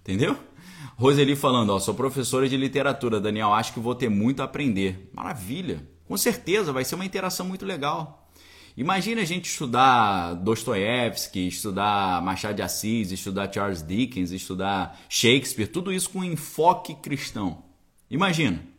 Entendeu? 0.00 0.36
Roseli 0.96 1.36
falando, 1.36 1.70
ó, 1.70 1.78
sou 1.78 1.94
professora 1.94 2.48
de 2.48 2.56
literatura, 2.56 3.20
Daniel, 3.20 3.52
acho 3.52 3.72
que 3.72 3.80
vou 3.80 3.94
ter 3.94 4.08
muito 4.08 4.40
a 4.40 4.44
aprender. 4.44 5.10
Maravilha. 5.12 5.86
Com 6.06 6.16
certeza, 6.16 6.72
vai 6.72 6.84
ser 6.84 6.94
uma 6.94 7.04
interação 7.04 7.46
muito 7.46 7.64
legal. 7.64 8.30
Imagina 8.76 9.20
a 9.20 9.24
gente 9.24 9.46
estudar 9.46 10.34
Dostoiévski, 10.34 11.46
estudar 11.46 12.22
Machado 12.22 12.56
de 12.56 12.62
Assis, 12.62 13.12
estudar 13.12 13.52
Charles 13.52 13.82
Dickens, 13.86 14.30
estudar 14.30 14.98
Shakespeare, 15.08 15.66
tudo 15.66 15.92
isso 15.92 16.08
com 16.10 16.24
enfoque 16.24 16.94
cristão. 16.94 17.64
Imagina. 18.10 18.71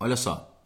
Olha 0.00 0.16
só. 0.16 0.62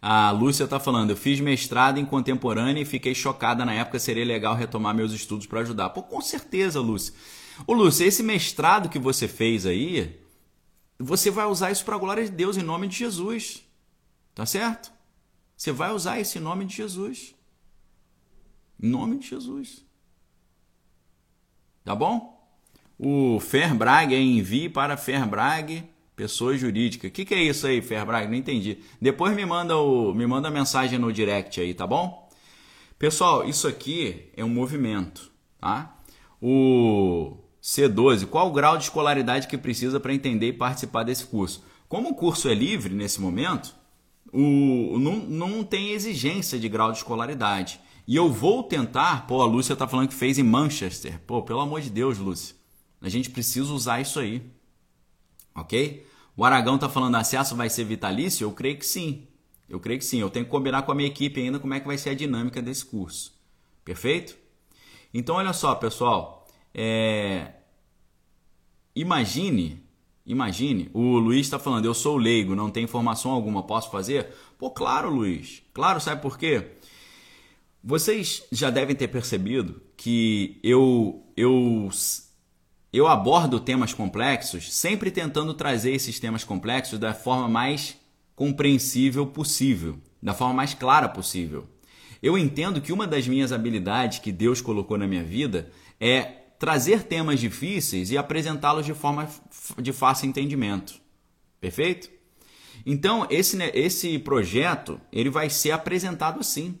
A 0.00 0.32
Lúcia 0.32 0.64
está 0.64 0.80
falando, 0.80 1.10
eu 1.10 1.16
fiz 1.16 1.38
mestrado 1.38 1.98
em 1.98 2.04
contemporânea 2.04 2.82
e 2.82 2.84
fiquei 2.84 3.14
chocada 3.14 3.64
na 3.64 3.72
época, 3.72 4.00
seria 4.00 4.24
legal 4.24 4.54
retomar 4.54 4.92
meus 4.94 5.12
estudos 5.12 5.46
para 5.46 5.60
ajudar. 5.60 5.90
Pô, 5.90 6.02
com 6.02 6.20
certeza, 6.20 6.80
Lúcia. 6.80 7.14
Ô, 7.66 7.72
Lúcia, 7.72 8.04
esse 8.04 8.22
mestrado 8.22 8.88
que 8.88 8.98
você 8.98 9.28
fez 9.28 9.64
aí, 9.64 10.20
você 10.98 11.30
vai 11.30 11.46
usar 11.46 11.70
isso 11.70 11.84
para 11.84 11.94
a 11.94 11.98
glória 11.98 12.24
de 12.24 12.30
Deus 12.30 12.56
em 12.56 12.62
nome 12.62 12.88
de 12.88 12.96
Jesus. 12.96 13.62
Tá 14.34 14.44
certo? 14.44 14.92
Você 15.56 15.70
vai 15.70 15.92
usar 15.92 16.18
esse 16.18 16.40
nome 16.40 16.64
de 16.64 16.76
Jesus. 16.76 17.34
Em 18.82 18.88
nome 18.88 19.18
de 19.18 19.28
Jesus. 19.28 19.84
Tá 21.84 21.94
bom? 21.94 22.42
O 22.98 23.38
Ferbrag 23.38 24.14
envie 24.14 24.68
para 24.68 24.96
Ferbrag 24.96 25.88
Pessoa 26.14 26.56
jurídica. 26.56 27.08
O 27.08 27.10
que, 27.10 27.24
que 27.24 27.34
é 27.34 27.42
isso 27.42 27.66
aí, 27.66 27.80
Ferbrag? 27.80 28.28
Não 28.28 28.34
entendi. 28.34 28.78
Depois 29.00 29.34
me 29.34 29.44
manda, 29.46 29.76
o, 29.76 30.12
me 30.14 30.26
manda 30.26 30.48
a 30.48 30.50
mensagem 30.50 30.98
no 30.98 31.12
direct 31.12 31.60
aí, 31.60 31.72
tá 31.72 31.86
bom? 31.86 32.28
Pessoal, 32.98 33.48
isso 33.48 33.66
aqui 33.66 34.30
é 34.36 34.44
um 34.44 34.48
movimento, 34.48 35.30
tá? 35.58 35.98
O 36.40 37.36
C12, 37.62 38.26
qual 38.26 38.48
o 38.48 38.52
grau 38.52 38.76
de 38.76 38.84
escolaridade 38.84 39.48
que 39.48 39.56
precisa 39.56 39.98
para 39.98 40.12
entender 40.12 40.48
e 40.48 40.52
participar 40.52 41.02
desse 41.02 41.24
curso? 41.24 41.64
Como 41.88 42.10
o 42.10 42.14
curso 42.14 42.48
é 42.48 42.54
livre 42.54 42.94
nesse 42.94 43.20
momento, 43.20 43.74
o, 44.32 44.98
não, 44.98 45.16
não 45.16 45.64
tem 45.64 45.90
exigência 45.90 46.58
de 46.58 46.68
grau 46.68 46.90
de 46.90 46.98
escolaridade. 46.98 47.80
E 48.06 48.16
eu 48.16 48.30
vou 48.30 48.62
tentar, 48.62 49.26
pô, 49.26 49.42
a 49.42 49.46
Lúcia 49.46 49.76
tá 49.76 49.86
falando 49.86 50.08
que 50.08 50.14
fez 50.14 50.38
em 50.38 50.42
Manchester. 50.42 51.20
Pô, 51.26 51.42
pelo 51.42 51.60
amor 51.60 51.80
de 51.80 51.90
Deus, 51.90 52.18
Lúcia. 52.18 52.56
A 53.00 53.08
gente 53.08 53.30
precisa 53.30 53.72
usar 53.72 54.00
isso 54.00 54.18
aí. 54.18 54.42
Ok? 55.54 56.06
O 56.36 56.44
Aragão 56.44 56.76
está 56.76 56.88
falando, 56.88 57.16
acesso 57.16 57.54
vai 57.54 57.68
ser 57.68 57.84
vitalício? 57.84 58.44
Eu 58.44 58.52
creio 58.52 58.78
que 58.78 58.86
sim. 58.86 59.26
Eu 59.68 59.80
creio 59.80 59.98
que 59.98 60.04
sim. 60.04 60.18
Eu 60.18 60.30
tenho 60.30 60.44
que 60.44 60.50
combinar 60.50 60.82
com 60.82 60.92
a 60.92 60.94
minha 60.94 61.08
equipe 61.08 61.40
ainda 61.40 61.58
como 61.58 61.74
é 61.74 61.80
que 61.80 61.86
vai 61.86 61.98
ser 61.98 62.10
a 62.10 62.14
dinâmica 62.14 62.62
desse 62.62 62.84
curso. 62.84 63.34
Perfeito? 63.84 64.36
Então, 65.12 65.36
olha 65.36 65.52
só, 65.52 65.74
pessoal. 65.74 66.46
É... 66.74 67.52
Imagine, 68.94 69.82
imagine, 70.26 70.90
o 70.92 71.18
Luiz 71.18 71.46
está 71.46 71.58
falando, 71.58 71.86
eu 71.86 71.94
sou 71.94 72.18
leigo, 72.18 72.54
não 72.54 72.70
tenho 72.70 72.84
informação 72.84 73.30
alguma, 73.30 73.62
posso 73.62 73.90
fazer? 73.90 74.28
Pô, 74.58 74.70
claro, 74.70 75.08
Luiz. 75.08 75.62
Claro, 75.72 75.98
sabe 75.98 76.20
por 76.20 76.38
quê? 76.38 76.72
Vocês 77.82 78.44
já 78.52 78.70
devem 78.70 78.94
ter 78.94 79.08
percebido 79.08 79.82
que 79.96 80.60
eu, 80.62 81.26
eu 81.36 81.88
eu 82.92 83.06
abordo 83.06 83.58
temas 83.58 83.94
complexos 83.94 84.72
sempre 84.72 85.10
tentando 85.10 85.54
trazer 85.54 85.92
esses 85.92 86.20
temas 86.20 86.44
complexos 86.44 86.98
da 86.98 87.14
forma 87.14 87.48
mais 87.48 87.96
compreensível 88.36 89.26
possível, 89.26 89.98
da 90.22 90.34
forma 90.34 90.54
mais 90.54 90.74
clara 90.74 91.08
possível. 91.08 91.66
Eu 92.22 92.36
entendo 92.36 92.80
que 92.80 92.92
uma 92.92 93.06
das 93.06 93.26
minhas 93.26 93.50
habilidades 93.50 94.18
que 94.18 94.30
Deus 94.30 94.60
colocou 94.60 94.98
na 94.98 95.06
minha 95.06 95.24
vida 95.24 95.70
é 95.98 96.22
trazer 96.58 97.04
temas 97.04 97.40
difíceis 97.40 98.10
e 98.10 98.18
apresentá-los 98.18 98.86
de 98.86 98.94
forma 98.94 99.28
de 99.78 99.92
fácil 99.92 100.28
entendimento. 100.28 101.00
Perfeito? 101.60 102.10
Então, 102.84 103.26
esse, 103.30 103.56
esse 103.74 104.18
projeto 104.18 105.00
ele 105.12 105.30
vai 105.30 105.48
ser 105.50 105.72
apresentado 105.72 106.40
assim. 106.40 106.78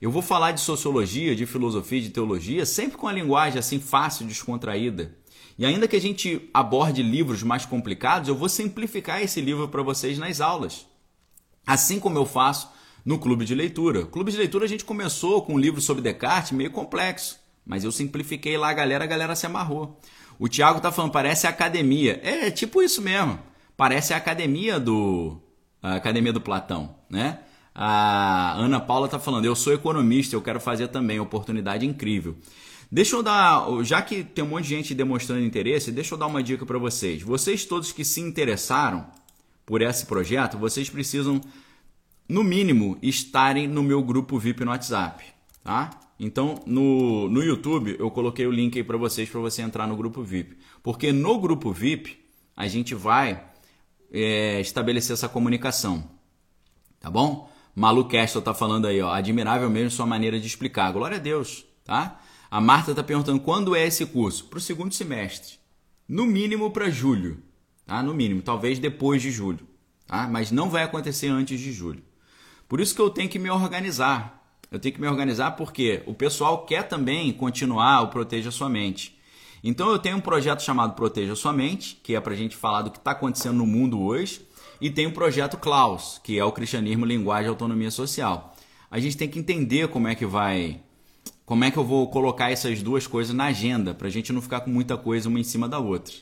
Eu 0.00 0.12
vou 0.12 0.22
falar 0.22 0.52
de 0.52 0.60
sociologia, 0.60 1.34
de 1.34 1.44
filosofia, 1.44 2.00
de 2.00 2.10
teologia, 2.10 2.64
sempre 2.64 2.96
com 2.96 3.08
a 3.08 3.12
linguagem 3.12 3.58
assim 3.58 3.80
fácil, 3.80 4.26
descontraída. 4.26 5.16
E 5.58 5.66
ainda 5.66 5.88
que 5.88 5.96
a 5.96 6.00
gente 6.00 6.48
aborde 6.54 7.02
livros 7.02 7.42
mais 7.42 7.66
complicados, 7.66 8.28
eu 8.28 8.36
vou 8.36 8.48
simplificar 8.48 9.20
esse 9.20 9.40
livro 9.40 9.66
para 9.68 9.82
vocês 9.82 10.16
nas 10.16 10.40
aulas. 10.40 10.86
Assim 11.66 11.98
como 11.98 12.16
eu 12.16 12.24
faço 12.24 12.70
no 13.04 13.18
clube 13.18 13.44
de 13.44 13.56
leitura. 13.56 14.06
clube 14.06 14.30
de 14.30 14.38
leitura 14.38 14.66
a 14.66 14.68
gente 14.68 14.84
começou 14.84 15.42
com 15.42 15.54
um 15.54 15.58
livro 15.58 15.80
sobre 15.80 16.02
Descartes 16.02 16.52
meio 16.52 16.70
complexo, 16.70 17.40
mas 17.66 17.82
eu 17.82 17.90
simplifiquei 17.90 18.56
lá 18.56 18.68
a 18.68 18.74
galera, 18.74 19.02
a 19.02 19.06
galera 19.06 19.34
se 19.34 19.46
amarrou. 19.46 19.98
O 20.38 20.46
Tiago 20.46 20.80
tá 20.80 20.92
falando, 20.92 21.10
parece 21.10 21.48
academia. 21.48 22.20
É, 22.22 22.46
é 22.46 22.50
tipo 22.52 22.80
isso 22.80 23.02
mesmo. 23.02 23.40
Parece 23.76 24.14
a 24.14 24.16
academia 24.16 24.78
do 24.78 25.40
a 25.82 25.94
academia 25.94 26.32
do 26.32 26.40
Platão, 26.40 26.94
né? 27.10 27.40
A 27.80 28.54
Ana 28.54 28.80
Paula 28.80 29.06
tá 29.06 29.20
falando, 29.20 29.44
eu 29.44 29.54
sou 29.54 29.72
economista, 29.72 30.34
eu 30.34 30.42
quero 30.42 30.58
fazer 30.58 30.88
também, 30.88 31.20
oportunidade 31.20 31.86
incrível. 31.86 32.36
Deixa 32.90 33.14
eu 33.14 33.22
dar, 33.22 33.68
já 33.84 34.02
que 34.02 34.24
tem 34.24 34.42
um 34.42 34.48
monte 34.48 34.64
de 34.64 34.70
gente 34.70 34.94
demonstrando 34.96 35.44
interesse, 35.44 35.92
deixa 35.92 36.14
eu 36.14 36.18
dar 36.18 36.26
uma 36.26 36.42
dica 36.42 36.66
para 36.66 36.76
vocês. 36.76 37.22
Vocês 37.22 37.64
todos 37.64 37.92
que 37.92 38.04
se 38.04 38.20
interessaram 38.20 39.06
por 39.64 39.80
esse 39.80 40.06
projeto, 40.06 40.58
vocês 40.58 40.90
precisam, 40.90 41.40
no 42.28 42.42
mínimo, 42.42 42.98
estarem 43.00 43.68
no 43.68 43.84
meu 43.84 44.02
grupo 44.02 44.40
VIP 44.40 44.64
no 44.64 44.72
WhatsApp, 44.72 45.24
tá? 45.62 45.90
Então, 46.18 46.56
no, 46.66 47.28
no 47.28 47.44
YouTube, 47.44 47.94
eu 47.96 48.10
coloquei 48.10 48.44
o 48.44 48.50
link 48.50 48.76
aí 48.76 48.82
para 48.82 48.96
vocês, 48.96 49.30
para 49.30 49.40
você 49.40 49.62
entrar 49.62 49.86
no 49.86 49.96
grupo 49.96 50.20
VIP. 50.20 50.56
Porque 50.82 51.12
no 51.12 51.38
grupo 51.38 51.72
VIP, 51.72 52.18
a 52.56 52.66
gente 52.66 52.92
vai 52.92 53.40
é, 54.12 54.60
estabelecer 54.60 55.14
essa 55.14 55.28
comunicação, 55.28 56.02
tá 56.98 57.08
bom? 57.08 57.47
Malu 57.78 58.06
Castle 58.06 58.42
tá 58.42 58.52
falando 58.52 58.88
aí, 58.88 59.00
ó, 59.00 59.12
admirável 59.12 59.70
mesmo 59.70 59.92
sua 59.92 60.04
maneira 60.04 60.40
de 60.40 60.48
explicar. 60.48 60.92
Glória 60.92 61.16
a 61.16 61.20
Deus, 61.20 61.64
tá? 61.84 62.20
A 62.50 62.60
Marta 62.60 62.90
está 62.90 63.04
perguntando 63.04 63.38
quando 63.38 63.76
é 63.76 63.86
esse 63.86 64.04
curso? 64.04 64.46
Para 64.46 64.56
o 64.56 64.60
segundo 64.60 64.92
semestre. 64.92 65.60
No 66.08 66.26
mínimo 66.26 66.72
para 66.72 66.90
julho. 66.90 67.40
Tá? 67.86 68.02
No 68.02 68.12
mínimo, 68.12 68.42
talvez 68.42 68.80
depois 68.80 69.22
de 69.22 69.30
julho. 69.30 69.60
Tá? 70.08 70.26
Mas 70.26 70.50
não 70.50 70.68
vai 70.68 70.82
acontecer 70.82 71.28
antes 71.28 71.60
de 71.60 71.72
julho. 71.72 72.02
Por 72.68 72.80
isso 72.80 72.96
que 72.96 73.00
eu 73.00 73.10
tenho 73.10 73.28
que 73.28 73.38
me 73.38 73.48
organizar. 73.48 74.44
Eu 74.72 74.80
tenho 74.80 74.96
que 74.96 75.00
me 75.00 75.06
organizar 75.06 75.52
porque 75.52 76.02
o 76.04 76.14
pessoal 76.14 76.66
quer 76.66 76.82
também 76.82 77.32
continuar 77.32 78.00
o 78.00 78.08
Proteja 78.08 78.50
Sua 78.50 78.68
Mente. 78.68 79.16
Então 79.62 79.88
eu 79.88 80.00
tenho 80.00 80.16
um 80.16 80.20
projeto 80.20 80.64
chamado 80.64 80.96
Proteja 80.96 81.36
Sua 81.36 81.52
Mente, 81.52 82.00
que 82.02 82.16
é 82.16 82.20
para 82.20 82.32
a 82.32 82.36
gente 82.36 82.56
falar 82.56 82.82
do 82.82 82.90
que 82.90 82.98
está 82.98 83.12
acontecendo 83.12 83.58
no 83.58 83.66
mundo 83.66 84.02
hoje, 84.02 84.47
e 84.80 84.90
tem 84.90 85.06
o 85.06 85.12
projeto 85.12 85.56
Klaus, 85.56 86.20
que 86.22 86.38
é 86.38 86.44
o 86.44 86.52
Cristianismo, 86.52 87.04
Linguagem 87.04 87.46
e 87.46 87.48
Autonomia 87.48 87.90
Social. 87.90 88.56
A 88.90 88.98
gente 88.98 89.16
tem 89.16 89.28
que 89.28 89.38
entender 89.38 89.88
como 89.88 90.08
é 90.08 90.14
que 90.14 90.24
vai 90.24 90.80
como 91.44 91.64
é 91.64 91.70
que 91.70 91.78
eu 91.78 91.84
vou 91.84 92.10
colocar 92.10 92.50
essas 92.50 92.82
duas 92.82 93.06
coisas 93.06 93.34
na 93.34 93.46
agenda 93.46 93.94
para 93.94 94.06
a 94.06 94.10
gente 94.10 94.34
não 94.34 94.42
ficar 94.42 94.60
com 94.60 94.70
muita 94.70 94.98
coisa 94.98 95.30
uma 95.30 95.40
em 95.40 95.44
cima 95.44 95.66
da 95.66 95.78
outra. 95.78 96.14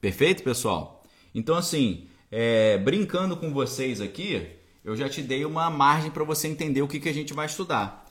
Perfeito, 0.00 0.44
pessoal? 0.44 1.02
Então, 1.34 1.56
assim, 1.56 2.06
é, 2.30 2.78
brincando 2.78 3.36
com 3.36 3.52
vocês 3.52 4.00
aqui, 4.00 4.48
eu 4.84 4.94
já 4.94 5.08
te 5.08 5.20
dei 5.20 5.44
uma 5.44 5.68
margem 5.68 6.12
para 6.12 6.22
você 6.22 6.46
entender 6.46 6.80
o 6.80 6.86
que, 6.86 7.00
que 7.00 7.08
a 7.08 7.12
gente 7.12 7.34
vai 7.34 7.46
estudar. 7.46 8.06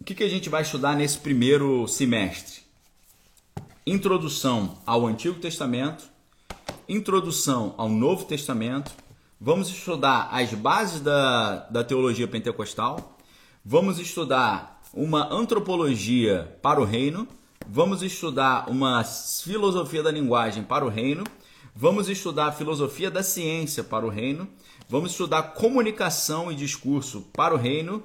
O 0.00 0.04
que, 0.04 0.14
que 0.14 0.24
a 0.24 0.28
gente 0.28 0.48
vai 0.48 0.62
estudar 0.62 0.96
nesse 0.96 1.18
primeiro 1.18 1.86
semestre? 1.86 2.62
Introdução 3.86 4.78
ao 4.86 5.06
Antigo 5.06 5.38
Testamento, 5.38 6.10
introdução 6.88 7.74
ao 7.76 7.88
Novo 7.88 8.24
Testamento, 8.24 8.90
vamos 9.38 9.68
estudar 9.68 10.30
as 10.32 10.54
bases 10.54 11.00
da, 11.00 11.66
da 11.68 11.84
teologia 11.84 12.26
pentecostal, 12.26 13.18
vamos 13.62 13.98
estudar 13.98 14.80
uma 14.94 15.30
antropologia 15.30 16.58
para 16.62 16.80
o 16.80 16.84
reino, 16.84 17.28
vamos 17.66 18.02
estudar 18.02 18.70
uma 18.70 19.04
filosofia 19.04 20.02
da 20.02 20.10
linguagem 20.10 20.62
para 20.62 20.82
o 20.82 20.88
reino, 20.88 21.24
vamos 21.76 22.08
estudar 22.08 22.46
a 22.46 22.52
filosofia 22.52 23.10
da 23.10 23.22
ciência 23.22 23.84
para 23.84 24.06
o 24.06 24.08
reino, 24.08 24.48
vamos 24.88 25.10
estudar 25.10 25.42
comunicação 25.42 26.50
e 26.50 26.54
discurso 26.54 27.20
para 27.34 27.54
o 27.54 27.58
reino, 27.58 28.02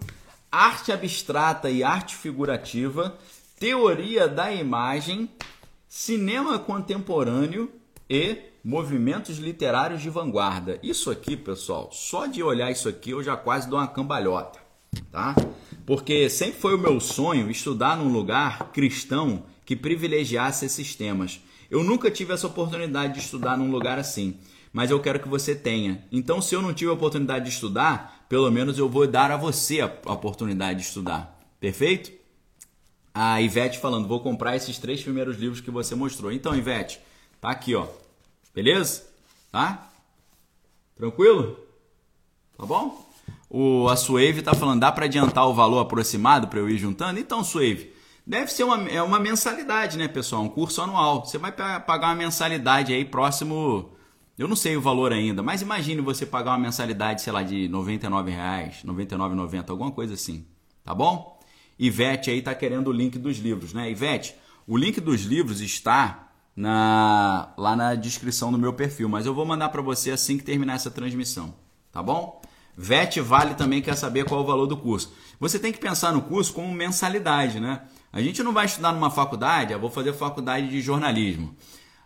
arte 0.52 0.92
abstrata 0.92 1.70
e 1.70 1.86
arte 1.86 2.16
figurativa, 2.18 3.18
teoria 3.58 4.28
da 4.28 4.52
imagem, 4.52 5.30
cinema 5.88 6.60
contemporâneo 6.60 7.72
e 8.10 8.52
movimentos 8.64 9.38
literários 9.38 10.02
de 10.02 10.10
vanguarda. 10.10 10.80
Isso 10.82 11.12
aqui, 11.12 11.36
pessoal, 11.36 11.90
só 11.92 12.26
de 12.26 12.42
olhar 12.42 12.72
isso 12.72 12.88
aqui 12.88 13.12
eu 13.12 13.22
já 13.22 13.36
quase 13.36 13.70
dou 13.70 13.78
uma 13.78 13.88
cambalhota, 13.88 14.60
tá? 15.12 15.36
Porque 15.86 16.30
sempre 16.30 16.60
foi 16.60 16.74
o 16.74 16.80
meu 16.80 17.00
sonho 17.00 17.52
estudar 17.52 17.98
num 17.98 18.12
lugar 18.12 18.72
cristão 18.72 19.44
que 19.66 19.76
privilegiasse 19.76 20.66
esses 20.66 20.96
temas. 20.96 21.42
Eu 21.70 21.84
nunca 21.84 22.10
tive 22.10 22.34
essa 22.34 22.48
oportunidade 22.48 23.14
de 23.14 23.20
estudar 23.20 23.58
num 23.58 23.70
lugar 23.70 24.00
assim, 24.00 24.38
mas 24.72 24.92
eu 24.92 25.00
quero 25.02 25.20
que 25.20 25.28
você 25.28 25.54
tenha. 25.54 26.06
Então, 26.12 26.42
se 26.42 26.56
eu 26.56 26.62
não 26.62 26.74
tive 26.74 26.90
a 26.90 26.94
oportunidade 26.94 27.46
de 27.46 27.52
estudar, 27.52 28.26
pelo 28.30 28.50
menos 28.50 28.78
eu 28.78 28.88
vou 28.88 29.06
dar 29.06 29.30
a 29.30 29.38
você 29.38 29.82
a 29.82 30.14
oportunidade 30.14 30.80
de 30.80 30.86
estudar. 30.86 31.38
Perfeito? 31.60 32.12
A 33.14 33.42
Ivete 33.42 33.78
falando, 33.78 34.08
vou 34.08 34.22
comprar 34.22 34.56
esses 34.56 34.80
três 34.80 35.04
primeiros 35.04 35.38
livros 35.38 35.62
que 35.62 35.70
você 35.70 35.96
mostrou. 35.96 36.32
Então, 36.32 36.56
Ivete, 36.56 37.00
tá 37.40 37.50
aqui, 37.50 37.76
ó. 37.76 37.88
Beleza? 38.54 39.04
Tá? 39.52 39.90
Tranquilo? 40.96 41.58
Tá 42.58 42.66
bom? 42.66 43.04
O, 43.50 43.88
a 43.88 43.96
Suave 43.96 44.42
tá 44.42 44.54
falando, 44.54 44.82
dá 44.82 44.92
para 44.92 45.06
adiantar 45.06 45.48
o 45.48 45.54
valor 45.54 45.80
aproximado 45.80 46.48
para 46.48 46.60
eu 46.60 46.70
ir 46.70 46.78
juntando? 46.78 47.20
Então, 47.20 47.44
Suave, 47.44 47.94
deve 48.26 48.52
ser 48.52 48.64
uma, 48.64 48.88
é 48.90 49.02
uma 49.02 49.20
mensalidade, 49.20 49.98
né, 49.98 50.08
pessoal? 50.08 50.44
Um 50.44 50.50
curso 50.50 50.82
anual. 50.82 51.26
Você 51.26 51.38
vai 51.38 51.52
pagar 51.52 52.08
uma 52.08 52.16
mensalidade 52.16 52.94
aí 52.94 53.04
próximo. 53.04 53.92
Eu 54.38 54.48
não 54.48 54.56
sei 54.56 54.76
o 54.76 54.82
valor 54.82 55.14
ainda, 55.14 55.44
mas 55.44 55.62
imagine 55.62 56.02
você 56.02 56.26
pagar 56.26 56.52
uma 56.52 56.60
mensalidade, 56.60 57.22
sei 57.22 57.32
lá, 57.34 57.44
de 57.44 57.68
R$ 57.68 57.70
99,00, 57.70 58.84
R$ 58.84 58.88
99,90, 58.88 59.70
alguma 59.70 59.92
coisa 59.92 60.16
assim. 60.16 60.46
Tá 60.84 60.94
bom? 60.94 61.40
Ivete 61.78 62.30
aí 62.30 62.42
tá 62.42 62.54
querendo 62.54 62.88
o 62.88 62.92
link 62.92 63.18
dos 63.18 63.38
livros, 63.38 63.74
né? 63.74 63.90
Ivete, 63.90 64.36
o 64.68 64.78
link 64.78 65.00
dos 65.00 65.22
livros 65.22 65.62
está 65.62 66.33
na, 66.56 67.54
lá 67.58 67.76
na 67.76 67.96
descrição 67.96 68.52
do 68.52 68.58
meu 68.58 68.74
perfil, 68.74 69.10
mas 69.10 69.26
eu 69.26 69.34
vou 69.34 69.46
mandar 69.46 69.70
para 69.70 69.82
você 69.82 70.12
assim 70.12 70.38
que 70.38 70.44
terminar 70.44 70.76
essa 70.76 70.92
transmissão, 70.92 71.54
tá 71.92 72.02
bom? 72.02 72.42
VET 72.76 73.20
Vale 73.22 73.54
também 73.54 73.82
quer 73.82 73.96
saber 73.96 74.26
qual 74.26 74.42
é 74.42 74.44
o 74.44 74.48
valor 74.48 74.66
do 74.66 74.78
curso. 74.78 75.14
Você 75.40 75.60
tem 75.60 75.72
que 75.72 75.80
pensar 75.80 76.12
no 76.12 76.22
curso 76.22 76.54
como 76.54 76.74
mensalidade, 76.74 77.60
né? 77.60 77.82
A 78.12 78.22
gente 78.22 78.42
não 78.44 78.54
vai 78.54 78.66
estudar 78.66 78.92
numa 78.92 79.12
faculdade, 79.12 79.76
vou 79.76 79.90
fazer 79.90 80.14
faculdade 80.14 80.70
de 80.70 80.82
jornalismo. 80.82 81.56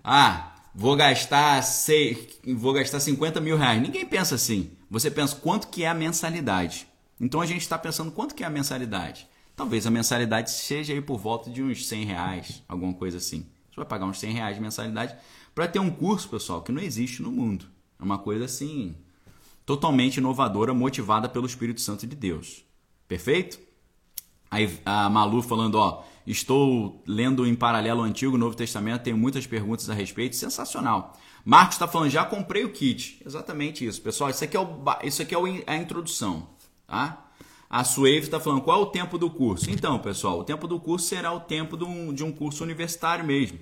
Ah, 0.04 0.56
vou 0.74 0.96
gastar, 0.96 1.62
sei, 1.64 2.30
vou 2.56 2.74
gastar 2.74 3.00
50 3.00 3.40
mil 3.42 3.58
reais. 3.58 3.82
Ninguém 3.82 4.06
pensa 4.06 4.36
assim. 4.36 4.72
Você 4.90 5.12
pensa 5.12 5.36
quanto 5.36 5.68
que 5.68 5.84
é 5.84 5.90
a 5.90 5.94
mensalidade. 5.94 6.88
Então 7.20 7.42
a 7.42 7.46
gente 7.46 7.62
está 7.62 7.78
pensando 7.78 8.12
quanto 8.12 8.36
que 8.36 8.44
é 8.44 8.48
a 8.48 8.50
mensalidade. 8.50 9.28
Talvez 9.56 9.88
a 9.88 9.92
mensalidade 9.92 10.52
seja 10.52 10.94
aí 10.94 11.02
por 11.02 11.18
volta 11.18 11.50
de 11.50 11.64
uns 11.64 11.88
100 11.88 12.06
reais, 12.06 12.64
alguma 12.70 12.94
coisa 12.94 13.18
assim. 13.18 13.46
Você 13.78 13.82
vai 13.82 13.86
pagar 13.86 14.08
uns 14.08 14.20
100 14.20 14.34
reais 14.34 14.56
de 14.56 14.62
mensalidade 14.62 15.16
para 15.54 15.68
ter 15.68 15.78
um 15.78 15.92
curso, 15.92 16.28
pessoal, 16.28 16.64
que 16.64 16.72
não 16.72 16.82
existe 16.82 17.22
no 17.22 17.32
mundo. 17.32 17.66
É 18.00 18.04
uma 18.04 18.18
coisa 18.18 18.46
assim, 18.46 18.96
totalmente 19.68 20.18
inovadora, 20.18 20.74
motivada 20.74 21.30
pelo 21.30 21.46
Espírito 21.46 21.80
Santo 21.80 22.08
de 22.08 22.16
Deus. 22.16 22.66
Perfeito? 23.08 23.60
Aí 24.50 24.80
a 24.84 25.08
Malu 25.12 25.44
falando, 25.44 25.76
ó, 25.76 26.04
estou 26.26 27.04
lendo 27.06 27.46
em 27.46 27.54
paralelo 27.54 28.02
o 28.02 28.04
Antigo 28.04 28.36
e 28.36 28.40
Novo 28.40 28.56
Testamento, 28.56 29.04
tenho 29.04 29.18
muitas 29.18 29.46
perguntas 29.46 29.88
a 29.92 29.94
respeito, 29.94 30.36
sensacional. 30.36 31.16
Marcos 31.46 31.76
está 31.76 31.88
falando, 31.88 32.10
já 32.10 32.26
comprei 32.26 32.66
o 32.66 32.72
kit. 32.72 33.22
Exatamente 33.24 33.86
isso, 33.86 34.02
pessoal. 34.02 34.32
Isso 34.32 34.44
aqui 34.44 34.58
é, 34.58 34.60
o, 34.60 34.84
isso 35.04 35.22
aqui 35.22 35.36
é 35.36 35.72
a 35.72 35.78
introdução, 35.78 36.50
tá? 36.88 37.27
A 37.70 37.84
Suave 37.84 38.20
está 38.20 38.40
falando, 38.40 38.62
qual 38.62 38.80
é 38.80 38.84
o 38.84 38.86
tempo 38.88 39.18
do 39.18 39.30
curso? 39.30 39.70
Então, 39.70 40.00
pessoal, 40.00 40.40
o 40.40 40.44
tempo 40.44 40.68
do 40.68 40.80
curso 40.80 41.08
será 41.08 41.34
o 41.34 41.40
tempo 41.40 41.76
de 41.76 41.84
um, 41.84 42.14
de 42.14 42.24
um 42.24 42.32
curso 42.32 42.64
universitário 42.64 43.26
mesmo. 43.26 43.60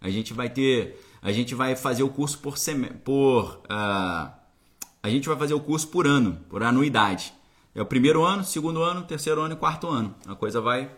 A 0.00 0.08
gente 0.08 0.32
vai 0.32 0.48
ter, 0.48 1.00
a 1.20 1.32
gente 1.32 1.54
vai 1.54 1.74
fazer 1.74 2.04
o 2.04 2.08
curso 2.08 2.38
por, 2.38 2.54
por 3.02 3.62
uh, 3.64 4.38
a 5.02 5.08
gente 5.10 5.28
vai 5.28 5.36
fazer 5.36 5.54
o 5.54 5.60
curso 5.60 5.88
por 5.88 6.06
ano, 6.06 6.38
por 6.48 6.62
anuidade. 6.62 7.32
É 7.74 7.82
o 7.82 7.86
primeiro 7.86 8.24
ano, 8.24 8.44
segundo 8.44 8.82
ano, 8.82 9.02
terceiro 9.02 9.40
ano 9.40 9.54
e 9.54 9.56
quarto 9.56 9.88
ano. 9.88 10.14
A 10.26 10.36
coisa 10.36 10.60
vai, 10.60 10.90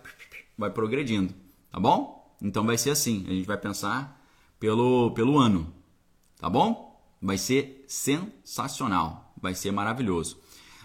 vai 0.57 0.71
progredindo, 0.71 1.35
tá 1.71 1.81
bom? 1.81 2.37
Então 2.43 2.65
vai 2.65 2.77
ser 2.77 2.91
assim, 2.91 3.25
a 3.27 3.31
gente 3.31 3.47
vai 3.47 3.57
pensar 3.57 4.21
pelo, 4.59 5.11
pelo 5.13 5.39
ano, 5.39 5.73
tá 6.39 6.49
bom? 6.49 7.01
Vai 7.21 7.39
ser 7.39 7.85
sensacional, 7.87 9.33
vai 9.41 9.55
ser 9.55 9.71
maravilhoso. 9.71 10.39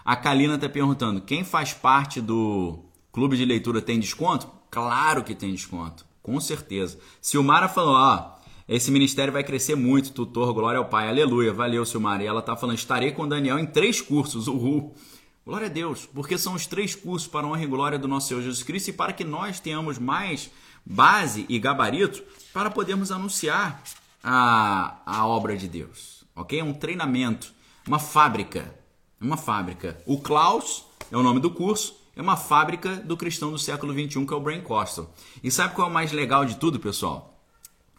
A 0.06 0.16
Kalina 0.16 0.53
está 0.53 0.70
perguntando, 0.70 1.20
quem 1.20 1.43
faz 1.43 1.74
parte 1.74 2.22
do 2.22 2.86
clube 3.12 3.36
de 3.36 3.43
leitura 3.43 3.82
tem 3.82 3.99
desconto? 3.99 4.47
Claro 4.70 5.24
que 5.24 5.34
tem 5.34 5.51
desconto, 5.51 6.06
com 6.22 6.39
certeza. 6.39 6.99
Silmara 7.20 7.68
falou, 7.68 7.95
ó, 7.95 8.36
esse 8.70 8.91
ministério 8.91 9.34
vai 9.34 9.43
crescer 9.43 9.76
muito, 9.76 10.12
tutor, 10.12 10.53
glória 10.53 10.78
ao 10.78 10.86
Pai, 10.86 11.10
aleluia. 11.10 11.51
Valeu, 11.51 11.84
Silmar. 11.86 12.22
E 12.22 12.28
ela 12.28 12.39
está 12.39 12.56
falando, 12.56 12.78
estarei 12.78 13.14
com 13.14 13.28
Daniel 13.28 13.58
em 13.58 13.66
três 13.66 13.99
cursos, 13.99 14.47
uhul. 14.47 14.93
Glória 15.43 15.66
a 15.66 15.72
Deus, 15.72 16.06
porque 16.06 16.38
são 16.38 16.53
os 16.53 16.68
três 16.68 16.93
cursos 16.93 17.28
para 17.28 17.47
a 17.47 17.49
honra 17.49 17.64
e 17.64 17.68
glória 17.68 17.97
do 17.97 18.08
nosso 18.08 18.28
Senhor 18.28 18.41
Jesus 18.41 18.62
Cristo 18.62 18.89
e 18.89 18.93
para 18.93 19.12
que 19.12 19.24
nós 19.24 19.60
tenhamos 19.60 19.97
mais 19.97 20.51
base 20.86 21.47
e 21.49 21.58
gabarito 21.58 22.24
para 22.53 22.70
podermos 22.70 23.12
anunciar 23.12 23.82
a, 24.24 24.97
a 25.03 25.26
obra 25.26 25.58
de 25.58 25.68
Deus. 25.68 26.24
Ok? 26.36 26.60
É 26.60 26.64
um 26.64 26.74
treinamento, 26.74 27.51
uma 27.88 27.97
fábrica. 27.97 28.85
Uma 29.20 29.38
fábrica. 29.38 29.97
O 30.05 30.20
Klaus 30.20 30.86
é 31.11 31.18
o 31.18 31.24
nome 31.24 31.39
do 31.39 31.49
curso, 31.49 31.95
é 32.16 32.22
uma 32.22 32.38
fábrica 32.38 32.95
do 32.95 33.18
cristão 33.18 33.51
do 33.51 33.57
século 33.57 33.93
21, 33.93 34.26
que 34.26 34.34
é 34.34 34.38
o 34.38 34.41
Brain 34.41 34.61
Costal. 34.61 35.13
E 35.43 35.51
sabe 35.51 35.76
qual 35.76 35.88
é 35.88 35.91
o 35.91 35.93
mais 35.93 36.11
legal 36.11 36.45
de 36.45 36.55
tudo, 36.55 36.80
pessoal? 36.80 37.36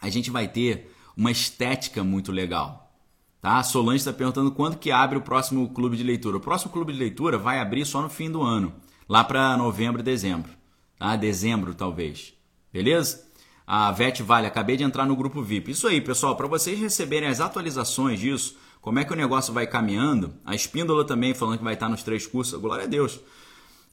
a 0.01 0.09
gente 0.09 0.29
vai 0.29 0.47
ter 0.47 0.93
uma 1.15 1.31
estética 1.31 2.03
muito 2.03 2.31
legal. 2.31 2.91
Tá? 3.41 3.57
A 3.57 3.63
Solange 3.63 3.97
está 3.97 4.13
perguntando 4.13 4.51
quando 4.51 4.77
que 4.77 4.91
abre 4.91 5.17
o 5.17 5.21
próximo 5.21 5.69
clube 5.69 5.97
de 5.97 6.03
leitura. 6.03 6.37
O 6.37 6.41
próximo 6.41 6.71
clube 6.71 6.93
de 6.93 6.99
leitura 6.99 7.37
vai 7.37 7.59
abrir 7.59 7.85
só 7.85 8.01
no 8.01 8.09
fim 8.09 8.29
do 8.29 8.41
ano, 8.41 8.73
lá 9.07 9.23
para 9.23 9.57
novembro 9.57 10.03
dezembro. 10.03 10.51
Tá? 10.97 11.15
Dezembro, 11.15 11.73
talvez. 11.73 12.33
Beleza? 12.71 13.25
A 13.65 13.91
VET 13.91 14.23
Vale, 14.23 14.47
acabei 14.47 14.77
de 14.77 14.83
entrar 14.83 15.05
no 15.05 15.15
grupo 15.15 15.41
VIP. 15.41 15.71
Isso 15.71 15.87
aí, 15.87 15.99
pessoal, 15.99 16.35
para 16.35 16.47
vocês 16.47 16.79
receberem 16.79 17.27
as 17.27 17.41
atualizações 17.41 18.19
disso, 18.19 18.57
como 18.87 18.99
é 18.99 19.03
que 19.03 19.11
o 19.11 19.17
negócio 19.17 19.53
vai 19.53 19.67
caminhando, 19.67 20.33
a 20.45 20.55
Espíndola 20.55 21.03
também 21.03 21.33
falando 21.33 21.57
que 21.57 21.63
vai 21.65 21.73
estar 21.73 21.89
nos 21.89 22.03
três 22.03 22.25
cursos, 22.25 22.57
glória 22.57 22.85
a 22.85 22.87
Deus. 22.87 23.19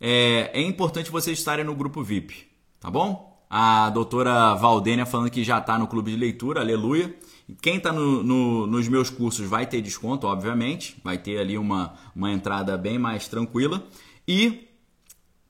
É, 0.01 0.53
é 0.55 0.63
importante 0.63 1.11
vocês 1.11 1.37
estarem 1.37 1.65
no 1.65 1.75
grupo 1.75 2.01
VIP, 2.01 2.47
tá 2.79 2.93
bom? 2.93 3.45
A 3.51 3.91
doutora 3.91 4.55
Valdênia 4.55 5.05
falando 5.05 5.33
que 5.33 5.43
já 5.43 5.59
está 5.59 5.77
no 5.81 5.89
clube 5.89 6.13
de 6.13 6.17
leitura, 6.17 6.61
aleluia. 6.61 7.13
Quem 7.61 7.79
está 7.79 7.93
no, 7.93 8.23
no, 8.23 8.69
nos 8.69 8.87
meus 8.87 9.11
cursos 9.11 9.49
vai 9.49 9.67
ter 9.67 9.83
desconto, 9.83 10.29
obviamente, 10.29 10.97
vai 11.03 11.19
ter 11.19 11.41
ali 11.41 11.59
uma, 11.59 11.95
uma 12.15 12.31
entrada 12.31 12.79
bem 12.79 12.97
mais 12.97 13.27
tranquila. 13.27 13.85
E 14.29 14.69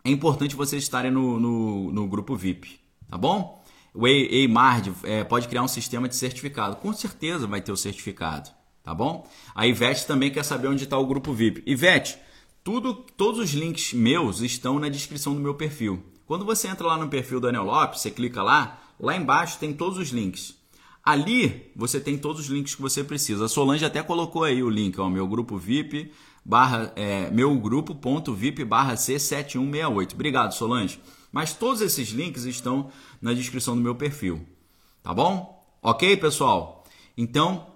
é 0.03 0.11
importante 0.11 0.57
vocês 0.57 0.83
estarem 0.83 1.11
no, 1.11 1.39
no, 1.39 1.93
no 1.93 2.09
grupo 2.09 2.35
VIP, 2.35 2.81
tá 3.11 3.19
bom? 3.19 3.63
O 3.93 4.09
EIMARD 4.09 4.91
é, 5.03 5.23
pode 5.23 5.49
criar 5.49 5.63
um 5.63 5.69
sistema 5.69 6.09
de 6.09 6.17
certificado. 6.17 6.77
Com 6.77 6.95
certeza 6.95 7.47
vai 7.47 7.61
ter 7.61 7.73
o 7.73 7.77
certificado, 7.77 8.49
tá 8.85 8.95
bom? 8.95 9.29
A 9.55 9.67
Ivete 9.67 10.07
também 10.07 10.31
quer 10.31 10.45
saber 10.45 10.69
onde 10.69 10.85
está 10.85 10.97
o 10.97 11.07
grupo 11.07 11.33
VIP. 11.33 11.63
Ivete, 11.67 12.17
tudo, 12.63 12.95
todos 12.95 13.41
os 13.41 13.51
links 13.51 13.93
meus 13.93 14.41
estão 14.41 14.79
na 14.79 14.89
descrição 14.89 15.35
do 15.35 15.41
meu 15.41 15.55
perfil. 15.55 16.05
Quando 16.27 16.45
você 16.45 16.69
entra 16.69 16.87
lá 16.87 16.97
no 16.97 17.09
perfil 17.09 17.41
do 17.41 17.47
Daniel 17.47 17.65
Lopes, 17.65 18.01
você 18.01 18.11
clica 18.11 18.43
lá, 18.43 18.81
lá 19.01 19.17
embaixo 19.17 19.59
tem 19.59 19.73
todos 19.73 19.99
os 19.99 20.11
links. 20.11 20.55
Ali 21.03 21.71
você 21.75 21.99
tem 21.99 22.17
todos 22.17 22.43
os 22.43 22.47
links 22.47 22.75
que 22.75 22.81
você 22.81 23.03
precisa. 23.03 23.47
A 23.47 23.49
Solange 23.49 23.85
até 23.85 24.03
colocou 24.03 24.45
aí 24.45 24.63
o 24.63 24.71
link, 24.71 24.99
ó, 25.01 25.09
meu 25.11 25.27
grupo 25.27 25.59
VIP 25.59 26.13
barra 26.45 26.93
é, 26.95 27.31
meu 27.31 27.55
grupo 27.59 27.95
ponto 27.95 28.35
VIP 28.35 28.65
barra 28.65 28.95
C7168. 28.95 30.13
Obrigado, 30.13 30.53
Solange. 30.53 31.01
Mas 31.33 31.53
todos 31.53 31.81
esses 31.81 32.11
links 32.11 32.45
estão 32.45 32.91
na 33.21 33.33
descrição 33.33 33.75
do 33.75 33.83
meu 33.83 33.95
perfil. 33.95 34.47
Tá 35.03 35.13
bom? 35.13 35.63
Ok, 35.83 36.17
pessoal? 36.17 36.85
Então, 37.17 37.67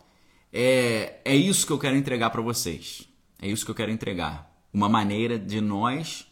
é, 0.52 1.20
é 1.24 1.36
isso 1.36 1.66
que 1.66 1.72
eu 1.72 1.78
quero 1.78 1.96
entregar 1.96 2.30
para 2.30 2.42
vocês. 2.42 3.08
É 3.40 3.48
isso 3.48 3.64
que 3.64 3.70
eu 3.70 3.74
quero 3.74 3.90
entregar. 3.90 4.50
Uma 4.72 4.88
maneira 4.88 5.38
de 5.38 5.60
nós 5.60 6.26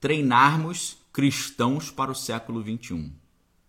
treinarmos 0.00 0.98
cristãos 1.12 1.90
para 1.90 2.10
o 2.10 2.14
século 2.14 2.62
21. 2.62 3.12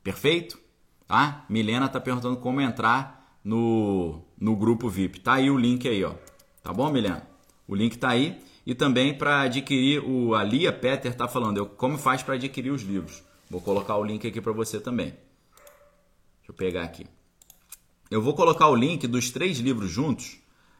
Perfeito? 0.03 0.59
Tá? 1.07 1.45
Milena 1.49 1.85
está 1.85 1.99
perguntando 1.99 2.37
como 2.37 2.61
entrar 2.61 3.37
no, 3.43 4.21
no 4.39 4.55
grupo 4.55 4.89
VIP. 4.89 5.19
Tá 5.19 5.33
aí 5.33 5.49
o 5.49 5.57
link 5.57 5.87
aí, 5.87 6.03
ó. 6.03 6.13
Tá 6.61 6.73
bom, 6.73 6.91
Milena? 6.91 7.27
O 7.67 7.75
link 7.75 7.97
tá 7.97 8.09
aí. 8.09 8.41
E 8.65 8.73
também 8.73 9.13
para 9.13 9.41
adquirir 9.41 9.99
o 9.99 10.35
a 10.35 10.43
Lia 10.43 10.71
Peter 10.71 11.11
está 11.11 11.27
falando, 11.27 11.57
eu, 11.57 11.65
como 11.65 11.97
faz 11.97 12.23
para 12.23 12.35
adquirir 12.35 12.71
os 12.71 12.81
livros. 12.81 13.21
Vou 13.49 13.59
colocar 13.59 13.97
o 13.97 14.03
link 14.03 14.25
aqui 14.25 14.39
para 14.39 14.53
você 14.53 14.79
também. 14.79 15.07
Deixa 15.07 16.49
eu 16.49 16.53
pegar 16.53 16.83
aqui. 16.83 17.05
Eu 18.13 18.21
vou 18.21 18.35
colocar 18.35 18.67
o 18.67 18.75
link 18.75 19.07
dos 19.07 19.31
três 19.31 19.57
livros 19.57 19.89
juntos, 19.89 20.37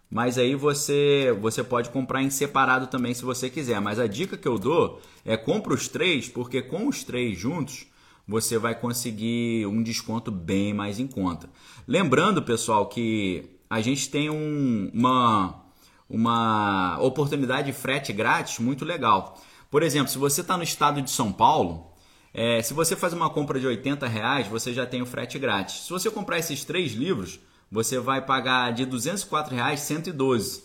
mas 0.08 0.38
aí 0.38 0.54
você 0.54 1.36
você 1.42 1.64
pode 1.64 1.90
comprar 1.90 2.22
em 2.22 2.30
separado 2.30 2.86
também 2.86 3.12
se 3.12 3.26
você 3.26 3.50
quiser. 3.50 3.82
Mas 3.82 3.98
a 3.98 4.06
dica 4.06 4.38
que 4.38 4.48
eu 4.48 4.60
dou 4.60 5.02
é 5.26 5.36
compra 5.36 5.74
os 5.74 5.88
três, 5.88 6.30
porque 6.30 6.62
com 6.62 6.88
os 6.88 7.04
três 7.04 7.36
juntos 7.36 7.88
você 8.28 8.60
vai 8.60 8.76
conseguir 8.76 9.66
um 9.66 9.82
desconto 9.82 10.30
bem 10.30 10.76
mais 10.76 11.00
em 11.00 11.08
conta. 11.08 11.50
Lembrando, 11.88 12.44
pessoal, 12.44 12.86
que 12.86 13.50
a 13.68 13.82
gente 13.82 14.12
tem 14.12 14.30
um, 14.30 14.92
uma, 14.94 15.60
uma 16.08 17.00
oportunidade 17.02 17.72
de 17.72 17.74
frete 17.74 18.14
grátis 18.14 18.60
muito 18.60 18.86
legal. 18.86 19.42
Por 19.72 19.82
exemplo, 19.82 20.12
se 20.12 20.20
você 20.20 20.42
está 20.42 20.56
no 20.56 20.62
estado 20.62 21.02
de 21.02 21.10
São 21.10 21.32
Paulo, 21.32 21.93
é, 22.34 22.62
se 22.64 22.74
você 22.74 22.96
faz 22.96 23.14
uma 23.14 23.30
compra 23.30 23.60
de 23.60 23.68
80 23.68 24.08
reais, 24.08 24.48
você 24.48 24.74
já 24.74 24.86
tem 24.86 25.02
o 25.02 25.06
frete 25.06 25.38
grátis. 25.38 25.86
Se 25.86 25.90
você 25.92 26.10
comprar 26.10 26.40
esses 26.40 26.66
três 26.66 26.94
livros, 26.94 27.40
você 27.72 28.00
vai 28.00 28.26
pagar 28.26 28.74
de 28.74 28.86
204 28.86 29.56
reais 29.56 29.82
112. 29.82 30.64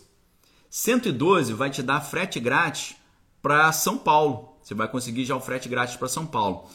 112 0.69 1.53
vai 1.53 1.69
te 1.69 1.83
dar 1.83 2.01
frete 2.01 2.39
grátis 2.39 2.95
para 3.41 3.71
São 3.71 3.97
Paulo. 3.97 4.57
Você 4.63 4.73
vai 4.73 4.87
conseguir 4.87 5.25
já 5.25 5.35
o 5.35 5.41
frete 5.41 5.69
grátis 5.69 5.95
para 5.95 6.07
São 6.07 6.25
Paulo. 6.25 6.67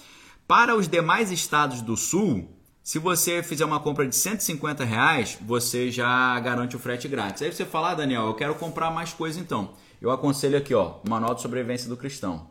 Para 0.46 0.76
os 0.76 0.86
demais 0.86 1.30
estados 1.30 1.80
do 1.80 1.96
sul, 1.96 2.48
se 2.82 2.98
você 2.98 3.42
fizer 3.42 3.64
uma 3.64 3.80
compra 3.80 4.06
de 4.06 4.14
150 4.14 4.84
reais, 4.84 5.38
você 5.40 5.90
já 5.90 6.38
garante 6.38 6.76
o 6.76 6.78
frete 6.78 7.08
grátis. 7.08 7.42
Aí 7.42 7.52
você 7.52 7.64
fala, 7.64 7.90
ah, 7.90 7.94
Daniel, 7.94 8.26
eu 8.26 8.34
quero 8.34 8.54
comprar 8.56 8.90
mais 8.90 9.12
coisa 9.12 9.40
então. 9.40 9.74
Eu 10.00 10.10
aconselho 10.10 10.58
aqui, 10.58 10.74
ó, 10.74 10.96
Manual 11.08 11.34
de 11.34 11.42
Sobrevivência 11.42 11.88
do 11.88 11.96
Cristão. 11.96 12.50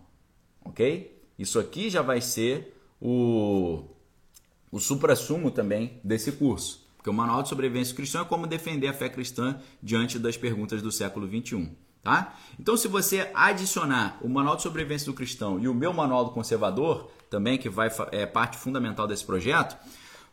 Ok? 0.65 1.12
Isso 1.37 1.59
aqui 1.59 1.89
já 1.89 2.01
vai 2.01 2.21
ser 2.21 2.75
o, 3.01 3.83
o 4.71 4.79
supra-sumo 4.79 5.51
também 5.51 5.99
desse 6.03 6.31
curso. 6.31 6.83
Porque 6.97 7.09
o 7.09 7.13
Manual 7.13 7.43
de 7.43 7.49
Sobrevivência 7.49 7.95
Cristã 7.95 8.21
é 8.21 8.25
como 8.25 8.47
defender 8.47 8.87
a 8.87 8.93
fé 8.93 9.09
cristã 9.09 9.59
diante 9.81 10.17
das 10.17 10.37
perguntas 10.37 10.81
do 10.81 10.91
século 10.91 11.27
21. 11.27 11.69
Tá? 12.01 12.33
Então, 12.59 12.75
se 12.75 12.87
você 12.87 13.29
adicionar 13.33 14.17
o 14.21 14.29
Manual 14.29 14.55
de 14.57 14.61
Sobrevivência 14.61 15.05
do 15.05 15.13
Cristão 15.13 15.59
e 15.59 15.67
o 15.67 15.73
meu 15.73 15.93
Manual 15.93 16.25
do 16.25 16.31
Conservador, 16.31 17.09
também 17.29 17.57
que 17.57 17.69
vai 17.69 17.89
é 18.11 18.25
parte 18.25 18.57
fundamental 18.57 19.07
desse 19.07 19.25
projeto, 19.25 19.77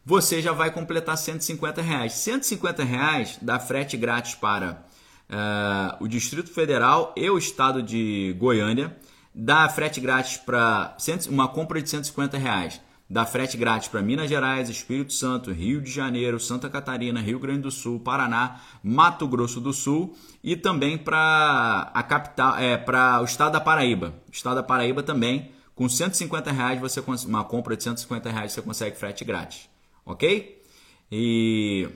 você 0.04 0.42
já 0.42 0.52
vai 0.52 0.72
completar 0.72 1.16
150 1.16 1.80
reais. 1.82 2.12
150 2.14 2.82
reais 2.82 3.38
dá 3.40 3.58
frete 3.58 3.96
grátis 3.96 4.34
para 4.34 4.84
uh, 5.28 6.04
o 6.04 6.08
Distrito 6.08 6.50
Federal 6.50 7.14
e 7.16 7.28
o 7.30 7.38
Estado 7.38 7.82
de 7.82 8.34
Goiânia, 8.38 8.96
dá 9.34 9.68
frete 9.68 10.00
grátis 10.00 10.36
para 10.36 10.96
uma 11.28 11.48
compra 11.48 11.80
de 11.80 11.88
150 11.88 12.36
reais 12.36 12.80
dá 13.10 13.26
frete 13.26 13.56
grátis 13.56 13.88
para 13.88 14.00
Minas 14.00 14.28
Gerais, 14.28 14.68
Espírito 14.68 15.12
Santo, 15.12 15.50
Rio 15.50 15.80
de 15.82 15.90
Janeiro, 15.90 16.38
Santa 16.38 16.70
Catarina, 16.70 17.20
Rio 17.20 17.40
Grande 17.40 17.62
do 17.62 17.70
Sul, 17.70 17.98
Paraná, 17.98 18.60
Mato 18.84 19.26
Grosso 19.26 19.60
do 19.60 19.72
Sul 19.72 20.16
e 20.44 20.54
também 20.54 20.96
para 20.96 21.90
a 21.92 22.02
capital, 22.04 22.56
é, 22.56 22.76
para 22.76 23.20
o 23.20 23.24
estado 23.24 23.52
da 23.52 23.60
Paraíba. 23.60 24.14
O 24.28 24.30
estado 24.30 24.54
da 24.54 24.62
Paraíba 24.62 25.02
também, 25.02 25.50
com 25.74 25.88
150 25.88 26.52
reais 26.52 26.80
você 26.80 27.02
uma 27.26 27.42
compra 27.42 27.76
de 27.76 27.82
150 27.82 28.30
reais 28.30 28.52
você 28.52 28.62
consegue 28.62 28.96
frete 28.96 29.24
grátis, 29.24 29.68
ok? 30.06 30.62
E 31.10 31.88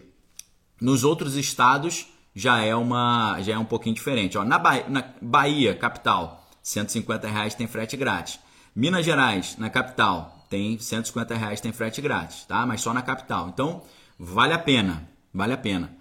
nos 0.80 1.04
outros 1.04 1.36
estados 1.36 2.08
já 2.34 2.60
é 2.60 2.74
uma 2.74 3.40
já 3.40 3.52
é 3.52 3.58
um 3.58 3.64
pouquinho 3.64 3.94
diferente. 3.94 4.36
Ó, 4.36 4.44
na, 4.44 4.58
Bahia, 4.58 4.86
na 4.88 5.04
Bahia, 5.22 5.76
capital, 5.76 6.43
150 6.64 7.28
reais 7.28 7.54
tem 7.54 7.66
frete 7.66 7.96
grátis. 7.96 8.40
Minas 8.74 9.04
Gerais, 9.04 9.56
na 9.58 9.70
capital, 9.70 10.46
tem 10.50 10.78
150 10.78 11.36
reais, 11.36 11.60
tem 11.60 11.70
frete 11.72 12.00
grátis, 12.00 12.44
tá? 12.46 12.66
Mas 12.66 12.80
só 12.80 12.92
na 12.92 13.02
capital. 13.02 13.50
Então, 13.52 13.82
vale 14.18 14.54
a 14.54 14.58
pena, 14.58 15.08
vale 15.32 15.52
a 15.52 15.56
pena. 15.58 15.94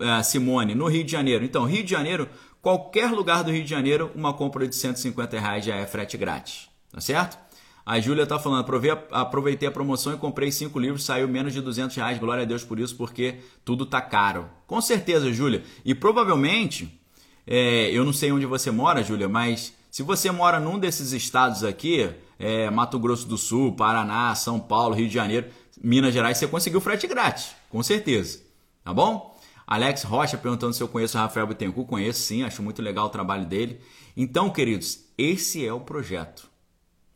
Eh, 0.00 0.22
Simone, 0.22 0.74
no 0.74 0.86
Rio 0.86 1.04
de 1.04 1.10
Janeiro. 1.10 1.44
Então, 1.44 1.64
Rio 1.64 1.82
de 1.82 1.90
Janeiro, 1.90 2.28
qualquer 2.62 3.10
lugar 3.10 3.42
do 3.42 3.50
Rio 3.50 3.64
de 3.64 3.68
Janeiro, 3.68 4.10
uma 4.14 4.32
compra 4.32 4.66
de 4.66 4.76
150 4.76 5.38
reais 5.40 5.64
já 5.64 5.74
é 5.74 5.86
frete 5.86 6.16
grátis, 6.16 6.68
tá 6.92 7.00
certo? 7.00 7.36
A 7.84 8.00
Júlia 8.00 8.22
está 8.22 8.38
falando, 8.38 8.66
aproveitei 9.12 9.68
a 9.68 9.72
promoção 9.72 10.12
e 10.12 10.16
comprei 10.16 10.50
cinco 10.50 10.78
livros, 10.78 11.04
saiu 11.04 11.28
menos 11.28 11.52
de 11.52 11.60
200 11.60 11.94
reais, 11.96 12.18
glória 12.18 12.42
a 12.42 12.46
Deus 12.46 12.64
por 12.64 12.80
isso, 12.80 12.96
porque 12.96 13.36
tudo 13.64 13.86
tá 13.86 14.00
caro. 14.00 14.48
Com 14.66 14.80
certeza, 14.80 15.32
Júlia. 15.32 15.62
E 15.84 15.94
provavelmente, 15.94 17.00
é, 17.46 17.90
eu 17.92 18.04
não 18.04 18.12
sei 18.12 18.32
onde 18.32 18.44
você 18.44 18.72
mora, 18.72 19.04
Júlia, 19.04 19.28
mas 19.28 19.72
se 19.96 20.02
você 20.02 20.30
mora 20.30 20.60
num 20.60 20.78
desses 20.78 21.12
estados 21.12 21.64
aqui, 21.64 22.06
é, 22.38 22.68
Mato 22.68 22.98
Grosso 22.98 23.26
do 23.26 23.38
Sul, 23.38 23.72
Paraná, 23.72 24.34
São 24.34 24.60
Paulo, 24.60 24.94
Rio 24.94 25.08
de 25.08 25.14
Janeiro, 25.14 25.48
Minas 25.82 26.12
Gerais, 26.12 26.36
você 26.36 26.46
conseguiu 26.46 26.82
frete 26.82 27.06
grátis, 27.06 27.56
com 27.70 27.82
certeza. 27.82 28.42
Tá 28.84 28.92
bom? 28.92 29.34
Alex 29.66 30.02
Rocha 30.02 30.36
perguntando 30.36 30.74
se 30.74 30.82
eu 30.82 30.88
conheço 30.88 31.16
o 31.16 31.20
Rafael 31.22 31.46
Bittencourt. 31.46 31.88
Conheço 31.88 32.20
sim, 32.20 32.42
acho 32.42 32.62
muito 32.62 32.82
legal 32.82 33.06
o 33.06 33.08
trabalho 33.08 33.46
dele. 33.46 33.80
Então, 34.14 34.50
queridos, 34.50 35.02
esse 35.16 35.64
é 35.64 35.72
o 35.72 35.80
projeto. 35.80 36.46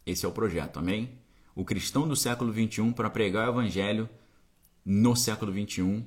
Esse 0.06 0.24
é 0.24 0.28
o 0.30 0.32
projeto, 0.32 0.78
amém? 0.78 1.10
O 1.54 1.66
cristão 1.66 2.08
do 2.08 2.16
século 2.16 2.50
21 2.50 2.94
para 2.94 3.10
pregar 3.10 3.46
o 3.46 3.50
evangelho 3.50 4.08
no 4.86 5.14
século 5.14 5.52
21 5.52 6.02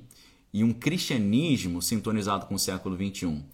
e 0.52 0.64
um 0.64 0.72
cristianismo 0.72 1.80
sintonizado 1.80 2.46
com 2.46 2.56
o 2.56 2.58
século 2.58 2.96
21 2.96 3.44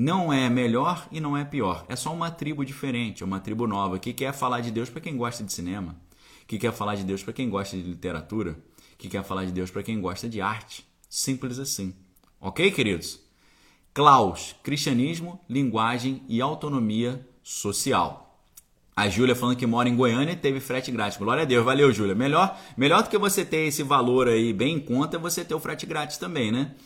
não 0.00 0.32
é 0.32 0.48
melhor 0.48 1.08
e 1.10 1.20
não 1.20 1.36
é 1.36 1.44
pior. 1.44 1.84
É 1.88 1.96
só 1.96 2.14
uma 2.14 2.30
tribo 2.30 2.64
diferente, 2.64 3.24
uma 3.24 3.40
tribo 3.40 3.66
nova 3.66 3.98
que 3.98 4.12
quer 4.12 4.32
falar 4.32 4.60
de 4.60 4.70
Deus 4.70 4.88
para 4.88 5.00
quem 5.00 5.16
gosta 5.16 5.42
de 5.42 5.52
cinema, 5.52 5.96
que 6.46 6.56
quer 6.56 6.72
falar 6.72 6.94
de 6.94 7.02
Deus 7.02 7.24
para 7.24 7.32
quem 7.32 7.50
gosta 7.50 7.76
de 7.76 7.82
literatura, 7.82 8.56
que 8.96 9.08
quer 9.08 9.24
falar 9.24 9.44
de 9.44 9.50
Deus 9.50 9.72
para 9.72 9.82
quem 9.82 10.00
gosta 10.00 10.28
de 10.28 10.40
arte. 10.40 10.86
Simples 11.10 11.58
assim. 11.58 11.92
Ok, 12.40 12.70
queridos? 12.70 13.18
Klaus, 13.92 14.54
cristianismo, 14.62 15.40
linguagem 15.48 16.22
e 16.28 16.40
autonomia 16.40 17.26
social. 17.42 18.40
A 18.94 19.08
Júlia 19.08 19.34
falando 19.34 19.56
que 19.56 19.66
mora 19.66 19.88
em 19.88 19.96
Goiânia 19.96 20.34
e 20.34 20.36
teve 20.36 20.60
frete 20.60 20.92
grátis. 20.92 21.18
Glória 21.18 21.42
a 21.42 21.46
Deus, 21.46 21.64
valeu, 21.64 21.90
Júlia. 21.92 22.14
Melhor, 22.14 22.56
melhor 22.76 23.02
do 23.02 23.08
que 23.08 23.18
você 23.18 23.44
ter 23.44 23.66
esse 23.66 23.82
valor 23.82 24.28
aí 24.28 24.52
bem 24.52 24.76
em 24.76 24.80
conta 24.80 25.16
é 25.16 25.20
você 25.20 25.44
ter 25.44 25.56
o 25.56 25.60
frete 25.60 25.86
grátis 25.86 26.18
também, 26.18 26.52
né? 26.52 26.76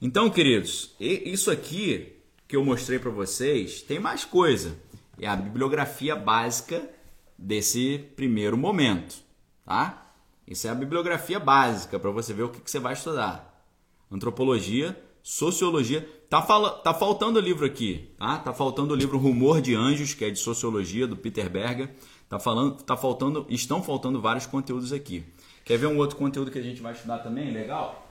Então, 0.00 0.30
queridos, 0.30 0.94
isso 0.98 1.50
aqui 1.50 2.15
que 2.46 2.56
eu 2.56 2.64
mostrei 2.64 2.98
para 2.98 3.10
vocês, 3.10 3.82
tem 3.82 3.98
mais 3.98 4.24
coisa. 4.24 4.78
É 5.20 5.26
a 5.26 5.36
bibliografia 5.36 6.14
básica 6.14 6.88
desse 7.36 7.98
primeiro 8.14 8.56
momento, 8.56 9.16
tá? 9.64 10.12
Isso 10.46 10.66
é 10.68 10.70
a 10.70 10.74
bibliografia 10.74 11.40
básica 11.40 11.98
para 11.98 12.10
você 12.10 12.32
ver 12.32 12.44
o 12.44 12.48
que, 12.48 12.60
que, 12.60 12.70
você 12.70 12.78
vai 12.78 12.92
estudar. 12.92 13.64
Antropologia, 14.10 14.96
sociologia. 15.22 16.08
Tá, 16.30 16.40
fala, 16.42 16.70
tá 16.70 16.94
faltando 16.94 17.38
o 17.38 17.42
livro 17.42 17.66
aqui, 17.66 18.10
tá? 18.16 18.38
Tá 18.38 18.52
faltando 18.52 18.94
o 18.94 18.96
livro 18.96 19.18
Rumor 19.18 19.60
de 19.60 19.74
Anjos, 19.74 20.14
que 20.14 20.24
é 20.24 20.30
de 20.30 20.38
sociologia 20.38 21.06
do 21.06 21.16
Peter 21.16 21.50
Berger. 21.50 21.90
Tá 22.28 22.38
falando, 22.38 22.82
tá 22.82 22.96
faltando, 22.96 23.46
estão 23.48 23.82
faltando 23.82 24.20
vários 24.20 24.46
conteúdos 24.46 24.92
aqui. 24.92 25.24
Quer 25.64 25.78
ver 25.78 25.86
um 25.86 25.98
outro 25.98 26.16
conteúdo 26.16 26.50
que 26.50 26.58
a 26.58 26.62
gente 26.62 26.80
vai 26.80 26.92
estudar 26.92 27.18
também? 27.18 27.50
Legal? 27.50 28.06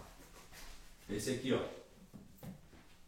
Esse 1.10 1.32
aqui, 1.32 1.54
ó. 1.54 1.85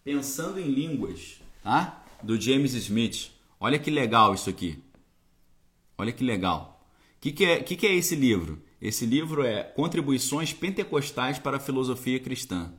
Pensando 0.07 0.57
em 0.57 0.71
Línguas, 0.71 1.41
tá? 1.61 2.01
Do 2.23 2.39
James 2.39 2.73
Smith. 2.73 3.29
Olha 3.59 3.77
que 3.77 3.91
legal 3.91 4.33
isso 4.33 4.49
aqui. 4.49 4.81
Olha 5.97 6.13
que 6.13 6.23
legal. 6.23 6.81
O 7.17 7.19
que, 7.19 7.33
que, 7.33 7.43
é, 7.43 7.61
que, 7.61 7.75
que 7.75 7.85
é 7.85 7.93
esse 7.93 8.15
livro? 8.15 8.63
Esse 8.81 9.05
livro 9.05 9.43
é 9.43 9.63
Contribuições 9.63 10.53
Pentecostais 10.53 11.39
para 11.39 11.57
a 11.57 11.59
Filosofia 11.59 12.21
Cristã. 12.21 12.71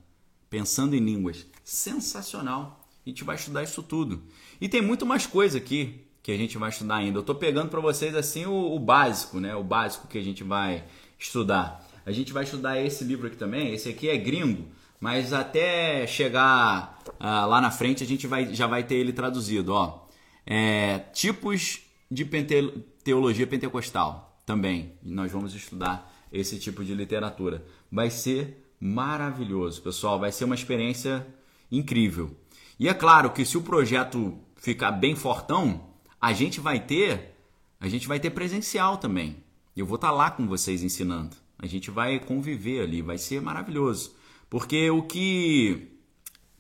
Pensando 0.49 0.97
em 0.97 1.01
Línguas. 1.01 1.47
Sensacional. 1.63 2.89
A 3.05 3.11
gente 3.11 3.25
vai 3.25 3.37
estudar 3.37 3.63
isso 3.63 3.83
tudo. 3.83 4.23
E 4.59 4.67
tem 4.67 4.81
muito 4.81 5.05
mais 5.05 5.27
coisa 5.27 5.59
aqui 5.59 6.01
que 6.23 6.33
a 6.33 6.37
gente 6.39 6.57
vai 6.57 6.71
estudar 6.71 6.97
ainda. 6.97 7.19
Eu 7.19 7.21
estou 7.21 7.35
pegando 7.35 7.69
para 7.69 7.81
vocês 7.81 8.15
assim 8.15 8.47
o, 8.47 8.75
o, 8.75 8.79
básico, 8.79 9.39
né? 9.39 9.55
O 9.55 9.63
básico 9.63 10.09
que 10.09 10.17
a 10.17 10.25
gente 10.25 10.43
vai 10.43 10.83
estudar. 11.19 11.87
A 12.07 12.11
gente 12.11 12.33
vai 12.33 12.45
estudar 12.45 12.81
esse 12.81 13.05
livro 13.05 13.27
aqui 13.27 13.37
também. 13.37 13.75
Esse 13.75 13.91
aqui 13.91 14.09
é 14.09 14.17
gringo, 14.17 14.67
mas 15.01 15.33
até 15.33 16.07
chegar 16.07 16.99
uh, 17.21 17.47
lá 17.47 17.61
na 17.61 17.71
frente 17.71 18.03
a 18.03 18.07
gente 18.07 18.27
vai, 18.27 18.53
já 18.55 18.67
vai 18.67 18.83
ter 18.83 18.97
ele 18.97 19.13
traduzido. 19.13 19.73
Ó. 19.73 20.07
É, 20.47 20.99
tipos 21.13 21.81
de 22.11 22.25
pente 22.25 22.73
teologia 23.05 23.47
pentecostal 23.47 24.43
também. 24.45 24.95
nós 25.03 25.31
vamos 25.31 25.55
estudar 25.55 26.11
esse 26.33 26.59
tipo 26.59 26.85
de 26.85 26.95
literatura. 26.95 27.65
Vai 27.91 28.11
ser 28.11 28.73
maravilhoso, 28.81 29.83
pessoal. 29.83 30.19
Vai 30.19 30.33
ser 30.33 30.45
uma 30.45 30.55
experiência 30.55 31.27
incrível. 31.71 32.37
E 32.79 32.89
é 32.89 32.95
claro 32.95 33.31
que 33.31 33.45
se 33.45 33.59
o 33.59 33.63
projeto 33.63 34.39
ficar 34.57 34.93
bem 34.93 35.15
fortão, 35.15 35.89
a 36.21 36.33
gente 36.33 36.61
vai 36.61 36.81
ter, 36.81 37.35
a 37.81 37.89
gente 37.89 38.09
vai 38.09 38.19
ter 38.19 38.31
presencial 38.31 38.97
também. 38.97 39.37
Eu 39.77 39.87
vou 39.87 39.97
estar 39.97 40.11
lá 40.11 40.31
com 40.31 40.47
vocês 40.47 40.83
ensinando. 40.83 41.37
A 41.59 41.67
gente 41.67 41.91
vai 41.91 42.19
conviver 42.19 42.83
ali, 42.83 43.03
vai 43.03 43.19
ser 43.19 43.41
maravilhoso. 43.41 44.15
Porque 44.51 44.91
o 44.91 45.03
que 45.03 45.89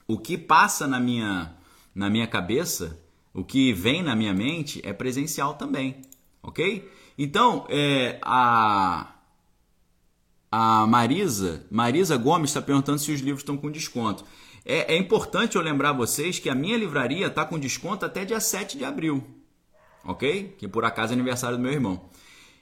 o 0.06 0.19
que 0.19 0.39
passa 0.39 0.86
na 0.86 1.01
minha 1.01 1.55
na 1.94 2.09
minha 2.09 2.27
cabeça, 2.27 3.01
o 3.35 3.43
que 3.43 3.73
vem 3.73 4.02
na 4.02 4.15
minha 4.15 4.32
mente 4.32 4.81
é 4.85 4.93
presencial 4.93 5.55
também, 5.55 6.02
ok? 6.43 6.89
Então, 7.16 7.66
é, 7.69 8.19
a 8.23 9.15
a 10.51 10.86
Marisa, 10.86 11.66
Marisa 11.70 12.16
Gomes 12.16 12.51
está 12.51 12.62
perguntando 12.62 12.98
se 12.98 13.12
os 13.12 13.20
livros 13.20 13.40
estão 13.40 13.56
com 13.56 13.70
desconto. 13.70 14.24
É, 14.65 14.94
é 14.94 14.97
importante 14.97 15.56
eu 15.56 15.62
lembrar 15.62 15.93
vocês 15.93 16.39
que 16.39 16.48
a 16.48 16.55
minha 16.55 16.77
livraria 16.77 17.27
está 17.27 17.44
com 17.44 17.59
desconto 17.59 18.06
até 18.06 18.24
dia 18.24 18.40
7 18.40 18.78
de 18.78 18.85
abril. 18.85 19.23
Ok? 20.05 20.55
Que 20.59 20.66
por 20.66 20.85
acaso 20.85 21.12
é 21.12 21.15
aniversário 21.15 21.56
do 21.56 21.62
meu 21.62 21.73
irmão. 21.73 22.09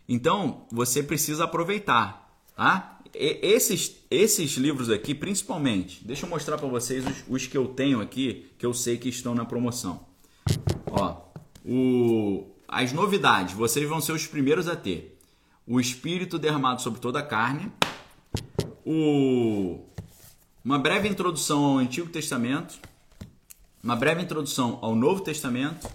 Então, 0.09 0.67
você 0.71 1.03
precisa 1.03 1.45
aproveitar, 1.45 2.29
tá? 2.57 2.96
Esses, 3.19 3.97
esses 4.11 4.57
livros 4.57 4.91
aqui, 4.91 5.15
principalmente, 5.15 6.05
deixa 6.05 6.27
eu 6.27 6.31
mostrar 6.31 6.59
para 6.59 6.69
vocês 6.69 7.05
os, 7.07 7.25
os, 7.29 7.47
que 7.47 7.57
eu 7.57 7.69
tenho 7.69 8.01
aqui, 8.01 8.47
que 8.59 8.67
eu 8.67 8.75
sei 8.75 8.99
que 8.99 9.09
estão 9.09 9.35
na 9.35 9.45
promoção. 9.45 10.07
Ó, 10.91 11.23
o, 11.65 12.47
as 12.69 12.93
novidades, 12.93 13.55
vocês 13.55 13.89
vão 13.89 14.01
ser 14.01 14.13
os 14.13 14.27
primeiros 14.27 14.69
a 14.69 14.77
ter. 14.77 15.19
O 15.67 15.81
Espírito 15.81 16.39
derramado 16.39 16.83
sobre 16.83 17.01
toda 17.01 17.21
a 17.21 17.23
carne, 17.23 17.73
o, 18.85 19.81
uma 20.63 20.79
breve 20.79 21.09
introdução 21.09 21.65
ao 21.65 21.79
Antigo 21.79 22.11
Testamento, 22.11 22.79
uma 23.83 23.97
breve 23.97 24.23
introdução 24.23 24.79
ao 24.83 24.95
Novo 24.95 25.23
Testamento, 25.23 25.89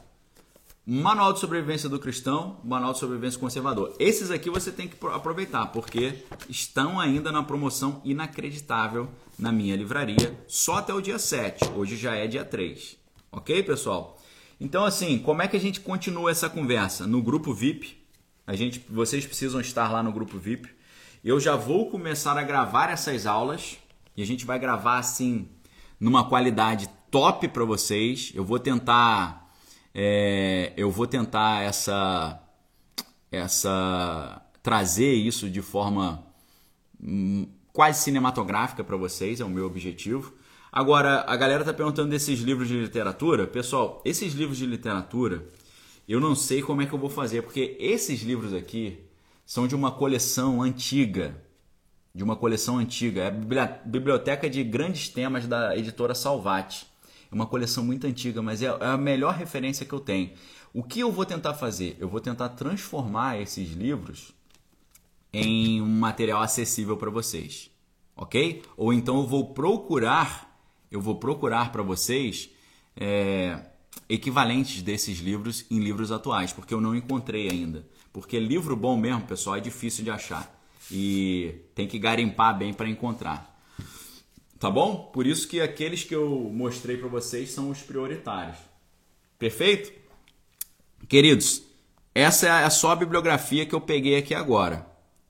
Manual 0.84 1.32
de 1.32 1.40
sobrevivência 1.40 1.88
do 1.88 2.00
cristão, 2.00 2.60
manual 2.64 2.94
de 2.94 2.98
sobrevivência 2.98 3.40
conservador. 3.40 3.96
Esses 4.00 4.32
aqui 4.32 4.50
você 4.50 4.72
tem 4.72 4.88
que 4.88 4.98
aproveitar, 5.08 5.68
porque 5.68 6.26
estão 6.50 7.00
ainda 7.00 7.32
na 7.32 7.44
promoção 7.44 8.02
inacreditável 8.04 9.08
na 9.38 9.52
minha 9.52 9.76
livraria, 9.76 10.44
só 10.48 10.78
até 10.78 10.92
o 10.92 11.00
dia 11.00 11.20
7. 11.20 11.70
Hoje 11.76 11.96
já 11.96 12.16
é 12.16 12.26
dia 12.26 12.44
3. 12.44 12.98
Ok, 13.32 13.62
pessoal? 13.62 14.20
Então, 14.60 14.84
assim, 14.84 15.20
como 15.20 15.44
é 15.44 15.48
que 15.48 15.56
a 15.56 15.60
gente 15.60 15.80
continua 15.80 16.32
essa 16.32 16.50
conversa? 16.50 17.06
No 17.06 17.22
grupo 17.22 17.54
VIP. 17.54 18.04
A 18.48 18.56
gente, 18.56 18.84
vocês 18.90 19.24
precisam 19.24 19.62
estar 19.62 19.92
lá 19.92 20.02
no 20.02 20.12
grupo 20.12 20.40
VIP. 20.40 20.68
Eu 21.24 21.40
já 21.40 21.56
vou 21.56 21.92
começar 21.92 22.36
a 22.40 22.44
gravar 22.44 22.90
essas 22.90 23.28
aulas 23.28 23.78
e 24.18 24.24
a 24.24 24.26
gente 24.26 24.46
vai 24.46 24.58
gravar 24.58 24.98
assim 24.98 25.48
numa 26.00 26.28
qualidade 26.28 26.90
top 27.12 27.48
para 27.50 27.64
vocês. 27.64 28.32
Eu 28.34 28.44
vou 28.44 28.58
tentar 28.58 29.41
é, 29.94 30.74
eu 30.78 30.90
vou 30.90 31.08
tentar 31.08 31.64
essa, 31.64 32.42
essa 33.32 34.42
trazer 34.64 35.14
isso 35.14 35.50
de 35.50 35.62
forma 35.62 36.24
hum, 37.02 37.48
quase 37.74 38.04
cinematográfica 38.04 38.84
para 38.84 38.98
vocês, 38.98 39.40
é 39.40 39.46
o 39.46 39.50
meu 39.50 39.66
objetivo. 39.66 40.34
Agora, 40.72 41.26
a 41.28 41.36
galera 41.36 41.66
tá 41.66 41.74
perguntando 41.74 42.10
desses 42.10 42.40
livros 42.40 42.68
de 42.68 42.80
literatura. 42.80 43.46
Pessoal, 43.46 44.02
esses 44.06 44.34
livros 44.34 44.58
de 44.58 44.66
literatura, 44.66 45.46
eu 46.08 46.20
não 46.20 46.34
sei 46.34 46.62
como 46.62 46.82
é 46.82 46.86
que 46.86 46.94
eu 46.94 47.00
vou 47.00 47.10
fazer, 47.10 47.42
porque 47.42 47.76
esses 47.80 48.22
livros 48.22 48.54
aqui 48.54 49.00
são 49.46 49.68
de 49.68 49.76
uma 49.76 49.92
coleção 49.92 50.62
antiga. 50.62 51.36
De 52.16 52.24
uma 52.24 52.36
coleção 52.36 52.78
antiga. 52.78 53.24
É 53.24 53.28
a 53.28 53.68
biblioteca 53.86 54.50
de 54.50 54.64
grandes 54.64 55.10
temas 55.10 55.46
da 55.48 55.76
editora 55.76 56.16
Salvati. 56.16 56.88
É 57.32 57.36
uma 57.36 57.46
coleção 57.46 57.86
muito 57.86 58.06
antiga, 58.06 58.42
mas 58.42 58.62
é, 58.62 58.66
é 58.66 58.86
a 58.88 58.98
melhor 58.98 59.34
referência 59.34 59.86
que 59.86 59.94
eu 59.94 60.00
tenho. 60.00 60.32
O 60.74 60.84
que 60.84 61.00
eu 61.00 61.12
vou 61.12 61.26
tentar 61.26 61.54
fazer? 61.54 61.96
Eu 62.00 62.10
vou 62.10 62.20
tentar 62.20 62.50
transformar 62.50 63.40
esses 63.40 63.72
livros 63.72 64.34
em 65.32 65.82
um 65.82 65.88
material 65.88 66.42
acessível 66.42 66.98
para 66.98 67.10
vocês, 67.10 67.72
ok? 68.16 68.62
Ou 68.76 68.92
então 68.92 69.22
eu 69.22 69.28
vou 69.28 69.54
procurar, 69.54 70.60
eu 70.92 71.00
vou 71.00 71.16
procurar 71.16 71.72
para 71.72 71.82
vocês 71.82 72.50
é, 72.98 73.60
equivalentes 74.10 74.82
desses 74.82 75.20
livros 75.20 75.66
em 75.72 75.80
livros 75.80 76.12
atuais, 76.12 76.52
porque 76.52 76.74
eu 76.74 76.82
não 76.82 76.96
encontrei 76.96 77.50
ainda. 77.50 77.86
Porque 78.12 78.40
livro 78.40 78.76
bom 78.76 78.98
mesmo, 78.98 79.22
pessoal, 79.22 79.56
é 79.56 79.62
difícil 79.62 80.04
de 80.04 80.12
achar 80.12 80.54
e 80.92 81.56
tem 81.74 81.88
que 81.88 81.98
garimpar 81.98 82.58
bem 82.58 82.74
para 82.74 82.90
encontrar. 82.90 83.51
Tá 84.62 84.70
bom? 84.70 85.10
Por 85.12 85.26
isso 85.26 85.48
que 85.48 85.60
aqueles 85.60 86.04
que 86.04 86.14
eu 86.14 86.30
mostrei 86.54 86.96
para 86.96 87.08
vocês 87.08 87.50
são 87.50 87.72
os 87.72 87.82
prioritários. 87.82 88.60
Perfeito? 89.40 89.92
Queridos, 91.10 91.64
essa 92.14 92.48
é 92.48 92.70
só 92.70 92.92
a 92.92 92.96
bibliografia 92.96 93.66
que 93.66 93.74
eu 93.74 93.82
peguei 93.82 94.16
aqui 94.16 94.36
agora. 94.36 94.86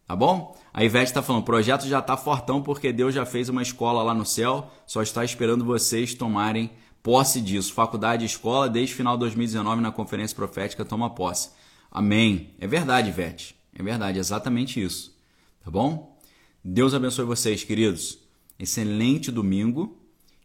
Tá 0.06 0.18
bom? 0.18 0.54
A 0.74 0.84
Ivete 0.84 1.06
está 1.06 1.24
falando, 1.24 1.44
o 1.44 1.46
projeto 1.46 1.88
já 1.88 2.00
está 2.00 2.18
fortão 2.18 2.62
porque 2.62 2.92
Deus 2.92 3.16
já 3.16 3.26
fez 3.26 3.48
uma 3.48 3.62
escola 3.62 4.04
lá 4.04 4.14
no 4.14 4.26
céu, 4.26 4.70
só 4.86 5.02
está 5.02 5.24
esperando 5.24 5.64
vocês 5.64 6.14
tomarem 6.14 6.70
posse 7.02 7.40
disso. 7.40 7.74
Faculdade 7.74 8.24
e 8.24 8.26
escola, 8.26 8.68
desde 8.68 8.94
final 8.94 9.16
de 9.16 9.22
2019 9.22 9.82
na 9.82 9.94
conferência 9.94 10.36
profética, 10.36 10.84
toma 10.84 11.10
posse. 11.10 11.52
Amém. 11.90 12.54
É 12.60 12.68
verdade, 12.68 13.08
Ivete. 13.08 13.56
É 13.74 13.82
verdade, 13.82 14.20
exatamente 14.20 14.84
isso. 14.84 15.18
Tá 15.64 15.72
bom? 15.72 16.20
Deus 16.62 16.94
abençoe 16.94 17.24
vocês, 17.24 17.64
queridos 17.64 18.21
excelente 18.62 19.32
domingo. 19.32 19.98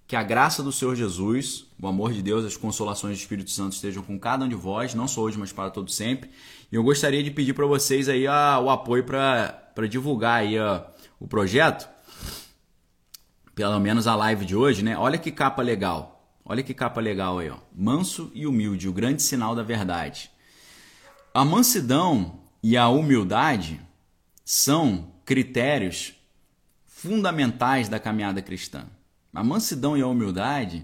Que 0.06 0.14
a 0.14 0.22
graça 0.22 0.62
do 0.62 0.70
Senhor 0.70 0.94
Jesus, 0.94 1.66
o 1.80 1.86
amor 1.86 2.12
de 2.12 2.22
Deus, 2.22 2.44
as 2.44 2.56
consolações 2.56 3.18
do 3.18 3.20
Espírito 3.20 3.51
Santo 3.51 3.72
estejam 3.72 4.05
com 4.05 4.16
cada 4.18 4.44
um 4.44 4.48
de 4.48 4.55
vós, 4.55 4.94
não 4.94 5.09
só 5.09 5.22
hoje, 5.22 5.36
mas 5.36 5.52
para 5.52 5.68
todo 5.68 5.90
sempre. 5.90 6.30
E 6.70 6.76
eu 6.76 6.82
gostaria 6.84 7.24
de 7.24 7.30
pedir 7.30 7.55
para 7.55 7.66
vocês 7.66 8.09
aí 8.09 8.24
a, 8.24 8.60
o 8.60 8.70
apoio 8.70 9.02
para 9.02 9.86
divulgar 9.88 10.40
aí 10.40 10.56
a, 10.56 10.86
o 11.18 11.26
projeto, 11.26 11.88
pelo 13.52 13.80
menos 13.80 14.06
a 14.06 14.14
live 14.14 14.44
de 14.44 14.55
hoje, 14.55 14.82
né? 14.84 14.97
Olha 14.97 15.18
que 15.18 15.32
capa 15.32 15.60
legal. 15.60 16.16
Olha 16.44 16.62
que 16.62 16.72
capa 16.72 17.01
legal 17.01 17.40
aí, 17.40 17.51
ó. 17.51 17.56
Manso 17.74 18.30
e 18.32 18.47
humilde, 18.47 18.88
o 18.88 18.93
grande 18.93 19.22
sinal 19.22 19.56
da 19.56 19.64
verdade. 19.64 20.30
A 21.34 21.44
mansidão 21.44 22.43
e 22.62 22.76
a 22.76 22.88
humildade 22.88 23.80
são 24.44 25.12
critérios 25.24 26.15
fundamentais 26.97 27.90
da 27.90 28.01
caminhada 28.01 28.40
cristã. 28.40 28.86
A 29.31 29.44
mansidão 29.44 29.98
e 29.98 30.01
a 30.01 30.06
humildade 30.06 30.82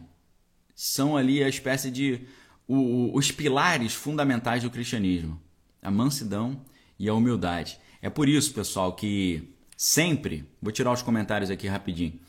são 0.74 1.16
ali 1.16 1.42
a 1.42 1.48
espécie 1.48 1.90
de 1.90 2.26
o, 2.68 3.16
os 3.16 3.32
pilares 3.32 3.94
fundamentais 3.94 4.62
do 4.62 4.68
cristianismo. 4.68 5.40
A 5.80 5.90
mansidão 5.90 6.60
e 6.98 7.08
a 7.08 7.14
humildade. 7.14 7.78
É 8.02 8.10
por 8.10 8.28
isso, 8.28 8.52
pessoal, 8.52 8.92
que 8.94 9.54
sempre, 9.74 10.46
vou 10.60 10.70
tirar 10.70 10.92
os 10.92 11.00
comentários 11.00 11.48
aqui 11.48 11.66
rapidinho. 11.66 12.20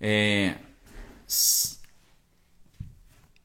É, 0.00 0.56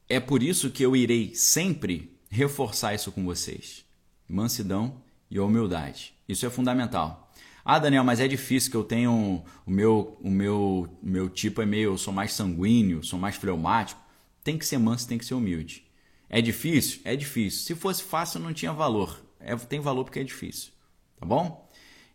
é 0.10 0.20
por 0.20 0.42
isso 0.42 0.72
que 0.72 0.84
eu 0.84 0.96
irei 0.96 1.36
sempre 1.36 2.12
reforçar 2.28 2.96
isso 2.96 3.12
com 3.12 3.24
vocês. 3.24 3.86
Mansidão 4.28 5.00
e 5.30 5.40
humildade. 5.40 6.12
Isso 6.28 6.44
é 6.44 6.50
fundamental. 6.50 7.29
Ah, 7.64 7.80
Daniel, 7.80 8.04
mas 8.04 8.20
é 8.20 8.28
difícil 8.28 8.72
que 8.72 8.78
eu 8.78 8.84
tenho 8.84 9.44
o 9.66 9.72
meu 9.72 10.18
o 10.22 10.30
meu 10.30 10.98
meu 11.02 11.30
tipo 11.30 11.62
é 11.62 11.66
meio, 11.66 11.92
eu 11.92 11.98
sou 11.98 12.14
mais 12.14 12.34
sanguíneo, 12.34 13.04
sou 13.04 13.20
mais 13.20 13.36
fleumático. 13.36 14.02
Tem 14.44 14.58
que 14.58 14.66
ser 14.66 14.78
manso, 14.78 15.08
tem 15.08 15.18
que 15.18 15.26
ser 15.26 15.34
humilde. 15.34 15.86
É 16.30 16.42
difícil? 16.42 17.02
É 17.04 17.16
difícil. 17.16 17.66
Se 17.66 17.76
fosse 17.76 18.04
fácil, 18.04 18.40
não 18.40 18.54
tinha 18.54 18.72
valor. 18.72 19.24
É, 19.40 19.56
tem 19.56 19.80
valor 19.80 20.04
porque 20.04 20.20
é 20.20 20.24
difícil. 20.24 20.72
Tá 21.20 21.26
bom? 21.26 21.68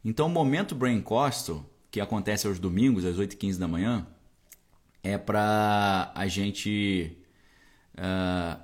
Então, 0.04 0.26
o 0.26 0.30
momento 0.30 0.74
Brain 0.74 1.00
Coastal, 1.00 1.68
que 1.90 2.00
acontece 2.00 2.46
aos 2.46 2.58
domingos, 2.58 3.04
às 3.04 3.16
8h15 3.16 3.58
da 3.58 3.66
manhã, 3.66 4.06
é 5.02 5.18
para 5.18 6.12
a 6.14 6.26
gente 6.26 7.18
uh, 7.94 8.62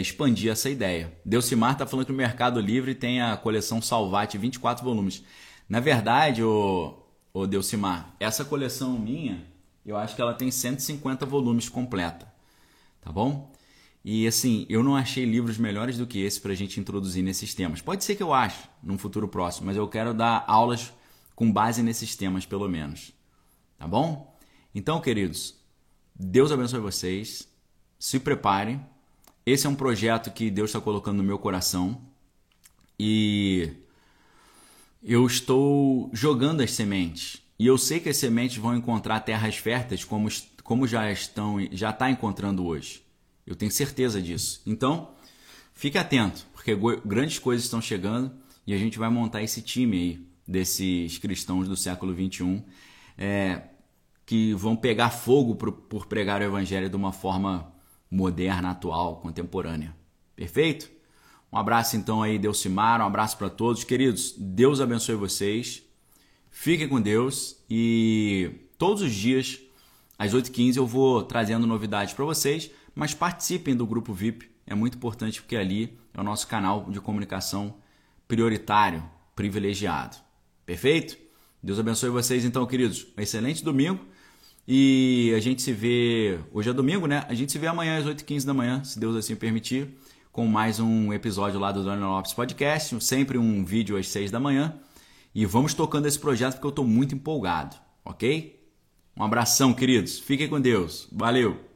expandir 0.00 0.50
essa 0.50 0.68
ideia. 0.68 1.12
Delcimar 1.24 1.72
está 1.72 1.86
falando 1.86 2.06
que 2.06 2.12
o 2.12 2.14
Mercado 2.14 2.60
Livre 2.60 2.94
tem 2.94 3.22
a 3.22 3.36
coleção 3.36 3.80
Salvate, 3.80 4.36
24 4.36 4.84
volumes. 4.84 5.22
Na 5.70 5.78
verdade, 5.78 6.42
o, 6.42 6.98
o 7.32 7.46
Delcimar, 7.46 8.16
essa 8.18 8.44
coleção 8.44 8.98
minha, 8.98 9.46
eu 9.86 9.96
acho 9.96 10.16
que 10.16 10.20
ela 10.20 10.34
tem 10.34 10.50
150 10.50 11.24
volumes 11.24 11.68
completa, 11.68 12.26
tá 13.00 13.12
bom? 13.12 13.52
E 14.04 14.26
assim, 14.26 14.66
eu 14.68 14.82
não 14.82 14.96
achei 14.96 15.24
livros 15.24 15.58
melhores 15.58 15.96
do 15.96 16.08
que 16.08 16.18
esse 16.18 16.40
para 16.40 16.50
a 16.50 16.56
gente 16.56 16.80
introduzir 16.80 17.22
nesses 17.22 17.54
temas. 17.54 17.80
Pode 17.80 18.02
ser 18.02 18.16
que 18.16 18.22
eu 18.22 18.34
ache 18.34 18.68
num 18.82 18.98
futuro 18.98 19.28
próximo, 19.28 19.66
mas 19.66 19.76
eu 19.76 19.86
quero 19.86 20.12
dar 20.12 20.42
aulas 20.48 20.92
com 21.36 21.52
base 21.52 21.84
nesses 21.84 22.16
temas, 22.16 22.44
pelo 22.44 22.68
menos. 22.68 23.12
Tá 23.78 23.86
bom? 23.86 24.36
Então, 24.74 25.00
queridos, 25.00 25.54
Deus 26.16 26.50
abençoe 26.50 26.80
vocês. 26.80 27.48
Se 27.96 28.18
preparem. 28.18 28.84
Esse 29.46 29.68
é 29.68 29.70
um 29.70 29.74
projeto 29.76 30.32
que 30.32 30.50
Deus 30.50 30.70
está 30.70 30.80
colocando 30.80 31.18
no 31.18 31.22
meu 31.22 31.38
coração. 31.38 32.00
E 32.98 33.72
eu 35.02 35.26
estou 35.26 36.10
jogando 36.12 36.60
as 36.60 36.72
sementes. 36.72 37.42
E 37.58 37.66
eu 37.66 37.76
sei 37.76 38.00
que 38.00 38.08
as 38.08 38.16
sementes 38.16 38.56
vão 38.56 38.76
encontrar 38.76 39.20
terras 39.20 39.56
férteis 39.56 40.04
como, 40.04 40.28
como 40.62 40.86
já 40.86 41.10
estão 41.10 41.58
já 41.72 41.90
está 41.90 42.10
encontrando 42.10 42.64
hoje. 42.64 43.02
Eu 43.46 43.56
tenho 43.56 43.70
certeza 43.70 44.20
disso. 44.20 44.62
Então, 44.66 45.10
fique 45.74 45.98
atento, 45.98 46.46
porque 46.52 46.76
grandes 47.04 47.38
coisas 47.38 47.64
estão 47.64 47.80
chegando 47.80 48.32
e 48.66 48.72
a 48.72 48.78
gente 48.78 48.98
vai 48.98 49.10
montar 49.10 49.42
esse 49.42 49.60
time 49.62 49.96
aí 49.96 50.26
desses 50.46 51.18
cristãos 51.18 51.68
do 51.68 51.76
século 51.76 52.12
21 52.12 52.62
é, 53.16 53.62
que 54.26 54.52
vão 54.54 54.74
pegar 54.74 55.10
fogo 55.10 55.54
por, 55.54 55.72
por 55.72 56.06
pregar 56.06 56.40
o 56.40 56.44
evangelho 56.44 56.88
de 56.88 56.96
uma 56.96 57.12
forma 57.12 57.72
moderna, 58.10 58.70
atual, 58.70 59.16
contemporânea. 59.16 59.94
Perfeito? 60.34 60.90
Um 61.52 61.58
abraço 61.58 61.96
então 61.96 62.22
aí, 62.22 62.38
Delcimar, 62.38 63.00
um 63.00 63.06
abraço 63.06 63.36
para 63.36 63.50
todos. 63.50 63.84
Queridos, 63.84 64.34
Deus 64.38 64.80
abençoe 64.80 65.16
vocês. 65.16 65.82
Fiquem 66.50 66.88
com 66.88 67.00
Deus 67.00 67.56
e 67.68 68.50
todos 68.76 69.02
os 69.02 69.14
dias, 69.14 69.60
às 70.18 70.34
8h15, 70.34 70.76
eu 70.76 70.86
vou 70.86 71.22
trazendo 71.22 71.66
novidades 71.66 72.12
para 72.12 72.24
vocês, 72.24 72.70
mas 72.94 73.14
participem 73.14 73.74
do 73.74 73.86
grupo 73.86 74.12
VIP, 74.12 74.50
é 74.66 74.74
muito 74.74 74.96
importante 74.96 75.40
porque 75.40 75.56
ali 75.56 75.98
é 76.14 76.20
o 76.20 76.24
nosso 76.24 76.46
canal 76.46 76.90
de 76.90 77.00
comunicação 77.00 77.74
prioritário, 78.28 79.02
privilegiado. 79.34 80.16
Perfeito? 80.64 81.16
Deus 81.62 81.78
abençoe 81.78 82.10
vocês 82.10 82.44
então, 82.44 82.64
queridos. 82.66 83.06
Um 83.16 83.20
excelente 83.20 83.64
domingo. 83.64 84.00
E 84.66 85.32
a 85.36 85.40
gente 85.40 85.62
se 85.62 85.72
vê. 85.72 86.38
Hoje 86.52 86.70
é 86.70 86.72
domingo, 86.72 87.06
né? 87.06 87.24
A 87.28 87.34
gente 87.34 87.50
se 87.50 87.58
vê 87.58 87.66
amanhã 87.66 87.98
às 87.98 88.06
8h15 88.06 88.44
da 88.44 88.54
manhã, 88.54 88.84
se 88.84 89.00
Deus 89.00 89.16
assim 89.16 89.34
permitir, 89.34 89.88
com 90.32 90.46
mais 90.46 90.78
um 90.78 91.12
episódio 91.12 91.58
lá 91.58 91.72
do 91.72 91.84
Daniel 91.84 92.10
Lopes 92.10 92.32
Podcast. 92.32 93.02
Sempre 93.02 93.38
um 93.38 93.64
vídeo 93.64 93.96
às 93.96 94.08
6 94.08 94.30
da 94.30 94.40
manhã. 94.40 94.74
E 95.34 95.46
vamos 95.46 95.74
tocando 95.74 96.06
esse 96.06 96.18
projeto 96.18 96.54
porque 96.54 96.66
eu 96.66 96.70
estou 96.70 96.84
muito 96.84 97.14
empolgado, 97.14 97.76
ok? 98.04 98.60
Um 99.16 99.22
abração, 99.22 99.72
queridos. 99.72 100.18
Fiquem 100.18 100.48
com 100.48 100.60
Deus. 100.60 101.08
Valeu! 101.12 101.69